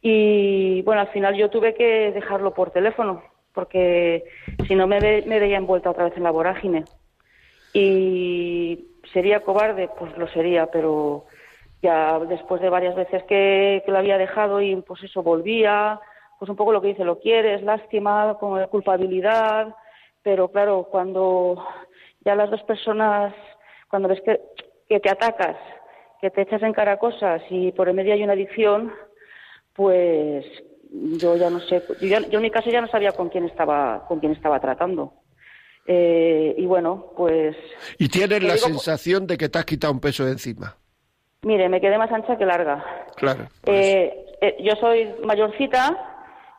Y 0.00 0.82
bueno, 0.82 1.00
al 1.00 1.08
final 1.08 1.34
yo 1.34 1.50
tuve 1.50 1.74
que 1.74 2.12
dejarlo 2.12 2.54
por 2.54 2.70
teléfono, 2.70 3.22
porque 3.52 4.24
si 4.66 4.74
no 4.74 4.86
me, 4.86 5.00
ve- 5.00 5.24
me 5.26 5.40
veía 5.40 5.56
envuelta 5.56 5.90
otra 5.90 6.04
vez 6.04 6.16
en 6.16 6.22
la 6.22 6.30
vorágine. 6.30 6.86
Y 7.72 8.88
sería 9.12 9.40
cobarde, 9.40 9.88
pues 9.98 10.16
lo 10.16 10.28
sería, 10.28 10.66
pero 10.66 11.26
ya 11.82 12.18
después 12.20 12.60
de 12.60 12.70
varias 12.70 12.94
veces 12.94 13.22
que, 13.24 13.82
lo 13.86 13.98
había 13.98 14.18
dejado 14.18 14.60
y 14.60 14.76
pues 14.76 15.02
eso 15.02 15.22
volvía, 15.22 16.00
pues 16.38 16.48
un 16.48 16.56
poco 16.56 16.72
lo 16.72 16.80
que 16.80 16.88
dice, 16.88 17.04
lo 17.04 17.18
quieres, 17.18 17.62
lástima, 17.62 18.36
de 18.40 18.66
culpabilidad, 18.68 19.74
pero 20.22 20.48
claro, 20.48 20.88
cuando 20.90 21.64
ya 22.20 22.34
las 22.34 22.50
dos 22.50 22.62
personas, 22.64 23.34
cuando 23.88 24.08
ves 24.08 24.20
que, 24.22 24.40
que 24.88 25.00
te 25.00 25.10
atacas 25.10 25.56
que 26.20 26.30
te 26.30 26.42
echas 26.42 26.62
en 26.62 26.72
cara 26.72 26.98
cosas 26.98 27.42
y 27.50 27.72
por 27.72 27.88
el 27.88 27.94
medio 27.94 28.14
hay 28.14 28.22
una 28.22 28.32
adicción, 28.32 28.92
pues 29.76 30.44
yo 30.90 31.36
ya 31.36 31.50
no 31.50 31.60
sé, 31.60 31.82
yo, 32.00 32.06
ya- 32.08 32.20
yo 32.28 32.38
en 32.38 32.42
mi 32.42 32.50
caso 32.50 32.70
ya 32.70 32.80
no 32.80 32.88
sabía 32.88 33.12
con 33.12 33.28
quién 33.28 33.44
estaba, 33.44 34.04
con 34.08 34.18
quién 34.20 34.32
estaba 34.32 34.58
tratando. 34.60 35.12
Eh, 35.86 36.54
y 36.58 36.66
bueno, 36.66 37.12
pues 37.16 37.56
Y 37.98 38.08
tienes 38.08 38.42
la 38.42 38.54
digo- 38.54 38.66
sensación 38.66 39.26
de 39.26 39.36
que 39.36 39.48
te 39.48 39.58
has 39.58 39.64
quitado 39.64 39.92
un 39.92 40.00
peso 40.00 40.24
de 40.24 40.32
encima. 40.32 40.76
mire, 41.42 41.68
me 41.68 41.80
quedé 41.80 41.96
más 41.96 42.10
ancha 42.10 42.36
que 42.36 42.44
larga. 42.44 42.84
Claro. 43.16 43.44
Eh, 43.66 44.24
eh, 44.40 44.56
yo 44.60 44.72
soy 44.80 45.14
mayorcita 45.24 45.96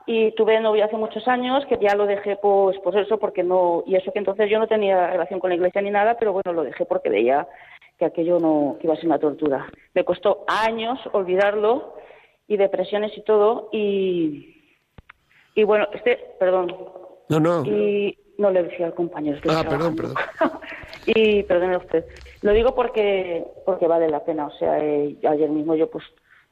y 0.05 0.32
tuve 0.36 0.61
novio 0.61 0.86
hace 0.86 0.95
muchos 0.95 1.28
años 1.28 1.65
que 1.68 1.78
ya 1.82 1.93
lo 1.93 2.05
dejé 2.05 2.38
pues 2.38 2.78
pues 2.82 2.95
eso 2.95 3.18
porque 3.20 3.43
no 3.43 3.84
y 3.86 3.95
eso 3.95 4.13
que 4.13 4.20
entonces 4.20 4.49
yo 4.49 4.57
no 4.59 4.68
tenía 4.68 5.07
relación 5.07 5.41
con 5.41 5.49
la 5.49 5.57
iglesia 5.57 5.82
ni 5.82 5.91
nada 5.91 6.15
pero 6.18 6.32
bueno 6.32 6.53
lo 6.53 6.63
dejé 6.63 6.86
porque 6.86 7.09
veía 7.09 7.45
que 7.99 8.05
aquello 8.05 8.39
no 8.39 8.78
que 8.80 8.88
iba 8.88 8.93
a 8.93 8.95
ser 8.97 9.07
una 9.07 9.20
tortura 9.20 9.68
me 9.93 10.05
costó 10.05 10.45
años 10.47 10.97
olvidarlo 11.11 11.95
y 12.47 12.57
depresiones 12.57 13.17
y 13.17 13.21
todo 13.23 13.69
y 13.71 14.55
y 15.55 15.63
bueno 15.63 15.87
este 15.93 16.17
perdón 16.39 16.73
No, 17.29 17.39
no. 17.39 17.63
y 17.65 18.17
no 18.37 18.51
le 18.51 18.63
decía 18.63 18.85
al 18.87 18.93
compañero 18.93 19.37
estoy 19.37 19.51
Ah, 19.55 19.63
perdón, 19.67 19.95
trabajando. 19.95 20.59
y 21.07 21.43
perdone 21.43 21.77
usted 21.77 22.05
lo 22.41 22.51
digo 22.53 22.75
porque 22.75 23.43
porque 23.65 23.87
vale 23.87 24.07
la 24.09 24.23
pena 24.23 24.47
o 24.47 24.51
sea 24.51 24.79
eh, 24.83 25.15
ayer 25.27 25.49
mismo 25.49 25.75
yo 25.75 25.89
pues 25.89 26.03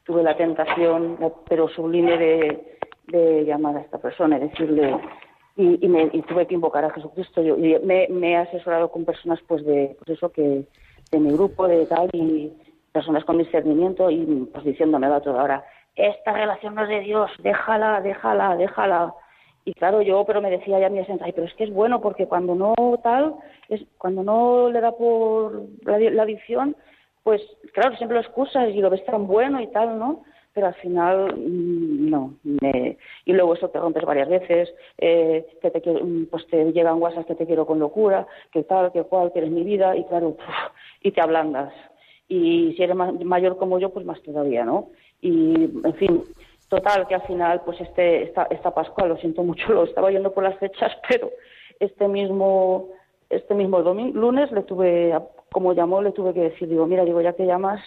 tuve 0.04 0.22
la 0.22 0.36
tentación 0.36 1.16
pero 1.48 1.68
sublime 1.68 2.16
de, 2.18 2.78
de 3.08 3.44
llamar 3.44 3.76
a 3.76 3.80
esta 3.80 3.98
persona 3.98 4.36
y 4.36 4.40
decirle 4.48 4.96
y, 5.56 5.84
y 5.84 5.88
me 5.88 6.10
y 6.12 6.20
tuve 6.22 6.46
que 6.46 6.54
invocar 6.54 6.84
a 6.84 6.90
Jesucristo 6.90 7.42
yo 7.42 7.56
y 7.56 7.78
me, 7.80 8.08
me 8.10 8.32
he 8.32 8.36
asesorado 8.36 8.90
con 8.90 9.04
personas 9.04 9.38
pues 9.46 9.64
de 9.64 9.96
pues 9.98 10.16
eso 10.18 10.30
que 10.30 10.64
de 11.10 11.20
mi 11.20 11.30
grupo 11.32 11.68
de 11.68 11.86
tal 11.86 12.08
y 12.12 12.52
personas 12.92 13.24
con 13.24 13.38
discernimiento 13.38 14.10
y 14.10 14.48
pues 14.52 14.64
diciéndome 14.64 15.08
va 15.08 15.20
toda 15.20 15.42
hora 15.44 15.64
esta 15.96 16.32
relación 16.32 16.74
no 16.74 16.82
es 16.84 16.88
de 16.88 17.00
Dios 17.00 17.30
déjala 17.38 18.00
déjala 18.00 18.56
déjala 18.56 19.14
y 19.68 19.74
claro, 19.74 20.00
yo, 20.00 20.24
pero 20.24 20.40
me 20.40 20.48
decía 20.48 20.78
ya 20.78 20.88
mi 20.88 21.00
esencia, 21.00 21.26
pero 21.34 21.44
es 21.44 21.54
que 21.54 21.64
es 21.64 21.72
bueno 21.72 22.00
porque 22.00 22.28
cuando 22.28 22.54
no 22.54 22.72
tal, 23.02 23.34
es 23.68 23.82
cuando 23.98 24.22
no 24.22 24.70
le 24.70 24.80
da 24.80 24.92
por 24.92 25.60
la, 25.82 26.22
adicción, 26.22 26.76
pues 27.24 27.42
claro, 27.74 27.96
siempre 27.96 28.14
lo 28.14 28.20
excusas 28.20 28.68
y 28.68 28.80
lo 28.80 28.90
ves 28.90 29.04
tan 29.04 29.26
bueno 29.26 29.60
y 29.60 29.66
tal, 29.72 29.98
¿no? 29.98 30.22
Pero 30.54 30.68
al 30.68 30.74
final, 30.74 31.34
mm, 31.36 32.08
no. 32.08 32.34
me- 32.44 32.96
y 33.24 33.32
luego 33.32 33.54
eso 33.54 33.68
te 33.68 33.80
rompes 33.80 34.04
varias 34.04 34.28
veces, 34.28 34.72
eh, 34.98 35.44
que 35.60 35.70
te 35.72 35.80
quiero- 35.80 36.04
mm, 36.04 36.26
pues 36.30 36.46
te 36.46 36.72
llegan 36.72 37.02
WhatsApp 37.02 37.26
que 37.26 37.34
te 37.34 37.46
quiero 37.46 37.66
con 37.66 37.80
locura, 37.80 38.24
que 38.52 38.62
tal, 38.62 38.92
que 38.92 39.02
cual, 39.02 39.32
que 39.32 39.40
eres 39.40 39.50
mi 39.50 39.64
vida, 39.64 39.96
y 39.96 40.04
claro, 40.04 40.36
y 41.02 41.10
te 41.10 41.20
ablandas. 41.20 41.72
Y 42.28 42.72
si 42.76 42.82
eres 42.84 42.94
ma- 42.94 43.10
mayor 43.12 43.56
como 43.56 43.80
yo, 43.80 43.90
pues 43.90 44.06
más 44.06 44.22
todavía, 44.22 44.64
¿no? 44.64 44.90
Y, 45.20 45.64
en 45.84 45.94
fin, 45.94 46.24
Total, 46.68 47.06
que 47.06 47.14
al 47.14 47.22
final, 47.22 47.62
pues 47.64 47.80
este, 47.80 48.24
esta, 48.24 48.44
esta 48.50 48.74
Pascua, 48.74 49.06
lo 49.06 49.16
siento 49.18 49.44
mucho, 49.44 49.68
lo 49.72 49.84
estaba 49.84 50.10
yendo 50.10 50.32
por 50.32 50.42
las 50.42 50.58
fechas, 50.58 50.92
pero 51.08 51.30
este 51.78 52.08
mismo, 52.08 52.88
este 53.30 53.54
mismo 53.54 53.80
lunes, 53.80 54.50
le 54.50 54.62
tuve, 54.62 55.16
como 55.52 55.74
llamó, 55.74 56.02
le 56.02 56.12
tuve 56.12 56.34
que 56.34 56.40
decir, 56.40 56.68
digo, 56.68 56.86
mira, 56.86 57.04
digo, 57.04 57.20
ya 57.20 57.34
que 57.34 57.46
llamas, 57.46 57.80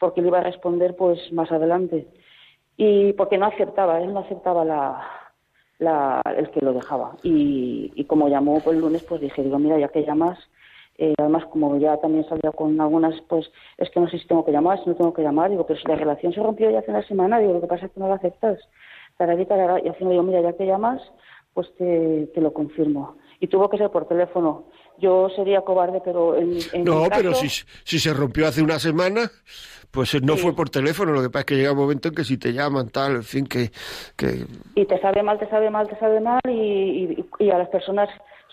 porque 0.00 0.20
le 0.20 0.28
iba 0.28 0.38
a 0.38 0.42
responder 0.42 0.94
pues 0.96 1.32
más 1.32 1.50
adelante. 1.50 2.06
Y 2.76 3.12
porque 3.14 3.38
no 3.38 3.46
aceptaba, 3.46 4.00
él 4.00 4.12
no 4.12 4.20
aceptaba 4.20 4.64
la, 4.64 5.04
la, 5.78 6.22
el 6.36 6.50
que 6.50 6.60
lo 6.60 6.72
dejaba. 6.72 7.16
Y, 7.22 7.90
y 7.96 8.04
como 8.04 8.28
llamó 8.28 8.60
pues, 8.60 8.76
el 8.76 8.82
lunes, 8.82 9.02
pues 9.02 9.20
dije, 9.20 9.42
digo, 9.42 9.58
mira, 9.58 9.78
ya 9.78 9.88
que 9.88 10.04
llamas, 10.04 10.38
eh, 10.98 11.14
además 11.18 11.44
como 11.50 11.76
ya 11.78 11.96
también 11.98 12.28
salía 12.28 12.50
con 12.52 12.80
algunas, 12.80 13.14
pues 13.28 13.50
es 13.78 13.88
que 13.90 14.00
no 14.00 14.08
sé 14.10 14.18
si 14.18 14.26
tengo 14.26 14.44
que 14.44 14.52
llamar, 14.52 14.82
si 14.82 14.90
no 14.90 14.96
tengo 14.96 15.14
que 15.14 15.22
llamar, 15.22 15.50
digo, 15.50 15.64
pero 15.66 15.78
si 15.80 15.86
la 15.88 15.94
relación 15.94 16.32
se 16.32 16.42
rompió 16.42 16.70
ya 16.70 16.80
hace 16.80 16.90
una 16.90 17.06
semana, 17.06 17.38
digo, 17.38 17.54
lo 17.54 17.60
que 17.60 17.66
pasa 17.68 17.86
es 17.86 17.92
que 17.92 18.00
no 18.00 18.08
la 18.08 18.16
aceptas. 18.16 18.58
Tarará. 19.16 19.80
Y 19.82 19.88
al 19.88 19.94
final 19.96 20.10
digo, 20.12 20.22
mira, 20.22 20.40
ya 20.42 20.52
que 20.52 20.66
llamas, 20.66 21.00
pues 21.54 21.72
te, 21.76 22.28
te 22.34 22.40
lo 22.40 22.52
confirmo. 22.52 23.16
Y 23.40 23.46
tuvo 23.48 23.68
que 23.68 23.78
ser 23.78 23.90
por 23.90 24.06
teléfono. 24.06 24.64
Yo 24.98 25.28
sería 25.30 25.60
cobarde, 25.62 26.00
pero 26.04 26.36
en, 26.36 26.58
en 26.72 26.84
No, 26.84 27.02
mi 27.04 27.08
pero 27.10 27.34
si, 27.34 27.48
si 27.48 27.98
se 27.98 28.12
rompió 28.12 28.46
hace 28.48 28.62
una 28.62 28.78
semana, 28.80 29.30
pues 29.92 30.14
eh, 30.14 30.20
no 30.22 30.34
Sí. 30.36 30.42
fue 30.42 30.54
por 30.56 30.70
teléfono. 30.70 31.12
Lo 31.12 31.22
que 31.22 31.30
pasa 31.30 31.40
es 31.40 31.46
que 31.46 31.54
llega 31.56 31.72
un 31.72 31.78
momento 31.78 32.08
en 32.08 32.14
que 32.14 32.24
si 32.24 32.36
te 32.38 32.52
llaman, 32.52 32.90
tal, 32.90 33.16
en 33.16 33.22
fin, 33.22 33.46
que. 33.46 33.70
que 34.16 34.44
y 34.74 34.84
te 34.86 35.00
sabe 35.00 35.22
mal, 35.22 35.38
te 35.38 35.48
sabe 35.48 35.70
mal, 35.70 35.88
te 35.88 35.96
sabe 35.98 36.20
mal 36.20 36.40
y, 36.48 36.50
y, 37.16 37.26
y 37.38 37.50
a 37.50 37.58
las 37.58 37.68
personas, 37.68 38.08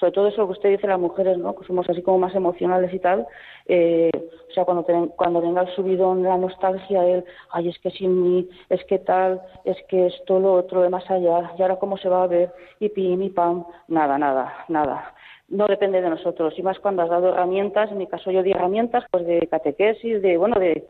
sobre 0.05 0.13
todo 0.13 0.27
eso 0.27 0.45
que 0.45 0.51
usted 0.51 0.69
dice, 0.69 0.85
las 0.85 0.99
mujeres, 0.99 1.35
¿no? 1.39 1.55
Que 1.55 1.65
somos 1.65 1.89
así 1.89 2.03
como 2.03 2.19
más 2.19 2.35
emocionales 2.35 2.93
y 2.93 2.99
tal, 2.99 3.25
eh, 3.65 4.11
o 4.47 4.51
sea, 4.53 4.63
cuando, 4.63 4.83
te- 4.83 5.09
cuando 5.15 5.41
venga 5.41 5.63
el 5.63 5.75
subidón, 5.75 6.21
la 6.21 6.37
nostalgia, 6.37 7.03
el, 7.07 7.25
ay, 7.49 7.69
es 7.69 7.79
que 7.79 7.89
sin 7.89 8.21
mí, 8.21 8.47
es 8.69 8.83
que 8.85 8.99
tal, 8.99 9.41
es 9.63 9.75
que 9.87 10.05
esto, 10.05 10.39
lo 10.39 10.53
otro, 10.53 10.83
de 10.83 10.89
más 10.89 11.09
allá, 11.09 11.53
y 11.57 11.61
ahora 11.63 11.77
cómo 11.77 11.97
se 11.97 12.07
va 12.07 12.21
a 12.21 12.27
ver, 12.27 12.51
y 12.79 12.89
pim, 12.89 13.19
y 13.23 13.31
pam, 13.31 13.65
nada, 13.87 14.19
nada, 14.19 14.53
nada. 14.67 15.15
No 15.49 15.65
depende 15.65 16.01
de 16.01 16.09
nosotros, 16.11 16.53
y 16.59 16.61
más 16.61 16.77
cuando 16.79 17.01
has 17.01 17.09
dado 17.09 17.29
herramientas, 17.29 17.91
en 17.91 17.97
mi 17.97 18.05
caso 18.05 18.29
yo 18.29 18.43
di 18.43 18.51
herramientas, 18.51 19.05
pues 19.09 19.25
de 19.25 19.47
catequesis, 19.47 20.21
de, 20.21 20.37
bueno, 20.37 20.59
de, 20.59 20.87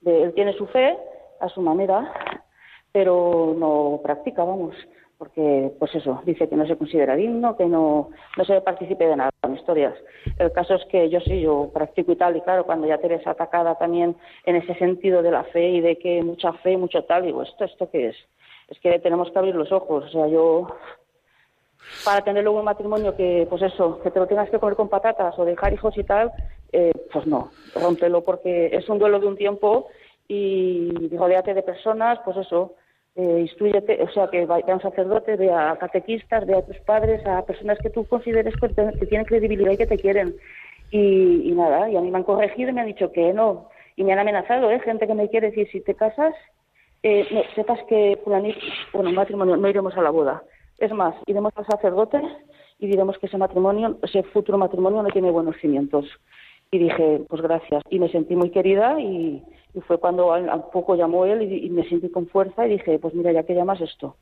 de 0.00 0.22
él 0.24 0.34
tiene 0.34 0.54
su 0.54 0.66
fe 0.66 0.98
a 1.38 1.48
su 1.50 1.60
manera, 1.60 2.12
pero 2.90 3.54
no 3.56 4.00
practica, 4.02 4.42
vamos, 4.42 4.74
porque, 5.18 5.72
pues 5.78 5.94
eso, 5.94 6.22
dice 6.26 6.48
que 6.48 6.56
no 6.56 6.66
se 6.66 6.76
considera 6.76 7.16
digno, 7.16 7.56
que 7.56 7.66
no, 7.66 8.10
no 8.36 8.44
se 8.44 8.60
participe 8.60 9.06
de 9.06 9.16
nada 9.16 9.30
en 9.42 9.54
historias. 9.54 9.94
El 10.38 10.52
caso 10.52 10.74
es 10.74 10.84
que 10.86 11.08
yo 11.08 11.20
sí, 11.20 11.40
yo 11.40 11.70
practico 11.72 12.12
y 12.12 12.16
tal, 12.16 12.36
y 12.36 12.42
claro, 12.42 12.66
cuando 12.66 12.86
ya 12.86 12.98
te 12.98 13.08
ves 13.08 13.26
atacada 13.26 13.76
también 13.76 14.16
en 14.44 14.56
ese 14.56 14.74
sentido 14.74 15.22
de 15.22 15.30
la 15.30 15.44
fe 15.44 15.68
y 15.68 15.80
de 15.80 15.96
que 15.98 16.22
mucha 16.22 16.52
fe, 16.54 16.76
mucho 16.76 17.04
tal, 17.04 17.24
digo, 17.24 17.42
¿esto, 17.42 17.64
esto 17.64 17.88
qué 17.90 18.08
es? 18.08 18.16
Es 18.68 18.78
que 18.80 18.98
tenemos 18.98 19.30
que 19.30 19.38
abrir 19.38 19.54
los 19.54 19.72
ojos, 19.72 20.04
o 20.04 20.08
sea, 20.08 20.26
yo 20.26 20.66
para 22.04 22.22
tener 22.22 22.42
luego 22.42 22.58
un 22.58 22.64
matrimonio 22.64 23.16
que, 23.16 23.46
pues 23.48 23.62
eso, 23.62 24.00
que 24.02 24.10
te 24.10 24.18
lo 24.18 24.26
tengas 24.26 24.50
que 24.50 24.58
comer 24.58 24.76
con 24.76 24.88
patatas 24.88 25.38
o 25.38 25.44
dejar 25.44 25.72
hijos 25.72 25.96
y 25.96 26.04
tal, 26.04 26.30
eh, 26.72 26.92
pues 27.12 27.26
no, 27.26 27.50
rómpelo 27.74 28.22
porque 28.22 28.66
es 28.72 28.88
un 28.88 28.98
duelo 28.98 29.20
de 29.20 29.26
un 29.26 29.36
tiempo 29.36 29.88
y 30.28 30.90
rodéate 31.16 31.54
de 31.54 31.62
personas, 31.62 32.18
pues 32.24 32.36
eso, 32.38 32.74
eh, 33.16 33.40
instruyete, 33.40 34.02
o 34.02 34.08
sea, 34.10 34.28
que 34.28 34.46
vaya 34.46 34.72
a 34.72 34.76
un 34.76 34.82
sacerdote, 34.82 35.36
ve 35.36 35.50
a 35.52 35.76
catequistas, 35.78 36.46
ve 36.46 36.54
a 36.54 36.62
tus 36.64 36.78
padres, 36.80 37.26
a 37.26 37.44
personas 37.44 37.80
que 37.80 37.90
tú 37.90 38.04
consideres 38.06 38.56
que, 38.56 38.68
te- 38.68 38.92
tienen 39.06 39.26
credibilidad 39.26 39.72
y 39.72 39.76
que 39.78 39.86
te 39.86 39.98
quieren. 39.98 40.36
Y, 40.90 41.50
y 41.50 41.52
nada, 41.52 41.90
y 41.90 41.96
a 41.96 42.00
mí 42.00 42.10
me 42.10 42.18
han 42.18 42.24
corregido 42.24 42.70
y 42.70 42.72
me 42.72 42.80
han 42.82 42.86
dicho 42.86 43.10
que 43.10 43.32
no, 43.32 43.68
y 43.96 44.04
me 44.04 44.12
han 44.12 44.20
amenazado, 44.20 44.70
¿eh? 44.70 44.78
gente 44.80 45.06
que 45.06 45.14
me 45.14 45.28
quiere 45.28 45.48
decir, 45.48 45.68
si 45.72 45.80
te 45.80 45.94
casas, 45.94 46.34
eh, 47.02 47.26
no, 47.30 47.42
sepas 47.54 47.80
que 47.88 48.18
fulanito, 48.22 48.58
bueno, 48.92 49.10
matrimonio, 49.12 49.56
no 49.56 49.68
iremos 49.68 49.96
a 49.96 50.02
la 50.02 50.10
boda. 50.10 50.42
Es 50.78 50.92
más, 50.92 51.14
iremos 51.26 51.52
al 51.56 51.66
sacerdote 51.66 52.20
y 52.78 52.86
diremos 52.86 53.18
que 53.18 53.26
ese 53.26 53.38
matrimonio, 53.38 53.98
ese 54.02 54.22
futuro 54.24 54.58
matrimonio 54.58 55.02
no 55.02 55.08
tiene 55.08 55.30
buenos 55.30 55.56
cimientos. 55.56 56.04
Y 56.70 56.78
dije, 56.78 57.22
pues 57.28 57.42
gracias. 57.42 57.82
Y 57.90 57.98
me 57.98 58.08
sentí 58.10 58.34
muy 58.34 58.50
querida 58.50 59.00
y, 59.00 59.42
fue 59.86 59.98
cuando 59.98 60.32
al, 60.32 60.64
poco 60.72 60.96
llamó 60.96 61.26
él 61.26 61.42
y, 61.42 61.68
me 61.70 61.86
sentí 61.88 62.08
con 62.08 62.26
fuerza 62.28 62.66
y 62.66 62.70
dije, 62.70 62.98
pues 62.98 63.14
mira, 63.14 63.30
ya 63.32 63.42
que 63.44 63.54
llamas 63.54 63.80
esto. 63.80 64.16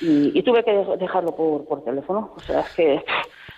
Y, 0.00 0.38
y 0.38 0.42
tuve 0.42 0.62
que 0.62 0.72
dej- 0.72 0.96
dejarlo 0.98 1.34
por, 1.34 1.64
por 1.66 1.82
teléfono. 1.82 2.32
O 2.36 2.40
sea, 2.42 2.60
es 2.60 2.70
que 2.76 3.04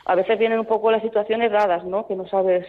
a 0.06 0.14
veces 0.14 0.38
vienen 0.38 0.58
un 0.58 0.66
poco 0.66 0.90
las 0.90 1.02
situaciones 1.02 1.52
raras, 1.52 1.84
¿no? 1.84 2.06
Que 2.06 2.16
no 2.16 2.26
sabes. 2.28 2.66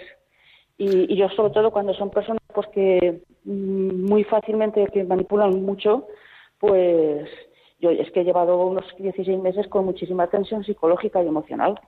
Y, 0.77 1.11
y 1.13 1.15
yo 1.17 1.29
sobre 1.29 1.53
todo 1.53 1.71
cuando 1.71 1.93
son 1.93 2.09
personas 2.09 2.39
pues 2.53 2.67
que 2.67 3.21
mm, 3.45 4.05
muy 4.09 4.23
fácilmente 4.23 4.85
que 4.87 5.03
manipulan 5.03 5.63
mucho, 5.63 6.07
pues 6.59 7.29
yo 7.79 7.91
es 7.91 8.11
que 8.11 8.21
he 8.21 8.23
llevado 8.25 8.65
unos 8.65 8.85
16 8.97 9.39
meses 9.39 9.67
con 9.67 9.85
muchísima 9.85 10.27
tensión 10.27 10.63
psicológica 10.63 11.23
y 11.23 11.27
emocional. 11.27 11.79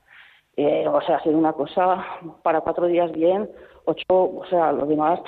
Eh, 0.61 0.87
o 0.87 1.01
sea, 1.01 1.17
ha 1.17 1.23
sido 1.23 1.37
una 1.37 1.51
cosa 1.53 2.05
para 2.43 2.61
cuatro 2.61 2.85
días 2.85 3.11
bien, 3.11 3.49
ocho, 3.85 4.03
o 4.09 4.43
sea, 4.49 4.71
lo 4.71 4.85
demás 4.85 5.19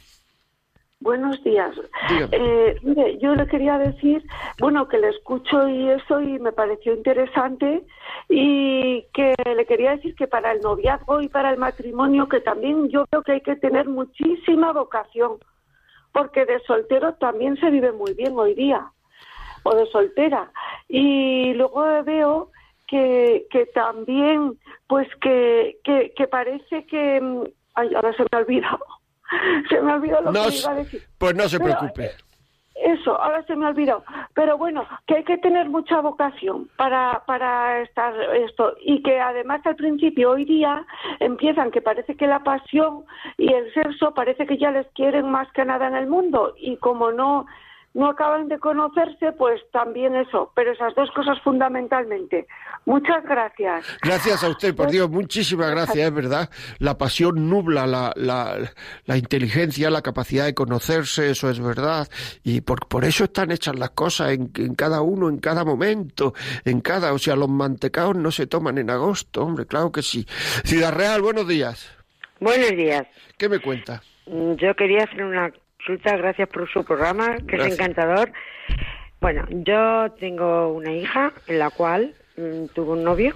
Buenos 1.01 1.43
días. 1.43 1.73
Eh, 2.31 2.75
mire, 2.83 3.17
yo 3.17 3.33
le 3.33 3.47
quería 3.47 3.79
decir, 3.79 4.23
bueno, 4.59 4.87
que 4.87 4.99
le 4.99 5.09
escucho 5.09 5.67
y 5.67 5.89
eso 5.89 6.21
y 6.21 6.37
me 6.37 6.51
pareció 6.51 6.93
interesante 6.93 7.83
y 8.29 9.03
que 9.11 9.33
le 9.43 9.65
quería 9.65 9.95
decir 9.95 10.13
que 10.15 10.27
para 10.27 10.51
el 10.51 10.61
noviazgo 10.61 11.19
y 11.21 11.27
para 11.27 11.49
el 11.49 11.57
matrimonio 11.57 12.29
que 12.29 12.39
también 12.39 12.87
yo 12.89 13.07
creo 13.07 13.23
que 13.23 13.31
hay 13.31 13.41
que 13.41 13.55
tener 13.55 13.89
muchísima 13.89 14.71
vocación, 14.73 15.39
porque 16.13 16.45
de 16.45 16.59
soltero 16.61 17.15
también 17.15 17.57
se 17.57 17.71
vive 17.71 17.91
muy 17.91 18.13
bien 18.13 18.37
hoy 18.37 18.53
día, 18.53 18.91
o 19.63 19.75
de 19.75 19.87
soltera. 19.87 20.51
Y 20.87 21.55
luego 21.55 21.81
veo 22.03 22.51
que, 22.87 23.47
que 23.49 23.65
también 23.65 24.55
pues 24.85 25.07
que, 25.19 25.77
que, 25.83 26.13
que 26.15 26.27
parece 26.27 26.85
que... 26.85 27.19
mm, 27.19 27.43
Ay, 27.73 27.95
ahora 27.95 28.13
se 28.13 28.23
me 28.23 28.29
ha 28.33 28.37
olvidado. 28.39 28.85
Se 29.69 29.81
me 29.81 29.91
ha 29.91 29.95
olvidado 29.95 30.23
lo 30.23 30.31
No 30.31 30.47
que 30.47 30.55
iba 30.57 30.71
a 30.71 30.75
decir. 30.75 31.01
pues 31.17 31.35
no 31.35 31.43
se 31.49 31.59
Pero, 31.59 31.77
preocupe. 31.77 32.11
Eso, 32.75 33.21
ahora 33.21 33.43
se 33.43 33.55
me 33.55 33.65
ha 33.65 33.69
olvidado. 33.69 34.03
Pero 34.33 34.57
bueno, 34.57 34.87
que 35.05 35.17
hay 35.17 35.23
que 35.23 35.37
tener 35.37 35.69
mucha 35.69 36.01
vocación 36.01 36.67
para, 36.77 37.21
para 37.27 37.81
estar 37.81 38.13
esto. 38.33 38.73
Y 38.81 39.03
que 39.03 39.19
además 39.19 39.61
al 39.65 39.75
principio, 39.75 40.31
hoy 40.31 40.45
día, 40.45 40.83
empiezan 41.19 41.69
que 41.69 41.81
parece 41.81 42.15
que 42.15 42.25
la 42.25 42.39
pasión 42.39 43.03
y 43.37 43.53
el 43.53 43.71
sexo 43.75 44.13
parece 44.15 44.47
que 44.47 44.57
ya 44.57 44.71
les 44.71 44.87
quieren 44.93 45.29
más 45.29 45.51
que 45.51 45.63
nada 45.63 45.87
en 45.87 45.95
el 45.95 46.07
mundo. 46.07 46.55
Y 46.57 46.77
como 46.77 47.11
no, 47.11 47.45
no 47.93 48.09
acaban 48.09 48.47
de 48.47 48.57
conocerse, 48.59 49.33
pues 49.33 49.59
también 49.71 50.15
eso. 50.15 50.51
Pero 50.55 50.71
esas 50.71 50.95
dos 50.95 51.09
cosas 51.11 51.39
fundamentalmente. 51.43 52.47
Muchas 52.85 53.23
gracias. 53.25 53.85
Gracias 54.01 54.43
a 54.43 54.49
usted, 54.49 54.73
por 54.75 54.89
Dios, 54.89 55.09
muchísimas 55.09 55.69
gracias, 55.71 56.07
es 56.07 56.13
verdad. 56.13 56.49
La 56.79 56.97
pasión 56.97 57.49
nubla 57.49 57.85
la, 57.85 58.11
la, 58.15 58.57
la 59.05 59.17
inteligencia, 59.17 59.89
la 59.89 60.01
capacidad 60.01 60.45
de 60.45 60.53
conocerse, 60.55 61.29
eso 61.29 61.49
es 61.49 61.59
verdad. 61.59 62.07
Y 62.43 62.61
por, 62.61 62.87
por 62.87 63.05
eso 63.05 63.25
están 63.25 63.51
hechas 63.51 63.77
las 63.77 63.91
cosas 63.91 64.31
en, 64.31 64.51
en 64.55 64.73
cada 64.75 65.01
uno, 65.01 65.29
en 65.29 65.37
cada 65.39 65.63
momento, 65.63 66.33
en 66.65 66.81
cada... 66.81 67.13
O 67.13 67.19
sea, 67.19 67.35
los 67.35 67.49
mantecaos 67.49 68.15
no 68.15 68.31
se 68.31 68.47
toman 68.47 68.77
en 68.77 68.89
agosto, 68.89 69.43
hombre, 69.43 69.65
claro 69.65 69.91
que 69.91 70.01
sí. 70.01 70.25
Ciudad 70.63 70.93
Real, 70.93 71.21
buenos 71.21 71.47
días. 71.47 71.91
Buenos 72.39 72.71
días. 72.71 73.03
¿Qué 73.37 73.47
me 73.49 73.59
cuenta? 73.59 74.01
Mm, 74.25 74.53
Yo 74.53 74.75
quería 74.75 75.03
hacer 75.03 75.23
una 75.23 75.51
consulta, 75.81 76.15
gracias 76.17 76.47
por 76.49 76.69
su 76.69 76.83
programa, 76.83 77.37
que 77.37 77.57
Gracias. 77.57 77.73
es 77.73 77.79
encantador. 77.79 78.31
Bueno, 79.19 79.45
yo 79.49 80.11
tengo 80.19 80.73
una 80.73 80.91
hija 80.93 81.31
en 81.47 81.59
la 81.59 81.69
cual 81.69 82.13
mm, 82.37 82.67
tuvo 82.73 82.93
un 82.93 83.03
novio 83.03 83.33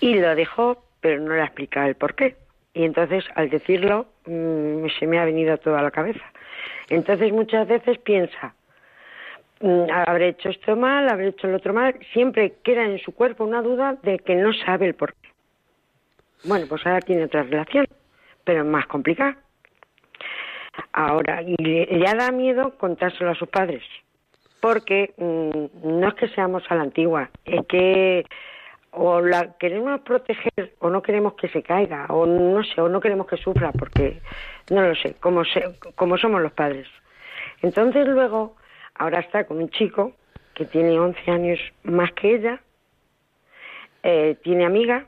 y 0.00 0.14
lo 0.14 0.34
dejó, 0.34 0.84
pero 1.00 1.20
no 1.20 1.34
le 1.34 1.42
explicaba 1.42 1.88
el 1.88 1.94
por 1.94 2.14
qué. 2.14 2.36
Y 2.74 2.84
entonces, 2.84 3.24
al 3.34 3.50
decirlo, 3.50 4.06
mm, 4.26 4.86
se 4.98 5.06
me 5.06 5.18
ha 5.18 5.24
venido 5.24 5.56
todo 5.58 5.76
a 5.76 5.82
la 5.82 5.90
cabeza. 5.90 6.24
Entonces, 6.88 7.32
muchas 7.32 7.66
veces 7.66 7.98
piensa, 7.98 8.54
mm, 9.60 9.90
habré 10.06 10.28
hecho 10.28 10.48
esto 10.50 10.76
mal, 10.76 11.08
habré 11.08 11.28
hecho 11.28 11.48
el 11.48 11.54
otro 11.54 11.74
mal. 11.74 11.94
Siempre 12.12 12.54
queda 12.62 12.84
en 12.84 12.98
su 12.98 13.12
cuerpo 13.12 13.44
una 13.44 13.62
duda 13.62 13.96
de 14.02 14.18
que 14.18 14.36
no 14.36 14.52
sabe 14.52 14.86
el 14.86 14.94
por 14.94 15.14
qué. 15.14 15.28
Bueno, 16.44 16.66
pues 16.68 16.86
ahora 16.86 17.00
tiene 17.00 17.24
otra 17.24 17.42
relación, 17.42 17.86
pero 18.44 18.60
es 18.60 18.66
más 18.66 18.86
complicada. 18.86 19.36
Ahora, 20.92 21.42
y 21.42 21.54
le- 21.62 21.86
ya 21.98 22.14
da 22.14 22.30
miedo 22.30 22.76
contárselo 22.78 23.30
a 23.30 23.34
sus 23.34 23.48
padres, 23.48 23.82
porque 24.60 25.12
mm, 25.16 25.98
no 26.00 26.08
es 26.08 26.14
que 26.14 26.28
seamos 26.28 26.62
a 26.68 26.74
la 26.76 26.82
antigua, 26.82 27.30
es 27.44 27.66
que 27.66 28.24
o 28.92 29.20
la 29.20 29.56
queremos 29.58 30.00
proteger 30.00 30.74
o 30.80 30.90
no 30.90 31.00
queremos 31.02 31.34
que 31.34 31.48
se 31.48 31.62
caiga, 31.62 32.06
o 32.08 32.26
no 32.26 32.62
sé, 32.64 32.80
o 32.80 32.88
no 32.88 33.00
queremos 33.00 33.26
que 33.28 33.36
sufra, 33.36 33.70
porque 33.72 34.20
no 34.70 34.82
lo 34.82 34.94
sé, 34.96 35.14
como, 35.20 35.44
se- 35.44 35.78
como 35.94 36.18
somos 36.18 36.40
los 36.42 36.52
padres. 36.52 36.88
Entonces 37.62 38.06
luego, 38.08 38.56
ahora 38.94 39.20
está 39.20 39.44
con 39.44 39.58
un 39.58 39.70
chico 39.70 40.12
que 40.54 40.64
tiene 40.66 40.98
11 40.98 41.30
años 41.30 41.58
más 41.84 42.12
que 42.12 42.34
ella, 42.34 42.60
eh, 44.02 44.36
tiene 44.42 44.64
amiga, 44.64 45.06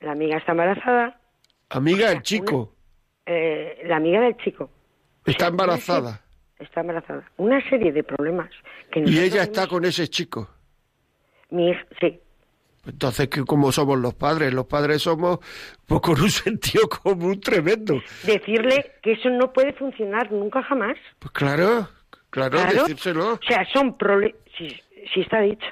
la 0.00 0.12
amiga 0.12 0.36
está 0.36 0.52
embarazada, 0.52 1.16
Amiga, 1.70 2.10
el 2.12 2.22
chico, 2.22 2.72
eh, 3.26 3.82
la 3.86 3.96
amiga 3.96 4.20
del 4.20 4.36
chico 4.38 4.70
está 5.30 5.46
embarazada. 5.48 6.20
está 6.58 6.80
embarazada. 6.80 7.24
Una 7.38 7.60
serie 7.68 7.92
de 7.92 8.02
problemas 8.02 8.50
que 8.92 9.00
Y 9.06 9.18
ella 9.18 9.42
está 9.42 9.66
con 9.66 9.84
ese 9.84 10.08
chico. 10.08 10.48
Mi 11.50 11.70
hija, 11.70 11.84
sí, 12.00 12.20
Entonces, 12.86 13.28
¿qué- 13.28 13.44
¿cómo 13.44 13.72
somos 13.72 13.98
los 13.98 14.14
padres? 14.14 14.52
Los 14.54 14.66
padres 14.66 15.02
somos 15.02 15.38
pues, 15.86 16.00
con 16.00 16.20
un 16.20 16.30
sentido 16.30 16.88
común 16.88 17.40
tremendo. 17.40 18.00
decirle 18.24 18.92
que 19.02 19.12
eso 19.12 19.28
no 19.30 19.52
puede 19.52 19.72
funcionar 19.74 20.30
nunca 20.32 20.62
jamás. 20.62 20.96
Pues 21.18 21.32
claro, 21.32 21.88
claro, 22.30 22.58
Claro. 22.58 22.82
decírselo. 22.82 23.34
O 23.34 23.40
sea, 23.46 23.66
son 23.72 23.96
problemas. 23.98 24.36
Si, 24.56 24.68
si 25.12 25.20
está 25.20 25.40
dicho. 25.40 25.66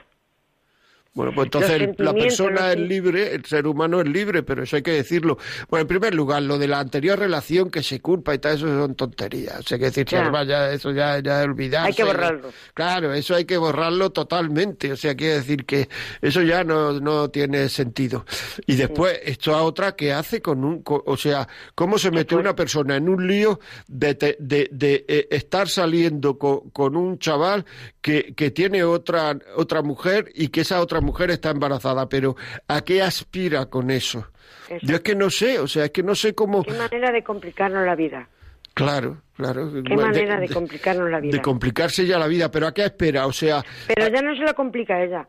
Bueno, 1.19 1.33
pues 1.35 1.47
entonces 1.47 1.91
la 1.99 2.13
persona 2.15 2.71
es 2.73 2.79
libre, 2.79 3.35
el 3.35 3.45
ser 3.45 3.67
humano 3.67 4.01
es 4.01 4.07
libre, 4.07 4.45
pero 4.45 4.63
eso 4.63 4.77
hay 4.77 4.83
que 4.83 4.93
decirlo. 4.93 5.37
Bueno, 5.69 5.81
en 5.83 5.89
primer 5.89 6.15
lugar, 6.15 6.45
lo 6.45 6.59
de 6.59 6.69
la 6.69 6.79
anterior 6.79 7.19
relación 7.19 7.71
que 7.73 7.83
se 7.83 7.99
culpa 8.01 8.35
y 8.35 8.39
tal, 8.39 8.55
eso 8.55 8.67
son 8.69 8.95
tonterías. 8.95 9.59
O 9.59 9.63
sea, 9.65 9.75
hay 9.75 9.81
que 9.81 9.87
decir, 9.87 10.05
Ya. 10.07 10.19
"Charma, 10.23 10.45
ya, 10.45 10.71
eso 10.71 10.93
ya, 10.93 11.19
ya 11.19 11.43
olvidarse. 11.43 11.89
Hay 11.89 11.95
que 11.95 12.05
borrarlo. 12.05 12.51
Claro, 12.73 13.13
eso 13.13 13.35
hay 13.35 13.47
que 13.47 13.57
borrarlo 13.57 14.11
totalmente. 14.11 14.93
O 14.93 14.97
sea, 14.97 15.17
quiere 15.17 15.35
decir 15.35 15.65
que 15.67 15.89
eso 16.23 16.41
ya 16.43 16.63
no, 16.63 17.01
no 17.01 17.31
tiene 17.31 17.69
sentido. 17.69 18.25
Y 18.69 18.77
después, 18.77 19.19
esto 19.25 19.57
a 19.57 19.63
otra 19.65 19.97
que 19.97 20.13
hace 20.13 20.41
con 20.41 20.65
un... 20.65 20.83
co- 20.83 21.03
o 21.05 21.17
sea, 21.17 21.49
¿cómo 21.75 21.99
se 21.99 22.13
mete 22.13 22.37
una 22.37 22.55
persona 22.55 22.95
en 22.95 23.09
un 23.09 23.27
lío 23.27 23.59
de, 23.89 24.15
te- 24.15 24.37
de, 24.39 24.69
de, 24.71 25.05
eh, 25.09 25.27
estar 25.33 25.69
saliendo 25.69 26.39
co- 26.39 26.71
con, 26.73 26.95
un 26.95 27.19
chaval 27.19 27.65
que, 28.01 28.35
que 28.37 28.53
tiene 28.53 28.85
otra, 28.85 29.37
otra 29.57 29.83
mujer 29.83 30.31
y 30.33 30.47
que 30.49 30.61
esa 30.61 30.81
otra 30.81 31.01
mujer 31.01 31.08
está 31.31 31.51
embarazada? 31.51 32.09
Pero 32.09 32.37
¿a 32.67 32.83
qué 32.83 33.03
aspira 33.03 33.67
con 33.67 33.91
eso? 33.91 34.31
Eso. 34.69 34.87
Yo 34.87 34.97
es 34.97 35.01
que 35.03 35.15
no 35.15 35.31
sé, 35.31 35.59
o 35.59 35.67
sea, 35.67 35.87
es 35.87 35.91
que 35.91 36.03
no 36.03 36.15
sé 36.15 36.35
cómo... 36.35 36.63
Qué 36.63 36.73
manera 36.73 37.11
de 37.11 37.23
complicarnos 37.23 37.85
la 37.87 37.95
vida. 37.95 38.29
Claro, 38.75 39.23
claro. 39.35 39.73
Qué 39.83 39.97
manera 39.97 40.39
de 40.39 40.49
complicarnos 40.49 41.11
la 41.11 41.21
vida. 41.21 41.33
De 41.33 41.43
complicarse 41.43 42.07
ya 42.07 42.19
la 42.19 42.29
vida, 42.29 42.51
pero 42.51 42.69
¿a 42.69 42.73
qué 42.73 42.85
espera? 42.85 43.27
O 43.27 43.33
sea, 43.33 43.65
Pero 43.89 44.09
ya 44.09 44.23
no 44.23 44.37
se 44.37 44.43
la 44.43 44.55
complica 44.55 45.03
ella. 45.03 45.29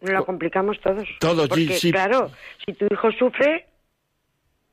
Nos 0.00 0.12
la 0.12 0.22
complicamos 0.22 0.78
todos. 0.82 1.08
Todos, 1.20 1.44
sí, 1.44 1.48
Porque, 1.48 1.78
sí. 1.78 1.92
claro, 1.92 2.30
si 2.66 2.74
tu 2.74 2.86
hijo 2.90 3.12
sufre, 3.12 3.66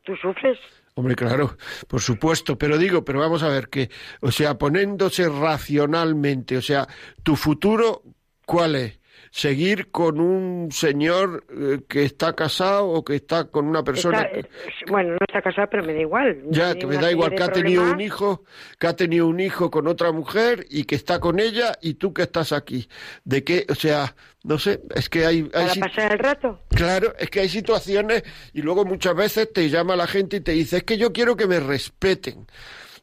tú 0.03 0.15
sufres. 0.15 0.57
Hombre, 0.95 1.15
claro, 1.15 1.55
por 1.87 2.01
supuesto, 2.01 2.57
pero 2.57 2.77
digo, 2.77 3.05
pero 3.05 3.19
vamos 3.19 3.43
a 3.43 3.49
ver 3.49 3.69
que, 3.69 3.89
o 4.19 4.31
sea, 4.31 4.57
poniéndose 4.57 5.29
racionalmente, 5.29 6.57
o 6.57 6.61
sea, 6.61 6.87
tu 7.23 7.35
futuro, 7.35 8.01
¿cuál 8.45 8.75
es? 8.75 8.99
¿Seguir 9.33 9.91
con 9.91 10.19
un 10.19 10.73
señor 10.73 11.45
eh, 11.49 11.79
que 11.87 12.03
está 12.03 12.33
casado 12.35 12.89
o 12.89 13.03
que 13.05 13.15
está 13.15 13.45
con 13.45 13.65
una 13.65 13.81
persona? 13.81 14.23
Está- 14.23 14.33
que- 14.33 14.39
es- 14.41 14.91
bueno, 14.91 15.11
no 15.11 15.17
está 15.25 15.41
casada, 15.41 15.67
pero 15.67 15.83
me 15.85 15.93
da 15.93 16.01
igual. 16.01 16.41
ya, 16.49 16.75
que 16.75 16.85
me 16.85 16.97
da 16.97 17.09
igual 17.09 17.33
que 17.33 17.41
ha 17.41 17.47
tenido 17.49 17.83
un 17.83 18.01
hijo, 18.01 18.43
que 18.77 18.87
ha 18.87 18.95
tenido 18.97 19.27
un 19.27 19.39
hijo 19.39 19.71
con 19.71 19.87
otra 19.87 20.11
mujer 20.11 20.65
y 20.69 20.83
que 20.83 20.95
está 20.95 21.21
con 21.21 21.39
ella 21.39 21.71
y 21.81 21.93
tú 21.93 22.13
que 22.13 22.23
estás 22.23 22.51
aquí. 22.51 22.89
¿De 23.23 23.41
qué? 23.45 23.65
O 23.69 23.75
sea, 23.75 24.13
no 24.43 24.59
sé, 24.59 24.81
es 24.93 25.07
que 25.07 25.25
hay... 25.25 25.49
hay 25.53 25.79
Para 25.79 25.87
pasar 25.87 26.11
el 26.11 26.19
rato. 26.19 26.59
Claro, 26.69 27.13
es 27.17 27.29
que 27.29 27.39
hay 27.39 27.47
situaciones 27.49 28.23
y 28.51 28.61
luego 28.61 28.83
muchas 28.83 29.15
veces 29.15 29.53
te 29.53 29.69
llama 29.69 29.95
la 29.95 30.07
gente 30.07 30.37
y 30.37 30.41
te 30.41 30.51
dice, 30.51 30.77
es 30.77 30.83
que 30.83 30.97
yo 30.97 31.13
quiero 31.13 31.37
que 31.37 31.47
me 31.47 31.61
respeten. 31.61 32.47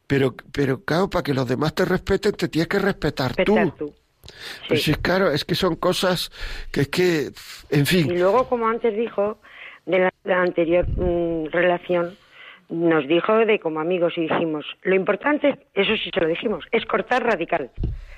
Pero, 0.05 0.35
pero 0.51 0.83
claro, 0.83 1.09
para 1.09 1.23
que 1.23 1.33
los 1.33 1.47
demás 1.47 1.73
te 1.75 1.85
respeten, 1.85 2.33
te 2.33 2.47
tienes 2.49 2.67
que 2.67 2.79
respetar, 2.79 3.35
Respetar 3.35 3.71
tú. 3.77 3.87
tú. 3.87 3.95
Pues 4.67 4.83
Sí. 4.83 4.91
es 4.91 4.97
claro, 4.97 5.31
es 5.31 5.45
que 5.45 5.55
son 5.55 5.75
cosas 5.75 6.31
que 6.71 6.81
es 6.81 6.87
que, 6.89 7.31
en 7.69 7.81
Y 7.81 7.85
fin, 7.85 8.19
luego, 8.19 8.47
como 8.49 8.67
antes 8.67 8.95
dijo, 8.95 9.39
de 9.85 9.99
la, 9.99 10.13
la 10.23 10.41
anterior 10.41 10.87
mm, 10.87 11.47
relación, 11.51 12.15
nos 12.69 13.07
dijo 13.07 13.33
de 13.37 13.59
como 13.59 13.79
amigos 13.79 14.13
y 14.17 14.21
dijimos, 14.21 14.65
lo 14.83 14.95
importante, 14.95 15.67
eso 15.73 15.95
sí 15.97 16.11
se 16.13 16.19
lo 16.21 16.27
dijimos, 16.27 16.65
es 16.71 16.85
cortar 16.85 17.23
radical. 17.23 17.71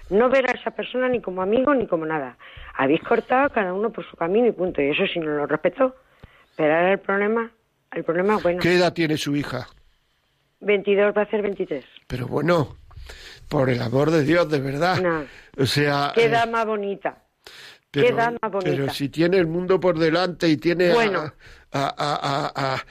No 0.10 0.30
ver 0.30 0.50
a 0.50 0.54
esa 0.54 0.72
persona 0.72 1.08
ni 1.08 1.22
como 1.22 1.42
amigo 1.42 1.74
ni 1.74 1.88
como 1.88 2.06
nada. 2.06 2.38
Habéis 2.76 3.02
cortado 3.02 3.50
cada 3.50 3.74
uno 3.74 3.92
por 3.92 4.06
su 4.10 4.18
camino 4.18 4.48
y 4.48 4.52
punto. 4.52 4.82
Y 4.82 4.90
eso 4.90 5.04
sí 5.08 5.20
nos 5.20 5.30
lo 5.38 5.46
respetó. 5.48 5.96
Pero 6.58 6.74
ahora 6.76 6.92
el 6.92 7.00
problema, 7.00 7.50
el 7.94 8.04
problema, 8.04 8.38
bueno, 8.44 8.60
¿qué 8.60 8.74
edad 8.76 8.92
tiene 8.92 9.16
su 9.16 9.34
hija? 9.38 9.68
22 10.60 11.14
va 11.18 11.22
a 11.22 11.30
ser 11.30 11.42
23. 11.42 11.86
Pero 12.08 12.28
bueno, 12.28 12.76
por 13.48 13.70
el 13.70 13.82
amor 13.82 14.12
de 14.12 14.24
Dios, 14.24 14.50
de 14.50 14.60
verdad. 14.60 15.02
No. 15.02 15.26
O 15.58 15.66
sea, 15.66 16.12
Qué 16.16 16.26
eh, 16.26 16.30
dama 16.30 16.64
bonita. 16.66 17.24
pero, 17.92 18.08
qué 18.08 18.14
dama 18.14 18.40
bonita. 18.50 18.60
pero 18.72 18.90
si 18.94 19.10
tiene 19.10 19.38
el 19.38 19.48
mundo 19.48 19.80
por 19.80 20.00
delante 20.00 20.48
y 20.48 20.58
tiene 20.58 20.92
a- 20.92 20.94
Bueno. 20.94 21.34
a, 21.74 21.80
a- 21.98 22.52
a- 22.56 22.74
a- 22.76 22.86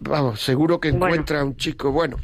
vamos, 0.00 0.40
seguro 0.40 0.80
que 0.80 0.90
Bueno. 0.92 1.06
encuentra 1.06 1.44
un 1.44 1.56
chico 1.56 1.92
bueno. 1.92 2.16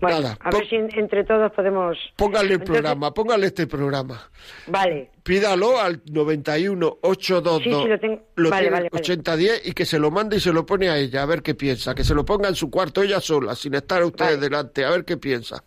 Bueno, 0.00 0.20
Nada, 0.20 0.36
a 0.40 0.50
ver 0.50 0.68
si 0.68 0.76
en- 0.76 0.88
entre 0.98 1.24
todos 1.24 1.50
podemos... 1.52 1.96
póngale 2.16 2.48
el 2.48 2.52
Entonces- 2.54 2.72
programa, 2.82 3.12
póngale 3.14 3.46
este 3.46 3.66
programa. 3.66 4.30
Vale, 4.66 5.10
Pídalo 5.22 5.80
al 5.80 6.02
91 6.06 6.98
822 7.02 7.62
Sí, 7.64 7.70
sí, 7.82 7.88
lo 7.88 7.98
tengo. 7.98 8.22
lo 8.36 8.50
Vale, 8.50 8.62
tiene 8.62 8.76
vale, 8.76 8.88
vale. 8.92 9.00
8010 9.02 9.66
y 9.66 9.72
que 9.72 9.84
se 9.84 9.98
lo 9.98 10.12
mande 10.12 10.36
y 10.36 10.40
se 10.40 10.52
lo 10.52 10.64
pone 10.64 10.88
a 10.88 10.96
ella 10.98 11.22
a 11.22 11.26
ver 11.26 11.42
qué 11.42 11.56
piensa, 11.56 11.96
que 11.96 12.04
se 12.04 12.14
lo 12.14 12.24
ponga 12.24 12.48
en 12.48 12.54
su 12.54 12.70
cuarto 12.70 13.02
ella 13.02 13.20
sola, 13.20 13.56
sin 13.56 13.74
estar 13.74 14.02
a 14.02 14.06
ustedes 14.06 14.36
Vale. 14.36 14.48
delante, 14.48 14.84
a 14.84 14.90
ver 14.90 15.04
qué 15.04 15.16
piensa. 15.16 15.64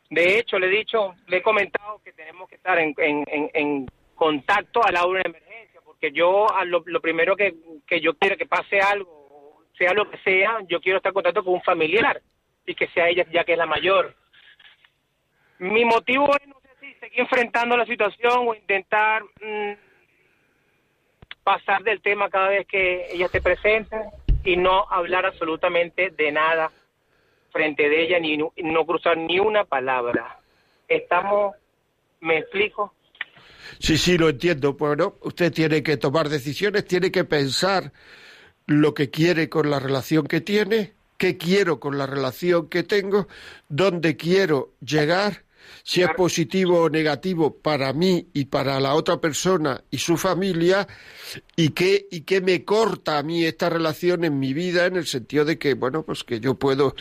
De 0.09 0.39
hecho, 0.39 0.59
le 0.59 0.67
he 0.67 0.69
dicho, 0.69 1.15
le 1.27 1.37
he 1.37 1.41
comentado 1.41 1.99
que 2.03 2.13
tenemos 2.13 2.47
que 2.47 2.55
estar 2.55 2.77
en, 2.79 3.87
contacto 4.13 4.81
a 4.85 4.91
la 4.91 5.05
hora 5.05 5.21
de 5.23 5.29
emergencia, 5.29 5.81
porque 5.83 6.11
yo 6.11 6.49
a 6.55 6.63
lo, 6.63 6.83
primero 7.01 7.35
que, 7.35 7.53
que 7.85 7.99
yo 7.99 8.13
quiero 8.13 8.37
que 8.37 8.45
pase 8.45 8.79
algo, 8.79 9.63
sea 9.77 9.93
lo 9.93 10.09
que 10.09 10.17
sea, 10.19 10.59
yo 10.67 10.79
quiero 10.79 10.97
estar 10.97 11.09
en 11.09 11.15
contacto 11.15 11.43
con 11.43 11.55
un 11.55 11.61
familiar 11.61 12.21
y 12.65 12.75
que 12.75 12.87
sea 12.87 13.09
ella 13.09 13.25
ya 13.31 13.43
que 13.43 13.53
es 13.53 13.57
la 13.57 13.65
mayor. 13.65 14.15
Mi 15.59 15.85
motivo 15.85 16.29
es, 16.37 16.47
no 16.47 16.59
sé 16.61 16.69
si 16.79 16.93
seguir 16.99 17.19
enfrentando 17.21 17.75
la 17.75 17.85
situación 17.85 18.47
o 18.47 18.55
intentar 18.55 19.23
mm, 19.23 19.73
pasar 21.43 21.83
del 21.83 22.01
tema 22.01 22.29
cada 22.29 22.49
vez 22.49 22.67
que 22.67 23.07
ella 23.11 23.25
esté 23.25 23.41
presente 23.41 23.97
y 24.43 24.57
no 24.57 24.85
hablar 24.89 25.25
absolutamente 25.25 26.11
de 26.11 26.31
nada 26.31 26.71
frente 27.55 27.87
de 27.87 28.03
ella 28.03 28.19
ni 28.19 28.35
no, 28.35 28.85
cruzar 28.85 29.17
ni 29.17 29.39
una 29.39 29.63
palabra. 29.63 30.39
Estamos, 30.89 31.55
me 32.19 32.39
explico, 32.39 32.93
Sí, 33.79 33.97
sí, 33.97 34.17
lo 34.17 34.29
entiendo. 34.29 34.73
Bueno, 34.73 35.15
usted 35.21 35.51
tiene 35.51 35.81
que 35.81 35.97
tomar 35.97 36.29
decisiones, 36.29 36.85
tiene 36.85 37.11
que 37.11 37.23
pensar 37.23 37.93
lo 38.67 38.93
que 38.93 39.09
quiere 39.09 39.49
con 39.49 39.69
la 39.69 39.79
relación 39.79 40.27
que 40.27 40.39
tiene, 40.41 40.93
qué 41.17 41.37
quiero 41.37 41.79
con 41.79 41.97
la 41.97 42.05
relación 42.05 42.69
que 42.69 42.83
tengo, 42.83 43.27
dónde 43.67 44.17
quiero 44.17 44.73
llegar, 44.81 45.45
si 45.83 46.01
es 46.01 46.09
positivo 46.15 46.83
o 46.83 46.89
negativo 46.89 47.55
para 47.57 47.93
mí 47.93 48.27
y 48.33 48.45
para 48.45 48.79
la 48.79 48.95
otra 48.95 49.21
persona 49.21 49.83
y 49.91 49.97
su 49.97 50.17
familia, 50.17 50.87
y 51.55 51.69
qué, 51.69 52.07
y 52.11 52.21
qué 52.21 52.41
me 52.41 52.65
corta 52.65 53.17
a 53.17 53.23
mí 53.23 53.43
esta 53.45 53.69
relación 53.69 54.23
en 54.23 54.39
mi 54.39 54.53
vida, 54.53 54.85
en 54.85 54.95
el 54.95 55.05
sentido 55.05 55.45
de 55.45 55.57
que, 55.57 55.73
bueno, 55.73 56.03
pues 56.03 56.23
que 56.23 56.39
yo 56.39 56.55
puedo, 56.55 56.95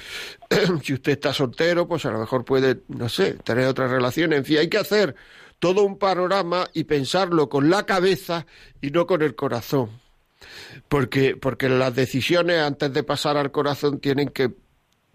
si 0.83 0.95
usted 0.95 1.13
está 1.13 1.33
soltero, 1.33 1.89
pues 1.89 2.05
a 2.05 2.11
lo 2.11 2.19
mejor 2.19 2.45
puede, 2.45 2.83
no 2.89 3.09
sé, 3.09 3.35
tener 3.45 3.67
otra 3.67 3.89
relación, 3.89 4.33
en 4.33 4.45
fin, 4.45 4.59
hay 4.59 4.69
que 4.69 4.79
hacer 4.79 5.15
todo 5.59 5.83
un 5.83 5.99
panorama 5.99 6.69
y 6.75 6.85
pensarlo 6.85 7.49
con 7.49 7.71
la 7.71 7.87
cabeza 7.87 8.47
y 8.81 8.91
no 8.91 9.07
con 9.07 9.23
el 9.23 9.35
corazón. 9.35 9.91
Porque, 10.89 11.37
porque 11.37 11.71
las 11.71 11.95
decisiones 11.95 12.61
antes 12.61 12.93
de 12.93 13.03
pasar 13.03 13.39
al 13.39 13.51
corazón 13.51 13.99
tienen 13.99 14.29
que, 14.29 14.53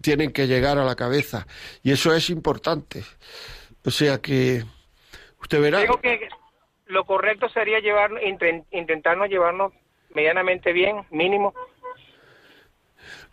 tienen 0.00 0.32
que 0.32 0.46
llegar 0.46 0.78
a 0.78 0.84
la 0.84 0.96
cabeza. 0.96 1.46
Y 1.82 1.92
eso 1.92 2.14
es 2.14 2.30
importante. 2.30 3.04
O 3.84 3.90
sea 3.90 4.18
que 4.18 4.64
usted 5.40 5.60
verá. 5.60 5.80
Lo 6.86 7.04
correcto 7.04 7.48
sería 7.48 7.78
llevar, 7.78 8.10
inten- 8.10 8.64
intentarnos 8.72 9.28
llevarnos 9.28 9.72
medianamente 10.12 10.72
bien, 10.72 11.04
mínimo. 11.10 11.54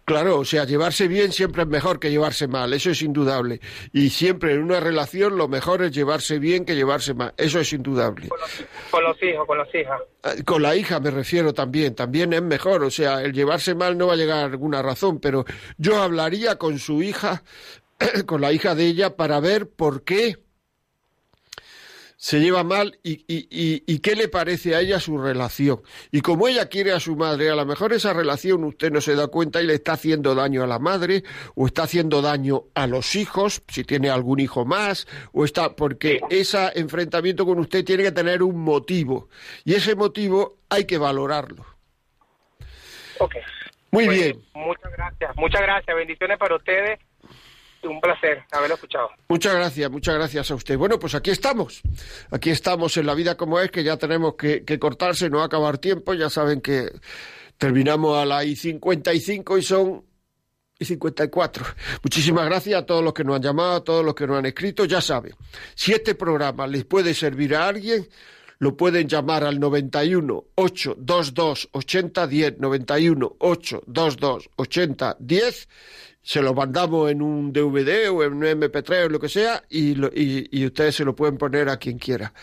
Claro, 0.08 0.40
o 0.40 0.46
sea, 0.46 0.64
llevarse 0.64 1.10
bien 1.10 1.34
siempre 1.34 1.64
es 1.64 1.68
mejor 1.68 2.00
que 2.00 2.10
llevarse 2.10 2.48
mal, 2.48 2.72
eso 2.72 2.92
es 2.92 3.02
indudable. 3.02 3.60
Y 3.92 4.10
siempre 4.10 4.54
en 4.54 4.64
una 4.64 4.80
relación 4.80 5.38
lo 5.38 5.50
mejor 5.50 5.84
es 5.84 5.92
llevarse 5.92 6.40
bien 6.40 6.64
que 6.64 6.76
llevarse 6.76 7.14
mal, 7.14 7.34
eso 7.36 7.60
es 7.60 7.74
indudable. 7.74 8.30
Con 8.90 9.04
los 9.04 9.22
hijos, 9.22 9.46
con 9.46 9.58
las 9.58 9.76
hijas. 9.76 10.00
Eh, 10.24 10.44
Con 10.46 10.62
la 10.62 10.78
hija 10.78 11.02
me 11.02 11.12
refiero 11.12 11.54
también, 11.54 11.94
también 11.94 12.32
es 12.32 12.42
mejor, 12.42 12.86
o 12.86 12.90
sea, 12.90 13.22
el 13.22 13.34
llevarse 13.34 13.76
mal 13.76 13.98
no 13.98 14.08
va 14.08 14.14
a 14.14 14.16
llegar 14.16 14.38
a 14.38 14.46
alguna 14.46 14.82
razón, 14.82 15.20
pero 15.20 15.44
yo 15.78 16.02
hablaría 16.02 16.56
con 16.56 16.80
su 16.80 17.04
hija, 17.04 17.44
con 18.26 18.40
la 18.40 18.54
hija 18.54 18.76
de 18.76 18.86
ella, 18.86 19.18
para 19.18 19.42
ver 19.42 19.68
por 19.70 20.06
qué 20.06 20.38
se 22.20 22.40
lleva 22.40 22.64
mal 22.64 22.98
y, 23.04 23.24
y, 23.28 23.48
y, 23.52 23.84
y 23.86 24.00
qué 24.00 24.16
le 24.16 24.28
parece 24.28 24.76
a 24.76 24.82
ella 24.82 25.00
su 25.00 25.18
relación. 25.20 25.82
Y 26.12 26.22
como 26.22 26.48
ella 26.48 26.68
quiere 26.68 26.92
a 26.92 27.00
su 27.00 27.16
madre, 27.16 27.50
a 27.52 27.56
lo 27.56 27.66
mejor 27.66 27.94
esa 27.94 28.12
relación 28.12 28.64
usted 28.64 28.92
no 28.92 29.02
se 29.02 29.16
da 29.16 29.28
cuenta 29.28 29.62
y 29.62 29.68
le 29.68 29.76
está 29.76 29.94
haciendo 29.94 30.34
daño 30.34 30.64
a 30.64 30.68
la 30.68 30.80
madre 30.80 31.24
o 31.56 31.68
está 31.68 31.84
haciendo 31.84 32.22
daño 32.24 32.64
a 32.74 32.88
los 32.88 33.16
hijos, 33.16 33.62
si 33.68 33.84
tiene 33.84 34.10
algún 34.10 34.40
hijo 34.40 34.66
más, 34.66 35.08
o 35.32 35.46
está 35.46 35.76
porque 35.76 36.20
ese 36.32 36.72
enfrentamiento 36.76 37.46
con 37.46 37.60
usted 37.60 37.86
tiene 37.86 38.04
que 38.04 38.12
tener 38.12 38.42
un 38.42 38.60
motivo 38.60 39.30
y 39.64 39.76
ese 39.76 39.96
motivo 39.96 40.58
hay 40.70 40.86
que 40.86 40.98
valorarlo. 40.98 41.66
Ok. 43.20 43.36
Muy 43.92 44.06
Pues, 44.06 44.18
bien. 44.20 44.42
Muchas 44.54 44.92
gracias, 44.92 45.36
muchas 45.38 45.62
gracias. 45.62 45.96
Bendiciones 45.96 46.38
para 46.38 46.56
ustedes. 46.56 47.00
Un 47.84 48.02
placer 48.02 48.44
haberlo 48.52 48.76
escuchado. 48.76 49.10
Muchas 49.30 49.54
gracias, 49.54 49.92
muchas 49.92 50.16
gracias 50.16 50.52
a 50.52 50.56
usted. 50.56 50.78
Bueno, 50.78 51.00
pues 51.00 51.16
aquí 51.16 51.32
estamos. 51.32 51.82
Aquí 52.32 52.50
estamos 52.50 52.98
en 52.98 53.06
la 53.06 53.14
vida 53.14 53.36
como 53.36 53.60
es, 53.60 53.72
que 53.72 53.84
ya 53.84 53.98
tenemos 53.98 54.36
que, 54.36 54.64
cortarse, 54.80 55.30
no 55.30 55.42
acabar 55.44 55.78
tiempo. 55.78 56.14
Ya 56.14 56.30
saben 56.30 56.62
que 56.62 56.90
terminamos 57.58 58.18
a 58.18 58.26
las 58.26 58.46
y 58.46 58.56
55 58.56 59.58
y 59.58 59.62
son 59.62 60.04
y 60.80 60.86
54. 60.86 61.66
Muchísimas 62.04 62.46
gracias 62.46 62.82
a 62.82 62.86
todos 62.86 63.04
los 63.04 63.14
que 63.14 63.24
nos 63.24 63.36
han 63.36 63.42
llamado, 63.42 63.76
a 63.76 63.84
todos 63.84 64.06
los 64.06 64.14
que 64.16 64.28
nos 64.28 64.38
han 64.38 64.46
escrito. 64.46 64.86
Ya 64.86 65.02
saben, 65.02 65.34
si 65.76 65.94
este 65.94 66.16
programa 66.16 66.68
les 66.68 66.86
puede 66.86 67.14
servir 67.14 67.56
a 67.56 67.68
alguien, 67.68 68.08
lo 68.60 68.76
pueden 68.76 69.08
llamar 69.08 69.44
al 69.44 69.60
91 69.60 70.46
822 70.56 71.70
8010, 71.72 72.60
91 72.60 73.36
822 73.40 74.50
8010. 74.56 75.70
Se 76.28 76.42
lo 76.42 76.54
mandamos 76.54 77.10
en 77.10 77.22
un 77.22 77.54
DVD 77.54 78.10
o 78.12 78.22
en 78.22 78.34
un 78.34 78.44
MP3 78.44 79.06
o 79.06 79.10
lo 79.10 79.18
que 79.18 79.30
sea 79.30 79.64
y, 79.70 79.96
lo- 79.96 80.10
y, 80.14 80.46
y 80.52 80.66
ustedes 80.66 80.94
se 80.96 81.06
lo 81.06 81.16
pueden 81.16 81.38
poner 81.38 81.70
a 81.70 81.78
quien 81.78 81.98
quiera. 81.98 82.34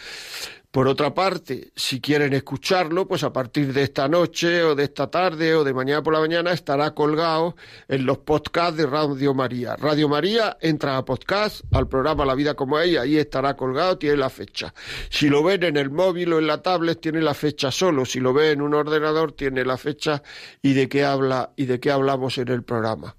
Por 0.74 0.88
otra 0.88 1.14
parte, 1.14 1.70
si 1.76 2.00
quieren 2.00 2.32
escucharlo, 2.32 3.06
pues 3.06 3.22
a 3.22 3.32
partir 3.32 3.72
de 3.72 3.84
esta 3.84 4.08
noche 4.08 4.64
o 4.64 4.74
de 4.74 4.82
esta 4.82 5.08
tarde 5.08 5.54
o 5.54 5.62
de 5.62 5.72
mañana 5.72 6.02
por 6.02 6.12
la 6.12 6.18
mañana 6.18 6.50
estará 6.50 6.92
colgado 6.96 7.54
en 7.86 8.04
los 8.04 8.18
podcasts 8.18 8.76
de 8.76 8.84
Radio 8.84 9.34
María. 9.34 9.76
Radio 9.76 10.08
María 10.08 10.58
entra 10.60 10.96
a 10.96 11.04
podcast, 11.04 11.60
al 11.70 11.86
programa 11.86 12.24
La 12.24 12.34
Vida 12.34 12.54
como 12.54 12.80
ella, 12.80 13.02
ahí 13.02 13.18
estará 13.18 13.54
colgado, 13.54 13.98
tiene 13.98 14.16
la 14.16 14.30
fecha. 14.30 14.74
Si 15.10 15.28
lo 15.28 15.44
ven 15.44 15.62
en 15.62 15.76
el 15.76 15.90
móvil 15.90 16.32
o 16.32 16.40
en 16.40 16.48
la 16.48 16.60
tablet, 16.60 17.00
tiene 17.00 17.22
la 17.22 17.34
fecha 17.34 17.70
solo. 17.70 18.04
Si 18.04 18.18
lo 18.18 18.32
ven 18.34 18.54
en 18.54 18.62
un 18.62 18.74
ordenador, 18.74 19.30
tiene 19.30 19.64
la 19.64 19.76
fecha 19.76 20.24
y 20.60 20.72
de 20.72 20.88
qué 20.88 21.04
habla 21.04 21.52
y 21.54 21.66
de 21.66 21.78
qué 21.78 21.92
hablamos 21.92 22.36
en 22.38 22.48
el 22.48 22.64
programa. 22.64 23.14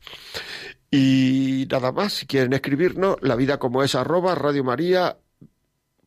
Y 0.92 1.70
nada 1.72 1.94
más, 1.94 2.12
si 2.12 2.26
quieren 2.26 2.52
escribirnos, 2.52 3.16
la 3.22 3.38
vida 3.38 3.60
como 3.60 3.82
es 3.82 3.96
arroba 3.96 4.36
radiomaria 4.36 5.20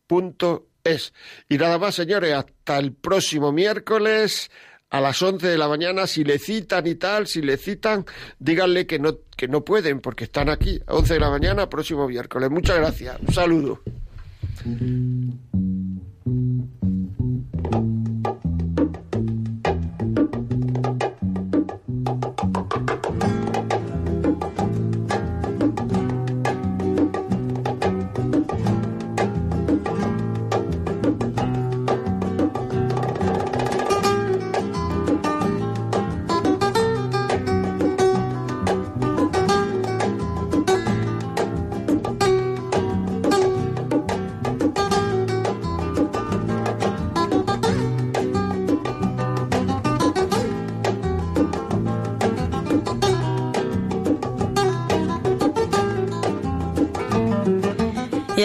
punto 0.05 0.68
es. 0.83 1.13
Y 1.47 1.57
nada 1.57 1.77
más, 1.77 1.95
señores, 1.95 2.33
hasta 2.33 2.77
el 2.77 2.93
próximo 2.93 3.51
miércoles 3.51 4.49
a 4.89 5.01
las 5.01 5.21
11 5.21 5.47
de 5.47 5.57
la 5.57 5.67
mañana. 5.67 6.07
Si 6.07 6.23
le 6.23 6.39
citan 6.39 6.87
y 6.87 6.95
tal, 6.95 7.27
si 7.27 7.41
le 7.41 7.57
citan, 7.57 8.05
díganle 8.39 8.87
que 8.87 8.99
no, 8.99 9.17
que 9.35 9.47
no 9.47 9.63
pueden 9.63 9.99
porque 10.01 10.25
están 10.25 10.49
aquí. 10.49 10.79
A 10.87 10.95
11 10.95 11.15
de 11.15 11.19
la 11.19 11.29
mañana, 11.29 11.69
próximo 11.69 12.07
miércoles. 12.07 12.49
Muchas 12.49 12.77
gracias. 12.77 13.17
Un 13.21 13.33
saludo. 13.33 13.81